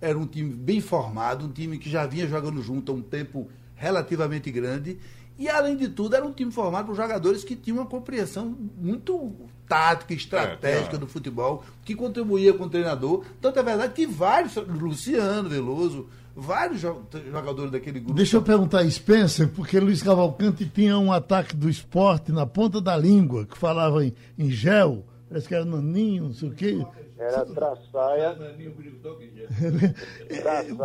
era 0.00 0.18
um 0.18 0.26
time 0.26 0.52
bem 0.54 0.80
formado, 0.80 1.44
um 1.44 1.52
time 1.52 1.78
que 1.78 1.90
já 1.90 2.06
vinha 2.06 2.26
jogando 2.26 2.62
junto 2.62 2.90
há 2.90 2.94
um 2.94 3.02
tempo 3.02 3.48
relativamente 3.74 4.50
grande. 4.50 4.98
E, 5.40 5.48
além 5.48 5.74
de 5.74 5.88
tudo, 5.88 6.14
era 6.14 6.26
um 6.26 6.32
time 6.32 6.52
formado 6.52 6.84
por 6.84 6.94
jogadores 6.94 7.42
que 7.42 7.56
tinham 7.56 7.78
uma 7.78 7.86
compreensão 7.86 8.54
muito 8.76 9.32
tática, 9.66 10.12
estratégica 10.12 10.96
é, 10.96 10.98
do 10.98 11.06
futebol, 11.06 11.64
que 11.82 11.94
contribuía 11.94 12.52
com 12.52 12.64
o 12.64 12.68
treinador. 12.68 13.24
Tanto 13.40 13.58
é 13.58 13.62
verdade 13.62 13.94
que 13.94 14.06
vários, 14.06 14.54
Luciano 14.56 15.48
Veloso, 15.48 16.10
vários 16.36 16.82
jogadores 16.82 17.70
daquele 17.70 18.00
grupo. 18.00 18.12
Deixa 18.12 18.36
eu 18.36 18.42
perguntar 18.42 18.80
a 18.80 18.90
Spencer, 18.90 19.48
porque 19.48 19.80
Luiz 19.80 20.02
Cavalcante 20.02 20.66
tinha 20.66 20.98
um 20.98 21.10
ataque 21.10 21.56
do 21.56 21.70
esporte 21.70 22.30
na 22.30 22.44
ponta 22.44 22.78
da 22.78 22.94
língua, 22.94 23.46
que 23.46 23.56
falava 23.56 24.04
em, 24.04 24.12
em 24.38 24.50
gel, 24.50 25.06
parece 25.26 25.48
que 25.48 25.54
era 25.54 25.64
naninho, 25.64 26.24
não 26.24 26.34
sei 26.34 26.50
o 26.50 26.52
quê. 26.52 26.86
Era 27.18 27.46
traçaia. 27.48 28.36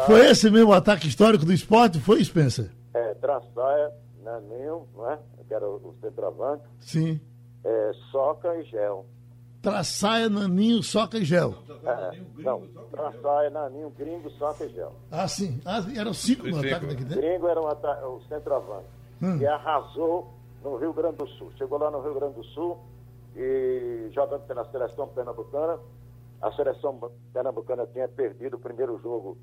Foi 0.05 0.29
esse 0.29 0.49
mesmo 0.49 0.71
ataque 0.71 1.09
histórico 1.09 1.43
do 1.43 1.51
esporte? 1.51 1.99
Foi, 1.99 2.23
Spencer? 2.23 2.71
É, 2.93 3.13
traçaia, 3.15 3.91
Naninho, 4.25 4.88
não 4.93 5.09
é? 5.09 5.19
que 5.47 5.53
era 5.53 5.67
o 5.69 5.95
centroavante. 6.01 6.63
Sim. 6.79 7.21
É, 7.63 7.91
soca 8.11 8.55
e 8.57 8.63
gel. 8.63 9.05
Traçaia, 9.61 10.29
Naninho, 10.29 10.83
Soca 10.83 11.17
e 11.17 11.25
Gel. 11.25 11.55
É, 11.83 12.21
não, 12.38 12.67
Traçaia, 12.91 13.49
Naninho, 13.49 13.89
Gringo, 13.97 14.30
Soca 14.32 14.63
e 14.63 14.69
Gel. 14.69 14.93
Ah, 15.09 15.28
sim. 15.28 15.59
Ah, 15.65 15.84
eram 15.95 16.13
cinco 16.13 16.47
no 16.47 16.59
ataque 16.59 16.86
daqui 16.86 17.03
dentro? 17.03 17.21
Gringo 17.21 17.47
era 17.47 17.59
um 17.59 18.15
o 18.15 18.21
centroavante, 18.30 18.86
hum. 19.23 19.39
que 19.39 19.47
arrasou 19.47 20.32
no 20.63 20.78
Rio 20.78 20.93
Grande 20.93 21.17
do 21.17 21.28
Sul. 21.30 21.51
Chegou 21.57 21.80
lá 21.80 21.89
no 21.89 21.99
Rio 22.01 22.13
Grande 22.13 22.36
do 22.36 22.43
Sul 22.43 22.78
e 23.36 24.09
jogando 24.13 24.45
pela 24.45 24.69
seleção 24.69 25.07
pernambucana, 25.07 25.80
a 26.41 26.51
seleção 26.51 27.11
pernambucana 27.34 27.88
tinha 27.88 28.07
perdido 28.07 28.57
o 28.57 28.59
primeiro 28.59 28.99
jogo, 29.01 29.36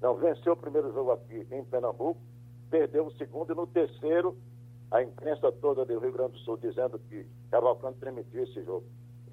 não, 0.00 0.14
venceu 0.16 0.52
o 0.54 0.56
primeiro 0.56 0.92
jogo 0.92 1.12
aqui 1.12 1.46
em 1.50 1.64
Pernambuco, 1.64 2.20
perdeu 2.70 3.06
o 3.06 3.12
segundo 3.12 3.52
e 3.52 3.56
no 3.56 3.66
terceiro, 3.66 4.36
a 4.90 5.02
imprensa 5.02 5.52
toda 5.52 5.84
do 5.84 5.98
Rio 5.98 6.12
Grande 6.12 6.32
do 6.32 6.38
Sul 6.38 6.56
dizendo 6.56 6.98
que 6.98 7.26
Cavalcante 7.50 7.98
permitiu 7.98 8.44
esse 8.44 8.62
jogo. 8.64 8.86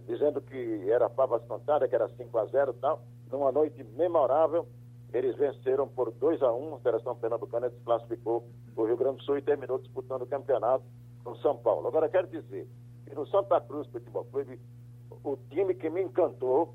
dizendo 0.06 0.40
que 0.40 0.90
era 0.90 1.10
Pavas 1.10 1.44
Contada, 1.44 1.86
que 1.86 1.94
era 1.94 2.08
5 2.08 2.38
a 2.38 2.46
0 2.46 2.72
e 2.72 2.80
tal. 2.80 3.02
Numa 3.30 3.52
noite 3.52 3.84
memorável, 3.84 4.66
eles 5.12 5.36
venceram 5.36 5.86
por 5.86 6.12
2 6.12 6.42
a 6.42 6.54
1 6.54 6.76
a 6.76 6.80
Seleção 6.80 7.16
Pernambucana 7.16 7.70
desclassificou 7.70 8.48
o 8.76 8.86
Rio 8.86 8.96
Grande 8.96 9.18
do 9.18 9.24
Sul 9.24 9.38
e 9.38 9.42
terminou 9.42 9.80
disputando 9.80 10.22
o 10.22 10.28
campeonato 10.28 10.86
com 11.26 11.36
São 11.38 11.58
Paulo. 11.58 11.88
Agora, 11.88 12.08
quero 12.08 12.28
dizer 12.28 12.68
que 13.06 13.16
no 13.16 13.28
Santa 13.28 13.60
Cruz 13.60 13.88
Futebol 13.88 14.24
Clube, 14.26 14.60
o 15.24 15.36
time 15.50 15.74
que 15.76 15.90
me 15.90 16.02
encantou, 16.02 16.74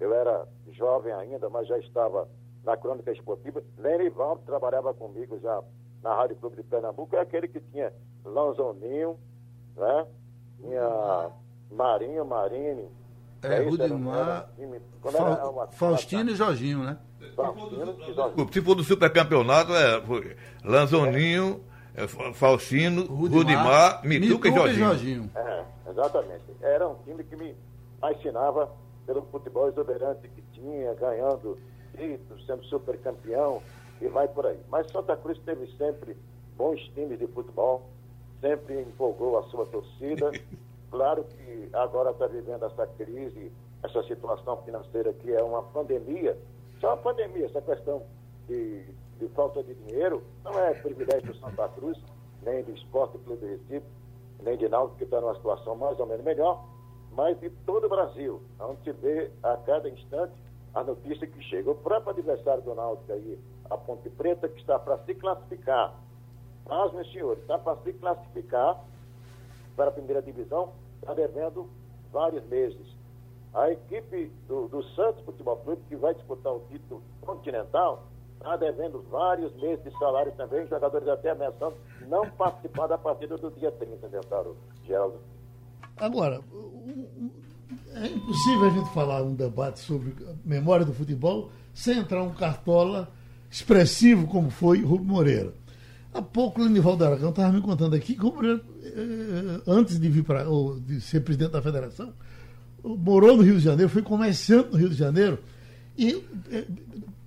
eu 0.00 0.12
era 0.12 0.48
jovem 0.72 1.12
ainda, 1.12 1.48
mas 1.50 1.68
já 1.68 1.78
estava 1.78 2.28
na 2.64 2.76
crônica 2.76 3.10
esportiva, 3.12 3.62
Lenivaldo 3.78 4.42
trabalhava 4.44 4.92
comigo 4.92 5.38
já 5.40 5.62
na 6.02 6.14
Rádio 6.14 6.36
Clube 6.36 6.56
de 6.56 6.62
Pernambuco, 6.62 7.16
é 7.16 7.20
aquele 7.20 7.48
que 7.48 7.60
tinha 7.60 7.92
Lanzoninho, 8.24 9.18
né? 9.76 10.06
Tinha 10.60 11.30
Marinho, 11.70 12.24
Marini. 12.24 12.88
É, 13.42 13.54
é 13.54 13.62
Rudimar, 13.62 14.50
Fa 15.02 15.68
Faustino 15.72 16.30
e 16.30 16.34
Jorginho, 16.34 16.84
né? 16.84 16.98
Faustino 17.34 17.96
e 18.06 18.12
Jorginho. 18.12 18.52
Se 18.52 18.60
for 18.60 18.74
do 18.74 18.84
supercampeonato, 18.84 19.72
é 19.74 20.02
Lanzoninho, 20.64 21.62
é, 21.94 22.06
Faustino, 22.06 23.06
Rudimar, 23.06 23.38
Rudimar 23.38 24.06
Mituca, 24.06 24.48
Mituca 24.48 24.48
e 24.48 24.52
Jorginho. 24.52 24.74
E 24.74 24.88
Jorginho. 24.88 25.30
É, 25.34 25.64
exatamente. 25.88 26.44
Era 26.60 26.88
um 26.88 26.96
time 27.04 27.24
que 27.24 27.36
me 27.36 27.54
fascinava 28.00 28.70
pelo 29.06 29.22
futebol 29.30 29.68
exuberante 29.68 30.28
que 30.28 30.42
tinha, 30.52 30.94
ganhando 30.94 31.58
títulos, 32.00 32.46
sendo 32.46 32.64
super 32.64 32.98
campeão 32.98 33.62
e 34.00 34.08
vai 34.08 34.26
por 34.26 34.46
aí. 34.46 34.58
Mas 34.70 34.90
Santa 34.90 35.16
Cruz 35.16 35.38
teve 35.44 35.66
sempre 35.76 36.16
bons 36.56 36.80
times 36.94 37.18
de 37.18 37.26
futebol, 37.28 37.82
sempre 38.40 38.80
empolgou 38.80 39.38
a 39.38 39.42
sua 39.44 39.66
torcida. 39.66 40.32
Claro 40.90 41.22
que 41.22 41.68
agora 41.72 42.10
está 42.10 42.26
vivendo 42.26 42.64
essa 42.64 42.84
crise, 42.84 43.52
essa 43.80 44.02
situação 44.02 44.56
financeira 44.62 45.12
que 45.12 45.32
é 45.32 45.40
uma 45.40 45.62
pandemia. 45.62 46.36
Só 46.80 46.88
uma 46.88 46.96
pandemia, 46.96 47.46
essa 47.46 47.62
questão 47.62 48.02
de, 48.48 48.82
de 49.20 49.28
falta 49.28 49.62
de 49.62 49.72
dinheiro 49.72 50.20
não 50.42 50.52
é 50.58 50.74
privilégio 50.74 51.32
do 51.32 51.38
Santa 51.38 51.68
Cruz, 51.68 51.96
nem 52.42 52.64
do 52.64 52.72
Esporte 52.72 53.18
Clube 53.18 53.46
de 53.46 53.52
Recife, 53.52 53.86
nem 54.42 54.56
de 54.56 54.68
Náutico, 54.68 54.98
que 54.98 55.04
está 55.04 55.20
numa 55.20 55.36
situação 55.36 55.76
mais 55.76 56.00
ou 56.00 56.06
menos 56.06 56.24
melhor, 56.24 56.66
mas 57.12 57.38
de 57.38 57.50
todo 57.64 57.84
o 57.84 57.88
Brasil, 57.88 58.42
onde 58.58 58.82
se 58.82 58.90
vê 58.90 59.30
a 59.44 59.56
cada 59.58 59.88
instante 59.88 60.34
a 60.74 60.84
notícia 60.84 61.26
que 61.26 61.42
chega. 61.42 61.70
O 61.70 61.74
próprio 61.74 62.10
adversário 62.12 62.62
do 62.62 62.74
Náutico 62.74 63.12
aí, 63.12 63.38
a 63.68 63.76
Ponte 63.76 64.08
Preta, 64.10 64.48
que 64.48 64.60
está 64.60 64.78
para 64.78 64.98
se 64.98 65.14
classificar, 65.14 65.94
mas, 66.66 66.92
meus 66.92 67.10
senhores, 67.12 67.40
está 67.42 67.58
para 67.58 67.76
se 67.82 67.92
classificar 67.94 68.80
para 69.76 69.88
a 69.88 69.92
primeira 69.92 70.22
divisão, 70.22 70.72
está 71.00 71.14
devendo 71.14 71.68
vários 72.12 72.44
meses. 72.46 72.86
A 73.52 73.70
equipe 73.70 74.30
do, 74.46 74.68
do 74.68 74.82
Santos 74.94 75.24
Futebol 75.24 75.56
Clube, 75.56 75.82
que 75.88 75.96
vai 75.96 76.14
disputar 76.14 76.52
o 76.52 76.60
título 76.70 77.02
continental, 77.20 78.04
está 78.36 78.56
devendo 78.56 79.02
vários 79.10 79.54
meses 79.56 79.82
de 79.84 79.90
salário 79.98 80.32
também, 80.32 80.66
jogadores 80.66 81.08
até 81.08 81.30
ameaçando 81.30 81.76
não 82.06 82.28
participar 82.30 82.86
da 82.86 82.96
partida 82.96 83.36
do 83.36 83.50
dia 83.50 83.70
30, 83.72 84.06
inventaram 84.06 84.54
Geraldo. 84.84 85.18
Agora, 85.96 86.40
é 87.94 88.06
impossível 88.06 88.64
a 88.64 88.70
gente 88.70 88.90
falar 88.92 89.22
um 89.22 89.34
debate 89.34 89.80
sobre 89.80 90.14
memória 90.44 90.84
do 90.84 90.92
futebol 90.92 91.50
sem 91.74 91.98
entrar 91.98 92.22
um 92.22 92.30
cartola 92.30 93.10
expressivo 93.50 94.26
como 94.26 94.50
foi 94.50 94.82
Rubem 94.82 95.06
Moreira. 95.06 95.54
Há 96.12 96.22
pouco 96.22 96.60
o 96.60 96.64
Lenivaldo 96.64 97.04
Aragão 97.04 97.30
estava 97.30 97.52
me 97.52 97.60
contando 97.60 97.94
aqui 97.94 98.14
que 98.14 98.24
o 98.24 98.32
Moreira, 98.32 98.60
eh, 98.82 99.60
antes 99.66 99.98
de 99.98 100.08
vir 100.08 100.24
para 100.24 100.44
de 100.86 101.00
ser 101.00 101.20
presidente 101.20 101.52
da 101.52 101.62
federação, 101.62 102.12
morou 102.82 103.36
no 103.36 103.42
Rio 103.42 103.56
de 103.56 103.60
Janeiro, 103.60 103.90
foi 103.90 104.02
comerciante 104.02 104.70
no 104.72 104.78
Rio 104.78 104.88
de 104.88 104.96
Janeiro 104.96 105.38
e 105.96 106.24
eh, 106.50 106.64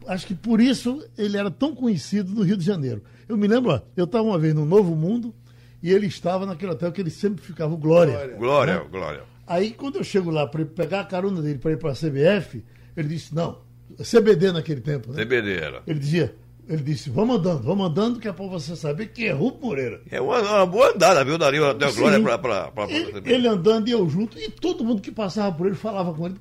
acho 0.08 0.28
que 0.28 0.36
por 0.36 0.60
isso 0.60 1.04
ele 1.18 1.38
era 1.38 1.50
tão 1.50 1.74
conhecido 1.74 2.34
no 2.34 2.42
Rio 2.42 2.58
de 2.58 2.66
Janeiro. 2.66 3.02
Eu 3.28 3.38
me 3.38 3.48
lembro, 3.48 3.82
eu 3.96 4.06
estava 4.06 4.24
uma 4.24 4.38
vez 4.38 4.54
no 4.54 4.66
Novo 4.66 4.96
Mundo 4.96 5.34
e 5.82 5.92
ele 5.92 6.08
estava 6.08 6.46
naquele 6.46 6.72
hotel 6.72 6.92
que 6.92 7.02
ele 7.02 7.10
sempre 7.10 7.44
ficava, 7.44 7.74
o 7.74 7.78
Glória. 7.78 8.14
Glória, 8.14 8.38
Glória. 8.38 8.74
Né? 8.76 8.86
Glória. 8.90 9.33
Aí, 9.46 9.72
quando 9.72 9.98
eu 9.98 10.04
chego 10.04 10.30
lá 10.30 10.48
para 10.48 10.66
pegar 10.66 11.02
a 11.02 11.06
carona 11.06 11.42
dele 11.42 11.60
para 11.60 11.72
ir 11.72 11.78
para 11.78 11.92
a 11.92 11.96
CBF, 11.96 12.64
ele 12.96 13.08
disse: 13.08 13.36
não, 13.36 13.60
CBD 13.98 14.52
naquele 14.52 14.82
tempo, 14.82 15.12
né? 15.12 15.24
CBD 15.24 15.58
era. 15.58 15.84
Ele 15.86 16.00
dizia: 16.00 16.36
ele 16.68 16.82
disse, 16.82 17.10
vamos 17.10 17.38
andando, 17.38 17.62
vamos 17.64 17.88
andando, 17.88 18.20
que 18.20 18.28
é 18.28 18.32
para 18.32 18.46
você 18.46 18.76
saber 18.76 19.08
que 19.08 19.26
é 19.26 19.32
Rupo 19.32 19.68
Moreira. 19.68 20.02
É 20.10 20.22
uma, 20.22 20.40
uma, 20.40 20.66
boa 20.66 20.94
andada, 20.94 21.24
viu, 21.26 21.38
Dario? 21.38 21.66
Até 21.66 21.92
Glória 21.92 22.38
para. 22.38 22.72
Ele, 22.90 23.22
ele 23.26 23.48
andando 23.48 23.88
e 23.90 23.92
eu 23.92 24.08
junto, 24.10 24.40
e 24.40 24.50
todo 24.50 24.84
mundo 24.84 25.02
que 25.02 25.12
passava 25.12 25.54
por 25.56 25.68
ele 25.68 25.76
falava 25.76 26.14
com 26.14 26.26
ele. 26.26 26.36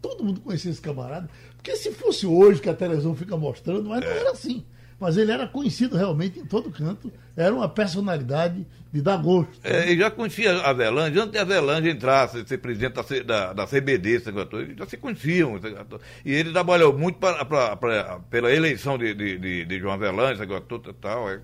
Todo 0.00 0.24
mundo 0.24 0.40
conhecia 0.40 0.70
esse 0.70 0.80
camarada. 0.80 1.28
Porque 1.56 1.76
se 1.76 1.90
fosse 1.92 2.26
hoje 2.26 2.60
que 2.60 2.70
a 2.70 2.74
televisão 2.74 3.14
fica 3.14 3.36
mostrando, 3.36 3.88
mas 3.88 4.02
é. 4.02 4.08
não 4.08 4.16
era 4.20 4.30
assim 4.30 4.64
mas 4.98 5.16
ele 5.16 5.30
era 5.30 5.46
conhecido 5.46 5.96
realmente 5.96 6.38
em 6.38 6.44
todo 6.44 6.70
canto, 6.70 7.12
era 7.36 7.54
uma 7.54 7.68
personalidade 7.68 8.66
de 8.90 9.02
dar 9.02 9.18
gosto. 9.18 9.52
É, 9.62 9.90
ele 9.90 10.00
já 10.00 10.10
conhecia 10.10 10.52
a 10.52 10.70
Avelange, 10.70 11.18
antes 11.18 11.32
de 11.32 11.38
a 11.38 11.42
Avelange 11.42 11.90
entrasse, 11.90 12.46
ser 12.46 12.58
presidente 12.58 12.94
da, 12.94 13.02
da, 13.22 13.52
da 13.52 13.66
CBD, 13.66 14.22
eles 14.26 14.76
já 14.76 14.86
se 14.86 14.96
conheciam. 14.96 15.60
E 16.24 16.32
ele 16.32 16.50
trabalhou 16.50 16.96
muito 16.96 17.18
pra, 17.18 17.44
pra, 17.44 17.76
pra 17.76 18.20
pela 18.30 18.50
eleição 18.50 18.96
de, 18.96 19.12
de, 19.12 19.38
de, 19.38 19.64
de 19.66 19.78
João 19.78 19.92
Avelange, 19.92 20.42
e 20.42 20.92
tal. 20.94 21.28
É, 21.28 21.40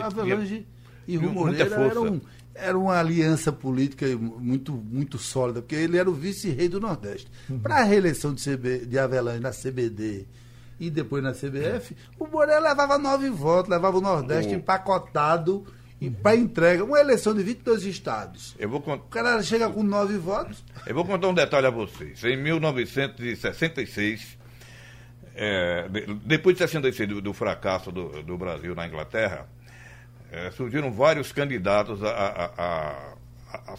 Avelange 0.00 0.66
e 1.08 1.16
Rui 1.16 1.32
Moreira 1.32 1.74
eram, 1.74 2.20
era 2.54 2.78
uma 2.78 2.98
aliança 2.98 3.52
política 3.52 4.06
muito, 4.16 4.72
muito 4.72 5.18
sólida, 5.18 5.60
porque 5.60 5.74
ele 5.74 5.98
era 5.98 6.08
o 6.08 6.14
vice-rei 6.14 6.68
do 6.68 6.80
Nordeste. 6.80 7.28
Uhum. 7.50 7.58
Para 7.58 7.78
a 7.78 7.84
reeleição 7.84 8.32
de, 8.32 8.42
CB, 8.42 8.86
de 8.86 8.96
Avelange 8.96 9.40
na 9.40 9.50
CBD 9.50 10.26
e 10.78 10.90
depois 10.90 11.22
na 11.22 11.32
CBF, 11.32 11.96
o 12.18 12.26
Borel 12.26 12.60
levava 12.60 12.98
nove 12.98 13.30
votos, 13.30 13.70
levava 13.70 13.98
o 13.98 14.00
Nordeste 14.00 14.54
o... 14.54 14.56
empacotado 14.56 15.64
e 16.00 16.10
para 16.10 16.36
entrega. 16.36 16.84
Uma 16.84 17.00
eleição 17.00 17.34
de 17.34 17.42
22 17.42 17.84
estados. 17.84 18.54
Eu 18.58 18.68
vou 18.68 18.80
cont... 18.80 19.00
O 19.00 19.08
cara 19.08 19.42
chega 19.42 19.68
com 19.70 19.82
nove 19.82 20.18
votos. 20.18 20.62
Eu 20.86 20.94
vou 20.94 21.04
contar 21.04 21.28
um 21.28 21.34
detalhe 21.34 21.66
a 21.66 21.70
vocês. 21.70 22.22
Em 22.24 22.36
1966, 22.36 24.38
é, 25.34 25.88
depois 26.24 26.56
de 26.56 26.60
66 26.60 27.08
do, 27.08 27.20
do 27.20 27.32
fracasso 27.32 27.90
do, 27.90 28.22
do, 28.22 28.36
Brasil 28.36 28.74
na 28.74 28.86
Inglaterra, 28.86 29.48
é, 30.30 30.50
surgiram 30.50 30.92
vários 30.92 31.32
candidatos 31.32 32.02
à, 32.02 33.14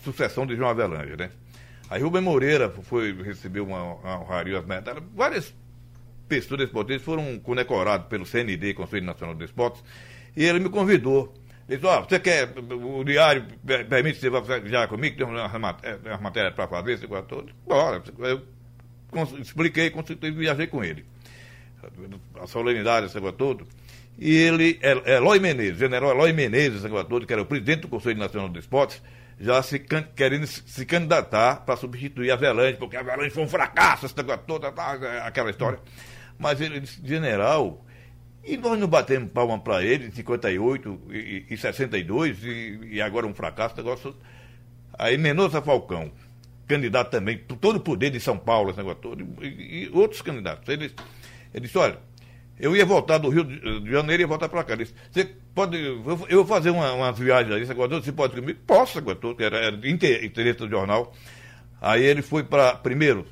sucessão 0.04 0.46
de 0.46 0.56
João 0.56 0.70
Avelange, 0.70 1.16
né? 1.16 1.30
Aí 1.90 2.02
Rubem 2.02 2.22
Moreira 2.22 2.70
foi, 2.70 3.14
recebeu 3.24 3.66
uma, 3.66 3.82
uma 3.82 4.20
honraria, 4.20 4.64
várias 5.16 5.54
pessoas 6.28 6.62
esportistas 6.62 7.04
foram 7.04 7.40
condecorados 7.40 8.08
pelo 8.08 8.26
CND, 8.26 8.74
Conselho 8.74 9.06
Nacional 9.06 9.36
de 9.36 9.46
Esportes, 9.46 9.84
e 10.36 10.44
ele 10.44 10.60
me 10.60 10.70
convidou. 10.70 11.34
Ele 11.68 11.78
disse, 11.78 11.88
ó, 11.88 12.00
oh, 12.00 12.04
você 12.04 12.20
quer, 12.20 12.54
o 12.58 13.04
diário 13.04 13.46
permite 13.90 14.30
você 14.30 14.66
já 14.68 14.88
comigo, 14.88 15.18
tem 15.18 15.26
umas 15.26 15.52
matérias 15.54 16.22
matéria 16.22 16.52
para 16.52 16.68
fazer, 16.68 16.94
esse 16.94 17.08
coisa 17.08 17.24
todo? 17.24 17.52
Bora. 17.66 18.02
Eu 18.20 18.42
expliquei, 19.40 19.90
consultei, 19.90 20.32
viajei 20.32 20.68
com 20.68 20.84
ele. 20.84 21.06
A 22.42 22.48
solenidade, 22.48 23.08
esse 23.08 23.20
coisa 23.20 23.36
todo. 23.36 23.68
E 24.18 24.34
ele, 24.36 24.80
Eloy 25.06 25.40
Menezes, 25.40 25.78
general 25.78 26.12
Eloy 26.12 26.34
Menezes, 26.34 26.80
esse 26.80 26.90
coisa 26.90 27.06
todo, 27.06 27.28
que 27.28 27.34
era 27.34 27.42
o 27.42 27.46
presidente 27.46 27.82
do 27.82 27.88
Conselho 27.90 28.18
Nacional 28.18 28.50
de 28.50 28.60
Esportes, 28.60 29.02
já 29.40 29.62
se 29.62 29.78
querendo 30.16 30.48
se 30.48 30.86
candidatar 30.86 31.58
para 31.66 31.76
substituir 31.76 32.32
a 32.32 32.34
Avelange, 32.34 32.78
porque 32.78 32.98
a 32.98 33.02
Avelange 33.02 33.30
foi 33.30 33.44
um 33.44 33.48
fracasso, 33.48 34.06
essa 34.06 34.24
coisa 34.24 34.38
toda, 34.38 34.72
tá, 34.72 34.94
aquela 35.24 35.50
história. 35.50 35.80
Mas 36.38 36.62
ele 36.62 36.80
disse, 36.80 37.00
general, 37.04 37.84
e 38.44 38.56
nós 38.56 38.80
não 38.80 38.88
batemos 38.88 39.32
palma 39.32 39.60
para 39.60 39.84
ele 39.84 40.08
em 40.08 40.12
58 40.12 41.02
e, 41.10 41.46
e 41.50 41.58
62, 41.58 42.44
e, 42.44 42.80
e 42.92 43.02
agora 43.02 43.28
um 43.28 43.34
fracasso, 43.34 43.76
negócio. 43.76 44.16
Aí 44.98 45.18
Menosa 45.18 45.62
Falcão, 45.62 46.12
candidato 46.68 47.12
também, 47.12 47.38
todo 47.38 47.76
o 47.78 47.80
poder 47.80 48.10
de 48.10 48.20
São 48.20 48.38
Paulo, 48.38 48.70
esse 48.70 48.78
negócio 48.78 49.02
todo, 49.02 49.28
e, 49.42 49.86
e 49.86 49.90
outros 49.94 50.22
candidatos. 50.22 50.68
Ele, 50.70 50.94
ele 51.54 51.66
disse, 51.66 51.78
olha, 51.78 52.00
eu 52.60 52.76
ia 52.76 52.86
voltar 52.86 53.18
do 53.18 53.30
Rio 53.30 53.44
de 53.44 53.92
Janeiro 53.92 54.22
e 54.22 54.24
ia 54.24 54.28
voltar 54.28 54.50
para 54.50 54.64
cá. 54.64 54.74
Ele 54.74 54.86
disse, 54.86 54.96
você 55.12 55.26
pode. 55.54 55.78
Eu 55.78 56.02
vou 56.04 56.46
fazer 56.46 56.70
uma, 56.70 56.94
uma 56.94 57.12
viagem 57.12 57.54
aí, 57.54 57.66
você 57.66 58.12
pode 58.12 58.36
comigo? 58.36 58.60
Posso, 58.66 58.98
aguentou, 58.98 59.36
que 59.36 59.44
era, 59.44 59.58
era 59.58 59.90
interesse 59.90 60.60
do 60.60 60.70
jornal. 60.70 61.14
Aí 61.82 62.04
ele 62.04 62.22
foi 62.22 62.44
para, 62.44 62.76
primeiro, 62.76 63.28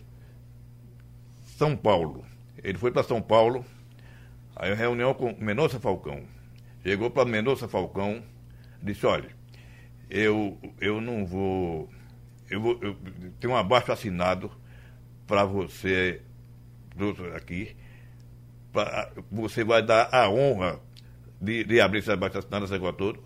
São 1.57 1.75
Paulo. 1.75 2.24
Ele 2.65 2.79
foi 2.79 2.89
para 2.89 3.03
São 3.03 3.21
Paulo, 3.21 3.63
aí 4.55 4.73
reunião 4.73 5.13
com 5.13 5.35
Mendonça 5.39 5.79
Falcão. 5.79 6.23
Chegou 6.81 7.11
para 7.11 7.23
Mendonça 7.23 7.67
Falcão, 7.67 8.23
disse, 8.81 9.05
olha, 9.05 9.29
eu, 10.09 10.57
eu 10.81 10.99
não 10.99 11.27
vou. 11.27 11.87
Eu, 12.49 12.59
vou, 12.59 12.79
eu 12.81 12.97
tenho 13.39 13.53
um 13.53 13.55
abaixo 13.55 13.91
assinado 13.91 14.51
para 15.27 15.45
você 15.45 16.23
aqui. 17.35 17.75
Pra, 18.73 19.11
você 19.31 19.63
vai 19.63 19.83
dar 19.83 20.09
a 20.11 20.27
honra 20.27 20.79
de, 21.39 21.63
de 21.63 21.79
abrir 21.79 21.99
esse 21.99 22.11
abaixo 22.11 22.39
assinado 22.39 22.65
esse 22.65 22.93
todo 22.93 23.23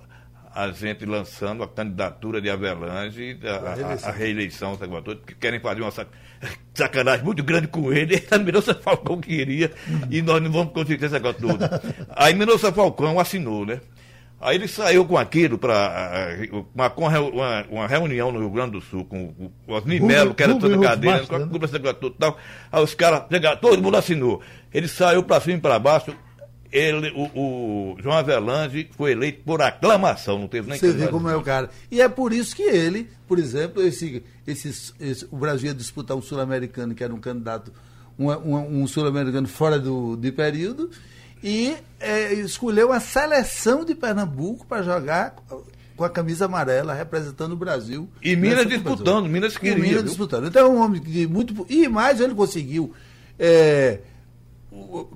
a 0.54 0.72
gente 0.72 1.06
lançando 1.06 1.64
a 1.64 1.68
candidatura 1.68 2.42
de 2.42 2.50
Avelange 2.50 3.40
a, 3.44 4.08
a, 4.08 4.10
a 4.10 4.12
reeleição, 4.12 4.78
que 5.26 5.36
querem 5.36 5.60
fazer 5.60 5.82
uma 5.82 5.92
sacanagem 6.74 7.24
muito 7.24 7.44
grande 7.44 7.68
com 7.68 7.92
ele. 7.94 8.24
A 8.32 8.38
Mendonça 8.38 8.74
Falcão 8.74 9.20
queria 9.20 9.72
e 10.10 10.22
nós 10.22 10.42
não 10.42 10.52
vamos 10.52 10.74
conseguir 10.74 11.06
esse 11.06 11.14
negócio 11.14 11.42
todo. 11.42 11.60
Aí 12.16 12.34
Mendonça 12.34 12.72
Falcão 12.72 13.20
assinou, 13.20 13.66
né? 13.66 13.80
Aí 14.42 14.56
ele 14.56 14.70
saiu 14.70 15.06
com 15.06 15.18
aquilo 15.18 15.58
para 15.58 16.38
uma, 16.74 17.20
uma, 17.20 17.66
uma, 17.70 17.88
reunião 17.88 18.32
no 18.32 18.40
Rio 18.40 18.50
Grande 18.50 18.72
do 18.72 18.82
Sul 18.82 19.04
com 19.04 19.52
o 19.68 19.74
Osni 19.74 20.00
Melo, 20.00 20.34
que 20.34 20.42
era 20.42 20.56
toda 20.56 20.80
cadeira, 20.80 21.28
com 21.28 21.36
a 21.36 21.40
cúpula 21.42 21.68
secretária 21.68 22.14
tal. 22.18 22.38
Aí 22.72 22.82
os 22.82 22.96
caras, 22.96 23.24
todo 23.60 23.84
mundo 23.84 23.98
assinou. 23.98 24.42
Ele 24.74 24.88
saiu 24.88 25.24
para 25.24 25.42
cima 25.42 25.58
e 25.58 25.62
para 25.62 25.78
baixo. 25.78 26.16
Ele, 26.72 27.10
o, 27.16 27.24
o, 27.36 27.98
João 28.00 28.16
Avelange 28.16 28.90
foi 28.96 29.14
eleito 29.14 29.42
por 29.44 29.62
aclamação, 29.62 30.38
não 30.38 30.48
teve 30.48 30.70
nem 30.70 30.80
Você 30.80 30.92
vê 30.92 31.08
como 31.08 31.28
é 31.28 31.36
o 31.36 31.42
cara. 31.42 31.70
E 31.90 32.00
é 32.00 32.08
por 32.08 32.32
isso 32.32 32.56
que 32.56 32.62
ele, 32.62 33.10
por 33.28 33.40
exemplo, 33.40 33.82
esse, 33.82 34.24
esse, 34.46 34.94
esse 35.00 35.28
o 35.32 35.38
Brasil 35.38 35.68
ia 35.68 35.74
disputar 35.74 36.16
um 36.16 36.22
sul-americano, 36.22 36.94
que 36.94 37.04
era 37.04 37.14
um 37.14 37.20
candidato, 37.20 37.74
um, 38.20 38.30
um, 38.30 38.82
um 38.84 38.88
sul-americano 38.88 39.48
fora 39.48 39.80
do, 39.80 40.16
de 40.16 40.32
período, 40.32 40.92
e 41.44 41.76
é, 42.00 42.34
escolheu 42.34 42.92
a 42.92 43.00
seleção 43.00 43.84
de 43.84 43.96
Pernambuco 43.96 44.68
para 44.68 44.84
jogar 44.84 45.36
com 46.00 46.06
a 46.06 46.10
camisa 46.10 46.46
amarela, 46.46 46.94
representando 46.94 47.54
o 47.54 47.58
Brasil. 47.58 48.08
E 48.22 48.36
Minas 48.36 48.68
disputando, 48.68 49.28
Minas 49.28 49.58
queria. 49.58 49.84
Minas 49.84 50.04
disputando. 50.04 50.48
Então 50.48 50.68
é 50.68 50.70
um 50.70 50.82
homem 50.82 51.02
de 51.02 51.28
muito. 51.28 51.66
E 51.68 51.90
mais 51.90 52.22
ele 52.22 52.34
conseguiu. 52.34 52.94
É, 53.38 54.00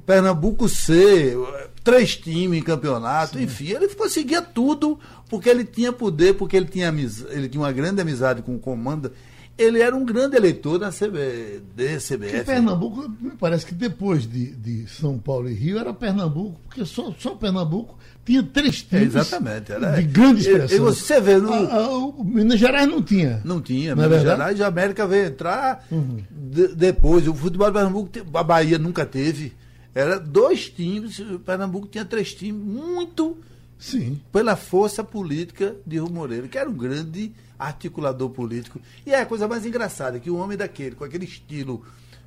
Pernambuco 0.06 0.68
C, 0.68 1.36
três 1.84 2.16
times 2.16 2.60
em 2.60 2.64
campeonato, 2.64 3.38
Sim. 3.38 3.43
enfim, 3.43 3.70
ele 3.70 3.88
conseguia 3.89 4.41
tudo 4.41 4.99
porque 5.30 5.47
ele 5.47 5.64
tinha 5.64 5.91
poder, 5.91 6.34
porque 6.34 6.58
ele 6.58 6.66
tinha, 6.66 6.93
ele 7.30 7.47
tinha 7.47 7.62
uma 7.62 7.72
grande 7.72 8.01
amizade 8.01 8.41
com 8.41 8.56
o 8.56 8.60
comando 8.60 9.12
ele 9.58 9.82
era 9.82 9.95
um 9.95 10.04
grande 10.04 10.36
eleitor 10.36 10.80
da 10.80 10.89
CB, 10.89 11.62
CBF. 11.99 12.43
Pernambuco, 12.43 13.08
me 13.22 13.32
parece 13.32 13.66
que 13.66 13.74
depois 13.74 14.28
de, 14.28 14.47
de 14.56 14.88
São 14.88 15.18
Paulo 15.20 15.49
e 15.49 15.54
Rio, 15.54 15.78
era 15.78 15.93
Pernambuco, 15.93 16.60
porque 16.68 16.84
só, 16.86 17.14
só 17.20 17.36
Pernambuco 17.36 17.97
tinha 18.26 18.41
três 18.41 18.82
times 18.82 19.16
é, 19.16 19.20
exatamente, 19.20 19.72
era, 19.72 19.91
de 19.91 20.04
grande 20.04 20.41
expressão. 20.41 20.78
E, 20.78 20.80
você 20.80 21.22
vê, 21.22 21.38
no, 21.38 21.54
a, 21.54 21.74
a, 21.76 21.88
o 21.89 22.24
Minas 22.24 22.60
Gerais 22.60 22.88
não 22.88 23.01
tinha. 23.01 23.41
Não 23.43 23.62
tinha, 23.62 23.95
não 23.95 24.04
é 24.04 24.08
Minas 24.08 24.24
Gerais 24.24 24.58
e 24.58 24.64
a 24.64 24.68
América 24.68 25.06
veio 25.06 25.28
entrar 25.28 25.86
uhum. 25.91 26.18
de, 26.32 26.70
depois. 26.70 27.28
O 27.28 27.34
futebol 27.34 27.68
de 27.68 27.74
Pernambuco, 27.74 28.10
a 28.34 28.43
Bahia 28.43 28.80
nunca 28.80 29.06
teve. 29.06 29.54
Era 29.93 30.20
dois 30.20 30.70
times, 30.70 31.20
o 31.20 31.38
Pernambuco 31.38 31.88
tinha 31.88 32.04
três 32.04 32.34
times, 32.34 32.66
muito 32.66 33.38
Sim. 33.78 34.20
pela 34.32 34.56
força 34.56 35.04
política 35.04 35.76
de 35.86 35.97
Rui 35.97 36.12
Moreira, 36.12 36.47
que 36.47 36.58
era 36.58 36.68
um 36.68 36.74
grande 36.74 37.32
articulador 37.66 38.30
político. 38.30 38.80
E 39.05 39.11
é 39.11 39.22
a 39.22 39.26
coisa 39.26 39.47
mais 39.47 39.66
engraçada, 39.66 40.20
que 40.20 40.30
o 40.30 40.36
um 40.36 40.39
homem 40.39 40.57
daquele, 40.57 40.95
com 40.95 41.03
aquele 41.03 41.26
estilo 41.26 41.84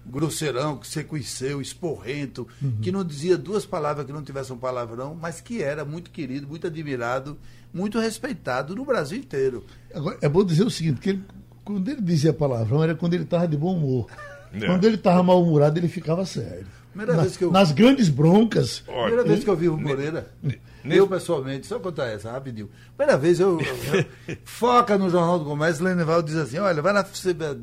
grosseirão, 0.08 0.76
que 0.76 0.86
sequiceu, 0.86 1.60
esporrento, 1.60 2.46
uhum. 2.62 2.78
que 2.80 2.92
não 2.92 3.04
dizia 3.04 3.36
duas 3.36 3.66
palavras 3.66 4.06
que 4.06 4.12
não 4.12 4.22
tivesse 4.22 4.52
um 4.52 4.58
palavrão, 4.58 5.16
mas 5.20 5.40
que 5.40 5.62
era 5.62 5.84
muito 5.84 6.10
querido, 6.10 6.46
muito 6.46 6.66
admirado, 6.66 7.36
muito 7.74 7.98
respeitado 7.98 8.74
no 8.74 8.84
Brasil 8.84 9.18
inteiro. 9.18 9.64
Agora, 9.92 10.16
é 10.22 10.28
bom 10.28 10.44
dizer 10.44 10.64
o 10.64 10.70
seguinte, 10.70 11.00
que 11.00 11.10
ele, 11.10 11.24
quando 11.64 11.88
ele 11.90 12.00
dizia 12.00 12.32
palavrão, 12.32 12.82
era 12.82 12.94
quando 12.94 13.14
ele 13.14 13.24
estava 13.24 13.48
de 13.48 13.56
bom 13.56 13.76
humor. 13.76 14.06
É. 14.52 14.64
Quando 14.64 14.84
ele 14.84 14.94
estava 14.94 15.22
mal-humorado, 15.22 15.78
ele 15.78 15.88
ficava 15.88 16.24
sério. 16.24 16.66
Na, 16.96 17.26
eu... 17.40 17.50
Nas 17.50 17.72
grandes 17.72 18.08
broncas. 18.08 18.80
Primeira 18.80 19.24
vez 19.24 19.44
que 19.44 19.50
eu 19.50 19.56
vi 19.56 19.68
o 19.68 19.76
Moreira. 19.76 20.32
Eu, 20.84 21.06
pessoalmente, 21.08 21.66
só 21.66 21.78
contar 21.78 22.06
essa 22.06 22.30
rapidinho. 22.30 22.70
Primeira 22.96 23.18
vez, 23.18 23.40
eu, 23.40 23.60
eu 23.60 24.36
foca 24.44 24.96
no 24.96 25.10
Jornal 25.10 25.38
do 25.38 25.44
Comércio, 25.44 25.84
Lenival 25.84 26.22
diz 26.22 26.36
assim: 26.36 26.58
olha, 26.58 26.80
vai 26.80 26.92
na, 26.92 27.04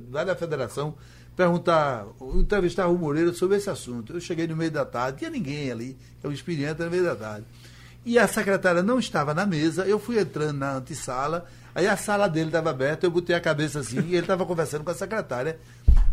vai 0.10 0.26
na 0.26 0.36
federação 0.36 0.96
perguntar, 1.36 2.06
entrevistar 2.36 2.88
o 2.88 2.98
Moreira 2.98 3.34
sobre 3.34 3.58
esse 3.58 3.70
assunto. 3.70 4.14
Eu 4.14 4.20
cheguei 4.20 4.48
no 4.48 4.56
meio 4.56 4.72
da 4.72 4.86
tarde, 4.86 5.20
tinha 5.20 5.30
ninguém 5.30 5.72
ali, 5.72 5.98
eu 6.22 6.32
experiente 6.32 6.82
no 6.82 6.92
meio 6.92 7.04
da 7.04 7.16
tarde. 7.16 7.46
E 8.06 8.20
a 8.20 8.28
secretária 8.28 8.84
não 8.84 9.00
estava 9.00 9.34
na 9.34 9.46
mesa, 9.46 9.86
eu 9.86 9.98
fui 9.98 10.20
entrando 10.20 10.58
na 10.58 10.76
antessala, 10.76 11.46
aí 11.74 11.88
a 11.88 11.98
sala 11.98 12.28
dele 12.28 12.48
estava 12.48 12.70
aberta, 12.70 13.06
eu 13.06 13.12
botei 13.12 13.36
a 13.36 13.40
cabeça 13.40 13.80
assim, 13.80 14.00
e 14.08 14.16
ele 14.16 14.20
estava 14.20 14.46
conversando 14.46 14.84
com 14.84 14.92
a 14.92 14.94
secretária. 14.94 15.58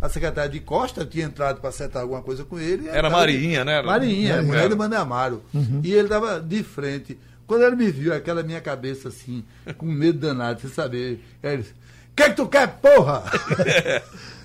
A 0.01 0.09
secretária 0.09 0.51
de 0.51 0.61
Costa 0.61 1.05
tinha 1.05 1.27
entrado 1.27 1.61
para 1.61 1.69
acertar 1.69 2.03
alguma 2.03 2.23
coisa 2.23 2.45
com 2.45 2.59
ele. 2.59 2.89
Era 2.89 3.11
Marinha, 3.11 3.65
né? 3.65 3.83
Marinha, 3.83 4.43
mulher 4.43 4.69
do 4.69 4.77
Mané 4.77 4.97
Amaro. 4.97 5.43
Uhum. 5.53 5.83
E 5.85 5.93
ele 5.93 6.05
estava 6.05 6.41
de 6.41 6.63
frente. 6.63 7.19
Quando 7.47 7.65
ele 7.65 7.77
me 7.77 7.91
viu, 7.91 8.15
aquela 8.15 8.43
minha 8.43 8.61
cabeça 8.61 9.09
assim, 9.09 9.45
com 9.77 9.85
medo 9.87 10.19
danado, 10.19 10.61
você 10.61 10.69
saber, 10.69 11.23
ele 11.43 11.59
disse, 11.59 11.73
o 11.73 12.15
que, 12.17 12.23
é 12.23 12.31
que 12.31 12.37
tu 12.37 12.47
quer, 12.47 12.67
porra? 12.67 13.25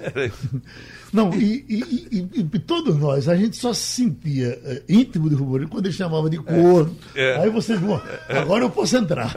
Não, 1.16 1.34
e, 1.34 1.66
e, 1.70 1.80
e, 2.12 2.40
e, 2.42 2.60
todos 2.60 2.98
nós, 2.98 3.30
a 3.30 3.36
gente 3.38 3.56
só 3.56 3.74
se 3.74 4.04
sentia 4.04 4.60
é, 4.66 4.84
íntimo 4.90 5.30
de 5.30 5.36
Rumoreiro 5.36 5.72
quando 5.72 5.86
ele 5.86 5.94
chamava 5.94 6.30
de 6.30 6.38
corno. 6.38 6.94
É. 7.16 7.38
Aí 7.38 7.50
vocês 7.50 7.80
vão, 7.80 8.02
agora 8.28 8.66
eu 8.66 8.70
posso 8.70 8.98
entrar. 8.98 9.32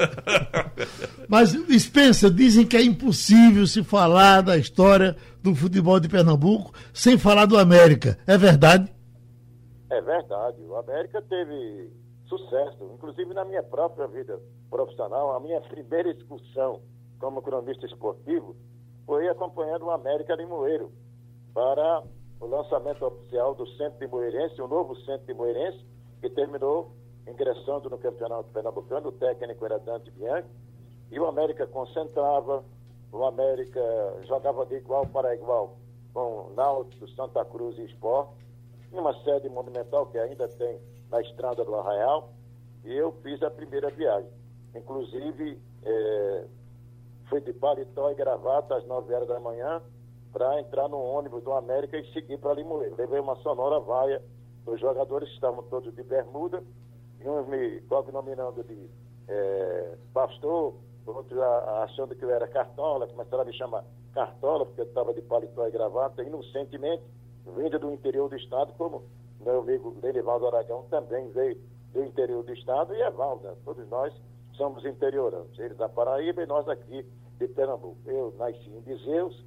Mas, 1.29 1.51
Spencer, 1.79 2.31
dizem 2.31 2.66
que 2.66 2.76
é 2.76 2.83
impossível 2.83 3.64
se 3.64 3.85
falar 3.85 4.41
da 4.41 4.57
história 4.57 5.16
do 5.41 5.55
futebol 5.55 6.01
de 6.01 6.09
Pernambuco 6.09 6.72
sem 6.93 7.16
falar 7.16 7.47
do 7.47 7.57
América. 7.57 8.18
É 8.26 8.37
verdade? 8.37 8.93
É 9.89 10.01
verdade. 10.01 10.61
O 10.62 10.74
América 10.74 11.22
teve 11.22 11.91
sucesso, 12.26 12.91
inclusive 12.95 13.33
na 13.33 13.45
minha 13.45 13.62
própria 13.62 14.09
vida 14.09 14.39
profissional, 14.68 15.37
a 15.37 15.41
minha 15.41 15.61
primeira 15.61 16.11
excursão 16.11 16.83
como 17.20 17.41
cronista 17.41 17.87
esportivo 17.87 18.57
foi 19.07 19.29
acompanhando 19.29 19.87
o 19.87 19.91
América 19.91 20.35
Limoeiro 20.35 20.93
para 21.59 22.04
o 22.38 22.46
lançamento 22.46 23.04
oficial 23.04 23.52
do 23.52 23.66
Centro 23.70 23.98
de 23.98 24.06
Moeirense, 24.06 24.62
o 24.62 24.68
novo 24.68 24.94
Centro 25.00 25.26
de 25.26 25.34
Moeirense, 25.34 25.84
que 26.20 26.30
terminou 26.30 26.92
ingressando 27.26 27.90
no 27.90 27.98
Campeonato 27.98 28.48
Pernambucano, 28.50 29.09
o 29.09 29.12
técnico 29.12 29.64
era 29.64 29.76
Dante 29.80 30.09
Bianchi, 30.12 30.48
e 31.11 31.18
o 31.18 31.26
América 31.26 31.66
concentrava, 31.66 32.62
o 33.11 33.24
América 33.24 33.80
jogava 34.28 34.64
de 34.66 34.76
igual 34.76 35.04
para 35.09 35.34
igual 35.34 35.76
com 36.14 36.52
Náutico, 36.54 37.09
Santa 37.09 37.44
Cruz 37.44 37.76
e 37.76 37.86
Esporte, 37.86 38.36
em 38.92 38.96
uma 38.96 39.12
sede 39.24 39.48
monumental 39.48 40.06
que 40.06 40.18
ainda 40.18 40.46
tem 40.46 40.78
na 41.11 41.20
estrada 41.22 41.64
do 41.64 41.74
Arraial, 41.74 42.30
e 42.84 42.94
eu 42.94 43.11
fiz 43.20 43.42
a 43.42 43.50
primeira 43.50 43.90
viagem. 43.90 44.30
Inclusive, 44.76 45.61
é, 45.82 46.44
fui 47.28 47.40
de 47.40 47.52
paletó 47.52 48.12
e 48.12 48.14
gravata 48.14 48.76
às 48.76 48.86
9 48.86 49.12
horas 49.12 49.26
da 49.26 49.40
manhã, 49.40 49.82
para 50.39 50.61
entrar 50.61 50.89
no 50.89 50.99
ônibus 50.99 51.43
do 51.43 51.53
América 51.53 51.99
e 51.99 52.12
seguir 52.12 52.39
para 52.39 52.55
Limoeiro. 52.55 52.95
Levei 52.97 53.18
uma 53.18 53.34
sonora 53.36 53.80
vaia, 53.80 54.22
os 54.64 54.80
jogadores 54.80 55.28
estavam 55.30 55.64
todos 55.64 55.93
de 55.93 56.03
bermuda, 56.05 56.62
e 57.20 57.28
uns 57.28 57.49
me 57.49 57.80
cognominando 57.82 58.62
de 58.62 58.89
é, 59.26 59.97
pastor, 60.14 60.74
outros 61.05 61.41
achando 61.82 62.14
que 62.14 62.24
eu 62.24 62.30
era 62.30 62.47
cartola, 62.47 63.09
começaram 63.09 63.43
a 63.43 63.47
me 63.47 63.53
chamar 63.53 63.84
cartola, 64.14 64.64
porque 64.64 64.82
eu 64.82 64.84
estava 64.84 65.12
de 65.12 65.22
paletó 65.22 65.66
e 65.66 65.72
gravata, 65.72 66.22
inocentemente, 66.22 67.03
vindo 67.57 67.76
do 67.80 67.91
interior 67.91 68.28
do 68.28 68.36
estado, 68.36 68.72
como 68.78 69.03
meu 69.41 69.59
amigo 69.59 69.91
Denivaldo 70.01 70.47
Aragão 70.47 70.84
também 70.89 71.28
veio 71.30 71.61
do 71.93 72.05
interior 72.05 72.45
do 72.45 72.53
estado, 72.53 72.95
e 72.95 73.03
Evaldo, 73.03 73.43
né? 73.43 73.57
todos 73.64 73.89
nós 73.89 74.14
somos 74.53 74.84
interioranos, 74.84 75.59
ele 75.59 75.74
da 75.74 75.89
Paraíba 75.89 76.45
e 76.45 76.47
nós 76.47 76.68
aqui 76.68 77.05
de 77.39 77.49
Pernambuco. 77.49 77.99
Eu 78.07 78.34
nasci 78.39 78.70
em 78.70 78.80
Bizeus, 78.80 79.45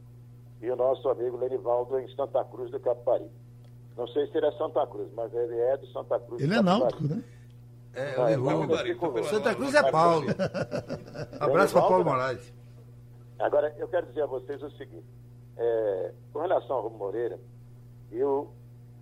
e 0.61 0.69
o 0.69 0.75
nosso 0.75 1.09
amigo 1.09 1.37
Lenivaldo 1.37 1.99
em 1.99 2.07
Santa 2.15 2.43
Cruz 2.45 2.69
do 2.71 2.79
Capari. 2.79 3.25
Não 3.97 4.07
sei 4.07 4.27
se 4.27 4.37
ele 4.37 4.45
é 4.45 4.51
Santa 4.53 4.85
Cruz, 4.87 5.11
mas 5.13 5.33
ele 5.33 5.59
é 5.59 5.77
de 5.77 5.91
Santa 5.91 6.19
Cruz 6.19 6.41
Ele 6.41 6.55
é 6.55 6.61
náutico, 6.61 7.03
né? 7.03 7.23
É, 7.93 8.15
ah, 8.17 8.31
é 8.31 9.23
Santa 9.23 9.53
Cruz 9.53 9.75
é 9.75 9.91
Paulo. 9.91 10.27
Abraço 11.39 11.73
para 11.73 11.81
Paulo 11.81 12.05
Moraes. 12.05 12.53
Agora, 13.37 13.75
eu 13.77 13.87
quero 13.89 14.05
dizer 14.07 14.21
a 14.21 14.27
vocês 14.27 14.63
o 14.63 14.71
seguinte: 14.71 15.05
é, 15.57 16.13
com 16.31 16.39
relação 16.39 16.77
ao 16.77 16.83
Rubem 16.83 16.99
Moreira, 16.99 17.39
eu 18.11 18.49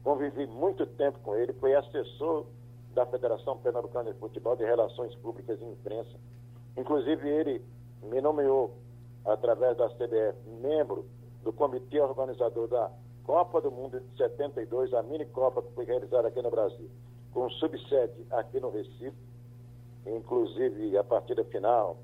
convivi 0.04 0.48
muito 0.48 0.88
tempo 0.88 1.20
com 1.20 1.36
ele, 1.36 1.54
fui 1.54 1.76
assessor 1.76 2.46
da 2.96 3.06
Federação 3.06 3.58
Pernambucana 3.58 4.12
de 4.12 4.18
Futebol 4.18 4.56
de 4.56 4.64
Relações 4.64 5.14
Públicas 5.16 5.60
e 5.62 5.66
Imprensa. 5.66 6.18
Inclusive, 6.76 7.30
ele 7.30 7.64
me 8.02 8.20
nomeou, 8.22 8.76
através 9.24 9.78
da 9.78 9.88
CBF, 9.90 10.36
membro 10.62 11.06
do 11.44 11.54
comitê 11.54 12.00
organizador 12.02 12.68
da 12.68 12.92
Copa 13.24 13.62
do 13.62 13.72
Mundo 13.72 14.00
de 14.00 14.18
72, 14.18 14.94
a 14.94 15.04
mini 15.04 15.26
Copa 15.26 15.62
que 15.62 15.72
foi 15.74 15.86
realizada 15.86 16.28
aqui 16.28 16.42
no 16.42 16.50
Brasil, 16.50 16.90
com 17.32 17.50
subsede 17.52 18.26
aqui 18.32 18.60
no 18.60 18.70
Recife, 18.70 19.16
inclusive 20.06 20.98
a 20.98 21.04
partida 21.04 21.44
final, 21.46 21.98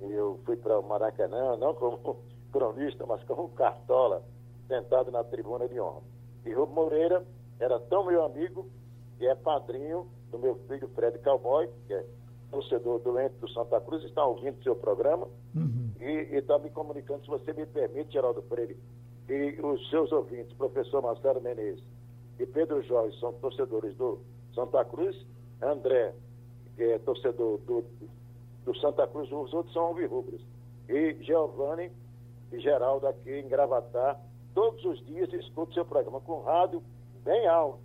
eu 0.00 0.38
fui 0.44 0.56
para 0.56 0.78
o 0.78 0.82
Maracanã, 0.82 1.56
não 1.56 1.74
como 1.74 2.18
cronista, 2.52 3.04
mas 3.06 3.22
como 3.24 3.48
cartola, 3.50 4.22
sentado 4.66 5.10
na 5.10 5.24
tribuna 5.24 5.68
de 5.68 5.80
honra. 5.80 6.02
E 6.46 6.52
Rubem 6.52 6.74
Moreira 6.74 7.26
era 7.58 7.78
tão 7.80 8.04
meu 8.04 8.24
amigo 8.24 8.68
que 9.18 9.26
é 9.26 9.34
padrinho 9.34 10.06
do 10.30 10.38
meu 10.38 10.54
filho 10.68 10.88
Fred 10.94 11.18
Cowboy, 11.18 11.68
que 11.86 11.94
é 11.94 12.04
torcedor 12.50 13.00
doente 13.00 13.34
do 13.36 13.48
Santa 13.50 13.80
Cruz, 13.80 14.02
está 14.04 14.24
ouvindo 14.24 14.62
seu 14.62 14.74
programa 14.74 15.26
uhum. 15.54 15.79
E 16.00 16.36
está 16.36 16.58
me 16.58 16.70
comunicando, 16.70 17.22
se 17.22 17.28
você 17.28 17.52
me 17.52 17.66
permite, 17.66 18.12
Geraldo 18.12 18.42
Freire, 18.42 18.76
e 19.28 19.60
os 19.62 19.88
seus 19.90 20.10
ouvintes, 20.10 20.52
professor 20.54 21.02
Marcelo 21.02 21.40
Menezes 21.40 21.84
e 22.38 22.46
Pedro 22.46 22.82
Jorge, 22.82 23.18
são 23.20 23.32
torcedores 23.34 23.94
do 23.96 24.18
Santa 24.54 24.84
Cruz, 24.84 25.14
André, 25.62 26.14
que 26.74 26.84
é 26.84 26.98
torcedor 26.98 27.58
do, 27.58 27.84
do 28.64 28.76
Santa 28.78 29.06
Cruz, 29.06 29.30
os 29.30 29.52
outros 29.52 29.72
são 29.74 29.82
alvirrubros, 29.82 30.40
e 30.88 31.14
Giovanni 31.22 31.92
e 32.50 32.58
Geraldo 32.58 33.06
aqui 33.06 33.30
em 33.30 33.46
Gravatar, 33.46 34.18
todos 34.54 34.82
os 34.84 35.04
dias 35.06 35.30
escuto 35.32 35.74
seu 35.74 35.84
programa 35.84 36.20
com 36.20 36.40
rádio 36.40 36.82
bem 37.22 37.46
alto, 37.46 37.78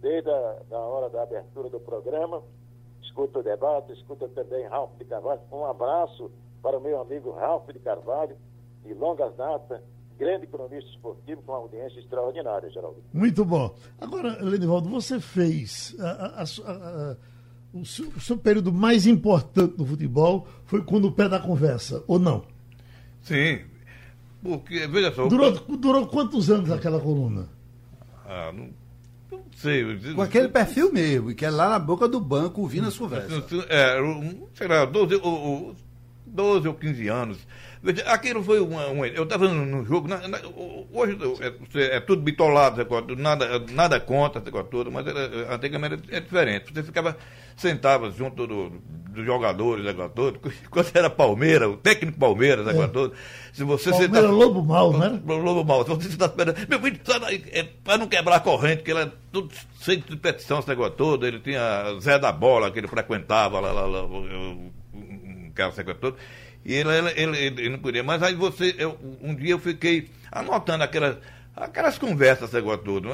desde 0.00 0.28
a 0.28 0.62
da 0.68 0.78
hora 0.78 1.08
da 1.08 1.22
abertura 1.22 1.68
do 1.70 1.80
programa, 1.80 2.42
escuta 3.02 3.38
o 3.38 3.42
debate, 3.42 3.92
escuta 3.92 4.28
também 4.28 4.66
Ralph 4.66 4.96
de 4.98 5.04
Carvalho. 5.04 5.40
Um 5.50 5.64
abraço 5.64 6.30
para 6.62 6.78
o 6.78 6.80
meu 6.80 7.00
amigo 7.00 7.30
Ralph 7.32 7.68
de 7.68 7.78
Carvalho, 7.78 8.36
de 8.84 8.94
longas 8.94 9.34
datas, 9.36 9.80
grande 10.18 10.46
cronista 10.46 10.90
esportivo 10.90 11.42
com 11.42 11.52
audiência 11.52 12.00
extraordinária, 12.00 12.68
Geraldo. 12.70 13.02
Muito 13.12 13.44
bom. 13.44 13.74
Agora, 14.00 14.42
Lenivaldo, 14.42 14.88
você 14.88 15.20
fez 15.20 15.94
a, 16.00 16.04
a, 16.06 16.42
a, 16.42 17.16
o, 17.72 17.84
seu, 17.84 18.08
o, 18.08 18.20
seu, 18.20 18.36
período 18.36 18.72
mais 18.72 19.06
importante 19.06 19.78
no 19.78 19.86
futebol 19.86 20.46
foi 20.64 20.82
quando 20.82 21.06
o 21.06 21.12
pé 21.12 21.28
da 21.28 21.38
conversa, 21.38 22.02
ou 22.06 22.18
não? 22.18 22.44
Sim. 23.22 23.60
Porque, 24.42 24.86
veja 24.86 25.12
só. 25.12 25.26
Durou, 25.26 25.52
durou 25.52 26.06
quantos 26.06 26.50
anos 26.50 26.70
aquela 26.70 27.00
coluna? 27.00 27.48
Ah, 28.24 28.52
não 28.52 28.70
não 29.30 29.42
sei. 29.54 29.84
Com 30.14 30.22
aquele 30.22 30.48
perfil 30.48 30.92
mesmo, 30.92 31.34
que 31.34 31.44
é 31.44 31.50
lá 31.50 31.68
na 31.68 31.78
boca 31.78 32.08
do 32.08 32.20
banco 32.20 32.62
ouvindo 32.62 32.88
as 32.88 32.96
conversas. 32.96 33.44
É, 33.68 33.98
sei 34.54 34.68
lá, 34.68 34.84
12, 34.84 35.16
ou, 35.16 35.76
12 36.28 36.68
ou 36.68 36.74
15 36.74 37.08
anos. 37.08 37.38
Aquilo 38.06 38.42
foi 38.42 38.60
uma. 38.60 38.86
uma 38.88 39.06
eu 39.06 39.22
estava 39.22 39.46
no, 39.48 39.84
jogo. 39.84 40.08
Na, 40.08 40.26
na, 40.26 40.38
hoje 40.92 41.16
é, 41.74 41.96
é, 41.96 42.00
tudo 42.00 42.22
bitolado, 42.22 42.84
nada, 43.16 43.64
nada 43.70 44.00
contra, 44.00 44.40
tudo, 44.64 44.90
mas 44.90 45.06
era, 45.06 45.54
antigamente 45.54 46.02
é 46.10 46.18
diferente. 46.18 46.72
Você 46.74 46.82
ficava, 46.82 47.16
sentava 47.56 48.10
junto 48.10 48.46
dos 48.46 48.72
do 49.18 49.24
jogadores, 49.24 49.84
todo, 50.14 50.40
quando 50.70 50.90
era 50.94 51.10
Palmeiras, 51.10 51.68
o 51.68 51.76
técnico 51.76 52.18
Palmeiras, 52.18 52.66
é. 52.66 52.88
todo. 52.88 53.12
Se 53.52 53.64
você 53.64 53.90
Palmeiras 53.90 54.22
tá, 54.22 54.30
Lobo 54.30 54.62
Mal, 54.62 54.98
né? 54.98 55.20
Lobo 55.24 55.64
Mal. 55.64 55.84
Se 55.84 55.90
você 55.90 56.08
está 56.08 56.26
esperando. 56.26 56.56
Meu 56.68 56.80
filho, 56.80 57.00
é, 57.52 57.62
para 57.62 57.98
não 57.98 58.08
quebrar 58.08 58.36
a 58.36 58.40
corrente, 58.40 58.82
que 58.82 58.90
ele 58.90 59.00
é 59.00 59.12
tudo 59.32 59.52
de 59.86 60.16
petição, 60.16 60.58
esse 60.58 60.68
negócio 60.68 60.92
todo. 60.92 61.26
Ele 61.26 61.38
tinha 61.40 61.96
Zé 62.00 62.18
da 62.18 62.32
Bola, 62.32 62.70
que 62.70 62.78
ele 62.78 62.88
frequentava 62.88 63.60
lá, 63.60 63.72
lá, 63.72 63.86
lá, 63.86 64.02
o, 65.66 65.72
cara 65.72 65.94
todo. 65.94 66.16
E 66.64 66.74
ele, 66.74 66.90
ele, 66.90 67.10
ele, 67.16 67.46
ele, 67.46 67.68
não 67.70 67.78
podia. 67.78 68.02
Mas 68.02 68.22
aí 68.22 68.34
você, 68.34 68.74
eu, 68.78 68.98
um 69.22 69.34
dia 69.34 69.52
eu 69.52 69.58
fiquei 69.58 70.10
anotando 70.30 70.84
aquelas, 70.84 71.16
aquelas 71.56 71.98
conversas, 71.98 72.44
esse 72.44 72.56
negócio 72.56 72.84
todo. 72.84 73.08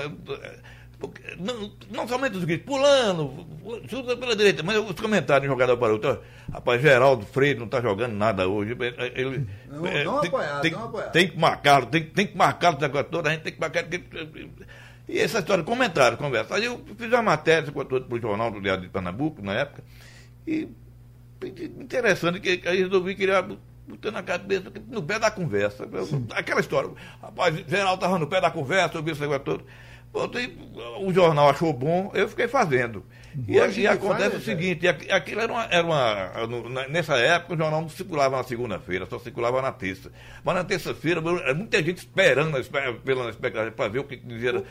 Não, 1.38 1.72
não 1.90 2.08
somente 2.08 2.36
os 2.36 2.44
gritos, 2.44 2.64
pulando, 2.64 3.46
chuta 3.88 4.16
pela 4.16 4.34
direita, 4.34 4.62
mas 4.62 4.78
os 4.78 4.98
comentários 4.98 5.42
de 5.42 5.48
jogador 5.48 5.76
para 5.76 5.92
outro. 5.92 6.20
Rapaz, 6.50 6.80
Geraldo 6.80 7.26
Freire 7.26 7.58
não 7.58 7.66
está 7.66 7.80
jogando 7.80 8.14
nada 8.14 8.48
hoje. 8.48 8.76
Ele, 9.14 9.46
não, 9.68 9.86
é, 9.86 10.04
não 10.04 10.20
tem, 10.20 10.28
apoiado, 10.28 10.62
tem, 10.62 10.70
não 10.72 10.84
apoiado. 10.84 11.12
Tem 11.12 11.28
que 11.28 11.38
marcá-lo, 11.38 11.86
tem, 11.86 12.04
tem 12.04 12.26
que 12.26 12.36
marcá-lo 12.36 12.78
negócio 12.80 13.08
todo, 13.10 13.26
a 13.26 13.30
gente 13.30 13.42
tem 13.42 13.52
que 13.52 13.60
marcar. 13.60 13.84
E 15.08 15.18
essa 15.18 15.40
história, 15.40 15.62
comentário, 15.62 16.16
conversa. 16.16 16.54
Aí 16.54 16.64
eu 16.64 16.82
fiz 16.96 17.08
uma 17.08 17.22
matéria 17.22 17.70
para 17.70 18.14
o 18.14 18.20
Jornal 18.20 18.50
do 18.50 18.60
Diário 18.60 18.82
de 18.82 18.88
Pernambuco, 18.88 19.42
na 19.42 19.52
época, 19.52 19.84
e 20.46 20.68
interessante 21.46 22.40
que 22.40 22.66
aí 22.68 22.78
resolvi 22.82 23.14
criar 23.14 23.42
botando 23.86 24.14
na 24.14 24.22
cabeça, 24.22 24.72
no 24.88 25.02
pé 25.02 25.18
da 25.18 25.30
conversa. 25.30 25.88
Aquela 26.34 26.60
história. 26.60 26.90
Rapaz, 27.20 27.54
geral 27.68 27.94
estava 27.94 28.18
no 28.18 28.26
pé 28.26 28.40
da 28.40 28.50
conversa, 28.50 28.96
eu 28.96 29.02
vi 29.02 29.12
esse 29.12 29.20
negócio 29.20 29.44
todo. 29.44 29.64
O 31.00 31.12
jornal 31.12 31.50
achou 31.50 31.72
bom, 31.72 32.10
eu 32.14 32.28
fiquei 32.28 32.48
fazendo. 32.48 33.04
E, 33.48 33.80
e 33.80 33.86
acontece 33.86 34.30
faz, 34.30 34.42
o 34.42 34.44
seguinte, 34.44 34.86
aquilo 34.86 35.40
era 35.40 35.52
uma, 35.52 35.64
era 35.64 35.86
uma. 35.86 36.88
Nessa 36.88 37.16
época 37.16 37.54
o 37.54 37.58
jornal 37.58 37.82
não 37.82 37.88
circulava 37.88 38.36
na 38.36 38.44
segunda-feira, 38.44 39.06
só 39.06 39.18
circulava 39.18 39.60
na 39.60 39.72
terça. 39.72 40.12
Mas 40.44 40.54
na 40.54 40.64
terça-feira, 40.64 41.20
muita 41.54 41.82
gente 41.82 41.98
esperando 41.98 42.56
pela 43.00 43.28
expectativa 43.28 43.72
para 43.72 43.88
ver 43.88 43.98
o 43.98 44.04
que 44.04 44.16
dizia. 44.16 44.62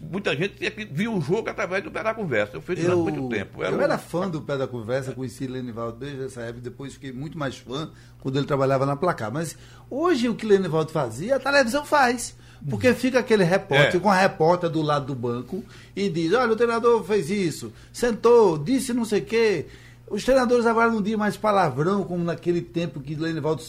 Muita 0.00 0.36
gente 0.36 0.54
viu 0.92 1.14
o 1.14 1.20
jogo 1.20 1.48
através 1.48 1.82
do 1.82 1.90
pé 1.90 2.02
da 2.02 2.12
conversa. 2.12 2.56
Eu 2.56 2.60
fiz 2.60 2.84
eu, 2.84 2.98
muito 2.98 3.28
tempo. 3.28 3.62
Era 3.62 3.74
eu 3.74 3.80
era 3.80 3.96
fã 3.96 4.28
do 4.28 4.42
pé 4.42 4.58
da 4.58 4.66
conversa, 4.66 5.12
conheci 5.12 5.46
Lenivaldo 5.46 5.98
desde 5.98 6.24
essa 6.24 6.42
época, 6.42 6.60
depois 6.60 6.94
fiquei 6.94 7.12
muito 7.12 7.38
mais 7.38 7.56
fã 7.56 7.90
quando 8.20 8.36
ele 8.36 8.46
trabalhava 8.46 8.84
na 8.84 8.94
placar. 8.94 9.32
Mas 9.32 9.56
hoje 9.88 10.28
o 10.28 10.34
que 10.34 10.44
Lenivaldo 10.44 10.92
fazia, 10.92 11.36
a 11.36 11.40
televisão 11.40 11.84
faz. 11.84 12.36
Porque 12.68 12.92
fica 12.94 13.20
aquele 13.20 13.44
repórter 13.44 13.96
é. 13.96 14.00
com 14.00 14.10
a 14.10 14.14
repórter 14.14 14.68
do 14.68 14.82
lado 14.82 15.06
do 15.06 15.14
banco 15.14 15.64
e 15.96 16.08
diz: 16.08 16.32
olha, 16.32 16.52
o 16.52 16.56
treinador 16.56 17.02
fez 17.04 17.30
isso, 17.30 17.72
sentou, 17.92 18.58
disse 18.58 18.92
não 18.92 19.04
sei 19.04 19.20
o 19.20 19.24
quê. 19.24 19.66
Os 20.08 20.24
treinadores 20.24 20.66
agora 20.66 20.90
não 20.90 21.00
dizem 21.00 21.16
mais 21.16 21.36
palavrão, 21.36 22.02
como 22.02 22.24
naquele 22.24 22.60
tempo 22.60 23.00
que 23.00 23.14
Lenivaldo, 23.14 23.62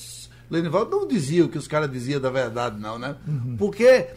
Lenivaldo 0.50 0.92
não 0.92 1.08
dizia 1.08 1.46
o 1.46 1.50
que 1.50 1.58
os 1.58 1.68
caras 1.68 1.92
diziam 1.92 2.20
da 2.20 2.32
verdade, 2.32 2.80
não, 2.80 2.98
né? 2.98 3.16
Uhum. 3.28 3.56
Porque 3.58 4.08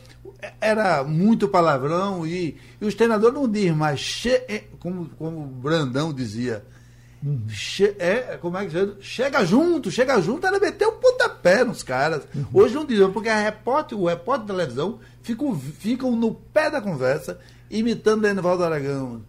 era 0.61 1.05
muito 1.05 1.49
palavrão 1.49 2.27
e, 2.27 2.57
e 2.81 2.85
os 2.85 2.95
treinadores 2.95 3.35
não 3.35 3.49
dizem 3.49 3.73
mais, 3.73 4.25
é, 4.27 4.65
como, 4.79 5.09
como 5.19 5.43
o 5.43 5.47
Brandão 5.47 6.13
dizia, 6.13 6.65
Che 7.49 7.97
é, 7.99 8.37
como 8.37 8.59
é 8.59 8.67
que 8.67 8.73
chega? 8.73 8.97
Chega 9.01 9.45
junto, 9.47 9.91
chega 9.91 10.21
junto, 10.21 10.47
ela 10.47 10.61
meteu 10.61 10.91
um 10.91 11.01
pontapé 11.01 11.65
nos 11.65 11.83
caras. 11.83 12.29
Uhum. 12.35 12.45
Hoje 12.53 12.75
não 12.75 12.85
dizem, 12.85 13.11
porque 13.11 13.31
a 13.31 13.41
repórter, 13.41 13.99
o 13.99 14.07
repórter 14.07 14.47
da 14.47 14.55
televisão 14.55 14.99
ficam, 15.23 15.59
ficam 15.59 16.15
no 16.15 16.35
pé 16.35 16.71
da 16.71 16.83
conversa, 16.83 17.39
imitando 17.71 18.27
Enivaldo 18.27 18.63
Aragão. 18.63 19.23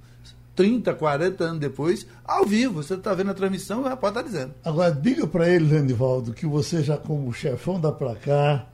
30, 0.55 0.93
40 0.93 1.43
anos 1.43 1.59
depois, 1.59 2.07
ao 2.23 2.45
vivo. 2.45 2.81
Você 2.81 2.95
está 2.95 3.13
vendo 3.13 3.31
a 3.31 3.33
transmissão 3.33 3.81
e 3.81 3.85
o 3.85 3.89
repórter 3.89 4.21
está 4.21 4.31
dizendo. 4.31 4.53
Agora, 4.63 4.91
diga 4.91 5.27
para 5.27 5.49
ele, 5.49 5.65
Renivaldo, 5.65 6.33
que 6.33 6.45
você 6.45 6.81
já 6.83 6.97
como 6.97 7.31
chefão 7.33 7.79
da 7.79 7.91
Placar, 7.91 8.67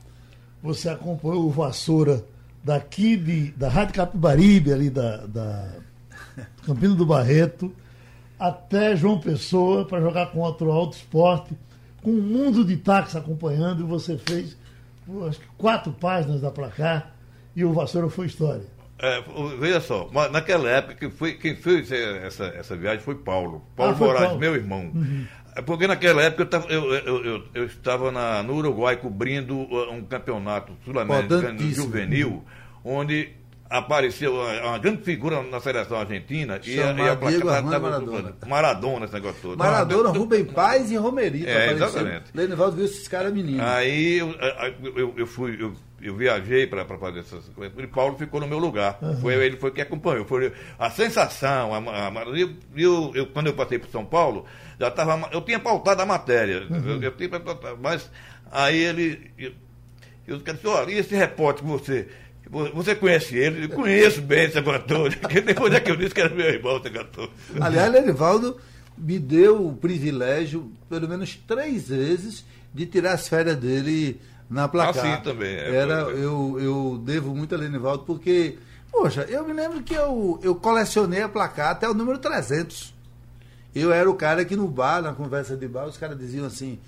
você 0.62 0.88
acompanhou 0.88 1.46
o 1.46 1.50
Vassoura 1.50 2.24
daqui 2.62 3.16
de, 3.16 3.50
da 3.52 3.68
Rádio 3.68 3.94
Capibaribe, 3.94 4.72
ali 4.72 4.90
da, 4.90 5.26
da 5.26 5.68
Campina 6.64 6.94
do 6.94 7.04
Barreto, 7.04 7.72
até 8.42 8.96
João 8.96 9.20
Pessoa 9.20 9.84
para 9.84 10.00
jogar 10.00 10.26
contra 10.32 10.66
o 10.66 10.72
Alto 10.72 10.96
Esporte, 10.96 11.56
com 12.02 12.10
um 12.10 12.20
mundo 12.20 12.64
de 12.64 12.76
táxi 12.76 13.16
acompanhando, 13.16 13.82
e 13.82 13.86
você 13.86 14.18
fez 14.18 14.56
acho 15.28 15.38
que 15.38 15.46
quatro 15.56 15.92
páginas 15.92 16.40
da 16.40 16.50
placar 16.50 17.14
e 17.54 17.64
o 17.64 17.72
Vassoura 17.72 18.08
foi 18.08 18.26
história. 18.26 18.64
É, 18.98 19.22
veja 19.58 19.80
só, 19.80 20.08
naquela 20.30 20.68
época 20.68 20.94
quem, 20.94 21.10
foi, 21.10 21.34
quem 21.34 21.56
fez 21.56 21.90
essa, 21.90 22.44
essa 22.46 22.76
viagem 22.76 23.00
foi 23.00 23.16
Paulo. 23.16 23.64
Paulo 23.76 23.92
ah, 23.92 23.96
foi 23.96 24.06
Moraes, 24.08 24.26
Paulo. 24.26 24.40
meu 24.40 24.54
irmão. 24.54 24.90
Uhum. 24.94 25.26
É 25.54 25.62
porque 25.62 25.86
naquela 25.86 26.22
época 26.22 26.42
eu, 26.42 26.46
tava, 26.46 26.66
eu, 26.68 26.94
eu, 26.94 27.24
eu, 27.24 27.44
eu, 27.54 27.64
estava 27.66 28.10
na, 28.10 28.42
no 28.42 28.54
Uruguai 28.54 28.96
cobrindo 28.96 29.54
uh, 29.56 29.92
um 29.92 30.04
campeonato 30.04 30.72
sul-americano 30.84 31.58
juvenil, 31.58 32.44
onde 32.84 33.32
apareceu 33.72 34.34
uma 34.34 34.78
grande 34.78 35.02
figura 35.02 35.42
na 35.42 35.58
seleção 35.58 35.98
argentina 35.98 36.60
e 36.64 36.78
a, 36.78 36.92
e 36.92 37.08
a 37.08 37.14
Diego 37.14 37.46
Maradona. 37.46 38.36
Maradona, 38.46 39.04
esse 39.06 39.14
negócio 39.14 39.40
todo. 39.40 39.58
Maradona, 39.58 40.10
Rubem 40.10 40.44
Paz 40.44 40.90
e 40.90 40.96
Romerito. 40.96 41.48
É, 41.48 41.72
exatamente. 41.72 42.24
Lenivaldo 42.34 42.76
viu 42.76 42.84
esses 42.84 43.08
caras 43.08 43.32
meninos. 43.32 43.62
Aí 43.62 44.18
eu, 44.18 44.30
eu, 44.94 45.14
eu 45.16 45.26
fui, 45.26 45.56
eu, 45.58 45.72
eu 46.02 46.14
viajei 46.14 46.66
para 46.66 46.84
fazer 46.84 47.20
essas 47.20 47.48
coisas. 47.48 47.76
E 47.78 47.86
Paulo 47.86 48.16
ficou 48.18 48.40
no 48.40 48.46
meu 48.46 48.58
lugar. 48.58 48.98
Uhum. 49.00 49.20
Foi, 49.20 49.34
ele 49.34 49.56
foi 49.56 49.70
que 49.70 49.80
acompanhou. 49.80 50.26
Foi 50.26 50.52
a 50.78 50.90
sensação, 50.90 51.72
a, 51.72 52.08
a, 52.08 52.12
eu, 52.76 53.12
eu, 53.14 53.26
quando 53.28 53.46
eu 53.46 53.54
passei 53.54 53.78
por 53.78 53.88
São 53.88 54.04
Paulo, 54.04 54.44
já 54.78 54.88
estava. 54.88 55.30
Eu 55.32 55.40
tinha 55.40 55.58
pautado 55.58 56.02
a 56.02 56.06
matéria. 56.06 56.66
Uhum. 56.68 57.00
Eu, 57.00 57.02
eu 57.02 57.12
tinha, 57.12 57.30
mas 57.80 58.10
aí 58.50 58.78
ele. 58.78 59.30
Eu, 59.38 59.52
eu 60.26 60.38
disse, 60.38 60.66
olha, 60.66 60.92
e 60.92 60.98
esse 60.98 61.16
repórter 61.16 61.64
que 61.64 61.70
você 61.70 62.08
você 62.74 62.94
conhece 62.94 63.36
ele? 63.36 63.64
Eu 63.64 63.70
conheço 63.70 64.20
bem 64.20 64.44
esse 64.44 64.58
Aguatore. 64.58 65.18
Depois 65.44 65.72
é 65.72 65.80
que 65.80 65.90
eu 65.90 65.96
disse 65.96 66.14
que 66.14 66.20
era 66.20 66.34
meu 66.34 66.46
irmão, 66.46 66.76
esse 66.76 66.88
Aguatore. 66.88 67.30
Aliás, 67.58 67.90
Lerivaldo 67.90 68.58
me 68.96 69.18
deu 69.18 69.66
o 69.66 69.74
privilégio, 69.74 70.70
pelo 70.88 71.08
menos 71.08 71.34
três 71.46 71.88
vezes, 71.88 72.44
de 72.74 72.84
tirar 72.84 73.12
as 73.12 73.26
férias 73.26 73.56
dele 73.56 74.20
na 74.50 74.68
placar. 74.68 75.04
Assim 75.04 75.22
também. 75.22 75.54
É, 75.54 75.74
era, 75.74 75.94
eu, 76.10 76.58
eu 76.60 77.02
devo 77.02 77.34
muito 77.34 77.54
a 77.54 77.58
Lenivaldo, 77.58 78.04
porque, 78.04 78.58
poxa, 78.90 79.22
eu 79.22 79.46
me 79.46 79.54
lembro 79.54 79.82
que 79.82 79.94
eu, 79.94 80.38
eu 80.42 80.54
colecionei 80.54 81.22
a 81.22 81.28
placar 81.28 81.70
até 81.70 81.88
o 81.88 81.94
número 81.94 82.18
300. 82.18 82.94
Eu 83.74 83.90
era 83.90 84.10
o 84.10 84.14
cara 84.14 84.44
que 84.44 84.54
no 84.54 84.68
bar, 84.68 85.00
na 85.00 85.14
conversa 85.14 85.56
de 85.56 85.66
bar, 85.66 85.86
os 85.86 85.96
caras 85.96 86.18
diziam 86.18 86.44
assim, 86.44 86.78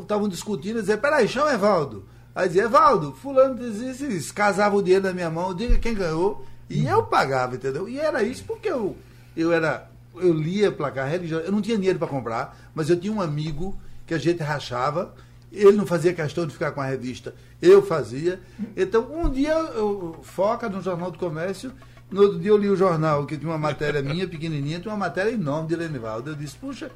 estavam 0.00 0.26
é, 0.26 0.30
discutindo, 0.30 0.80
dizer, 0.80 0.98
peraí, 0.98 1.26
chama 1.26 1.52
Evaldo. 1.52 2.04
Aí 2.34 2.48
dizia, 2.48 2.64
Evaldo, 2.64 3.12
fulano 3.12 3.56
dizia 3.56 4.08
isso, 4.08 4.32
casava 4.32 4.76
o 4.76 4.82
dinheiro 4.82 5.06
na 5.06 5.12
minha 5.12 5.30
mão, 5.30 5.54
diga 5.54 5.78
quem 5.78 5.94
ganhou, 5.94 6.46
e 6.68 6.86
eu 6.86 7.02
pagava, 7.02 7.56
entendeu? 7.56 7.88
E 7.88 7.98
era 7.98 8.22
isso 8.22 8.44
porque 8.44 8.68
eu, 8.68 8.96
eu 9.36 9.52
era 9.52 9.90
eu 10.14 10.32
lia 10.32 10.72
placar 10.72 11.08
religioso. 11.08 11.44
Eu 11.44 11.52
não 11.52 11.62
tinha 11.62 11.76
dinheiro 11.76 11.98
para 11.98 12.08
comprar, 12.08 12.56
mas 12.74 12.90
eu 12.90 12.98
tinha 12.98 13.12
um 13.12 13.20
amigo 13.20 13.78
que 14.06 14.14
a 14.14 14.18
gente 14.18 14.42
rachava. 14.42 15.14
Ele 15.52 15.72
não 15.72 15.86
fazia 15.86 16.12
questão 16.12 16.46
de 16.46 16.52
ficar 16.52 16.70
com 16.72 16.80
a 16.80 16.86
revista, 16.86 17.34
eu 17.60 17.82
fazia. 17.82 18.40
Então, 18.76 19.08
um 19.12 19.28
dia 19.28 19.52
eu 19.52 20.18
foca 20.22 20.68
no 20.68 20.80
Jornal 20.80 21.10
do 21.10 21.18
Comércio. 21.18 21.72
No 22.08 22.22
outro 22.22 22.40
dia 22.40 22.50
eu 22.50 22.56
li 22.56 22.68
o 22.68 22.76
jornal, 22.76 23.24
que 23.24 23.36
tinha 23.36 23.50
uma 23.50 23.58
matéria 23.58 24.02
minha, 24.02 24.26
pequenininha, 24.26 24.80
tinha 24.80 24.92
uma 24.92 24.98
matéria 24.98 25.30
enorme 25.30 25.68
de 25.68 25.76
Lenivaldo. 25.76 26.30
Eu 26.30 26.34
disse, 26.34 26.56
puxa, 26.56 26.90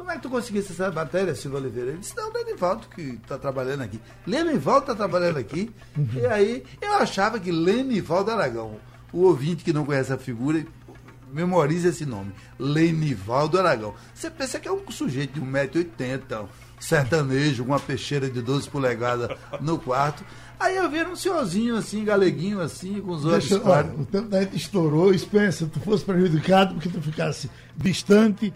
como 0.00 0.10
é 0.10 0.14
que 0.14 0.22
tu 0.22 0.30
conseguisse 0.30 0.72
essa 0.72 0.90
matéria, 0.90 1.34
Silva 1.34 1.58
Oliveira? 1.58 1.90
Ele 1.90 1.98
disse, 1.98 2.16
não, 2.16 2.32
Lenivaldo 2.32 2.88
que 2.88 3.02
está 3.22 3.36
trabalhando 3.36 3.82
aqui. 3.82 4.00
Lenivaldo 4.26 4.80
está 4.80 4.94
trabalhando 4.94 5.36
aqui. 5.36 5.70
e 6.16 6.24
aí 6.24 6.64
eu 6.80 6.94
achava 6.94 7.38
que 7.38 7.52
Lenivaldo 7.52 8.30
Aragão, 8.30 8.76
o 9.12 9.24
ouvinte 9.24 9.62
que 9.62 9.74
não 9.74 9.84
conhece 9.84 10.10
a 10.10 10.16
figura, 10.16 10.64
memorize 11.30 11.86
esse 11.86 12.06
nome, 12.06 12.32
Lenivaldo 12.58 13.58
Aragão. 13.58 13.94
Você 14.14 14.30
pensa 14.30 14.58
que 14.58 14.66
é 14.66 14.72
um 14.72 14.90
sujeito 14.90 15.34
de 15.34 15.42
1,80m, 15.42 16.48
sertanejo, 16.78 17.62
com 17.62 17.72
uma 17.72 17.78
peixeira 17.78 18.30
de 18.30 18.40
12 18.40 18.70
polegadas 18.70 19.36
no 19.60 19.78
quarto. 19.78 20.24
Aí 20.58 20.76
eu 20.76 20.90
vi 20.90 21.04
um 21.04 21.14
senhorzinho 21.14 21.76
assim, 21.76 22.06
galeguinho 22.06 22.62
assim, 22.62 23.02
com 23.02 23.12
os 23.12 23.26
olhos 23.26 23.46
Deixa, 23.46 23.62
claros. 23.62 23.92
Olha, 23.92 24.00
o 24.00 24.06
tempo 24.06 24.28
da 24.30 24.40
gente 24.40 24.56
estourou, 24.56 25.16
Spencer, 25.16 25.68
tu 25.68 25.78
fosse 25.80 26.04
prejudicado 26.04 26.72
porque 26.72 26.88
tu 26.88 27.02
ficasse 27.02 27.50
distante, 27.76 28.52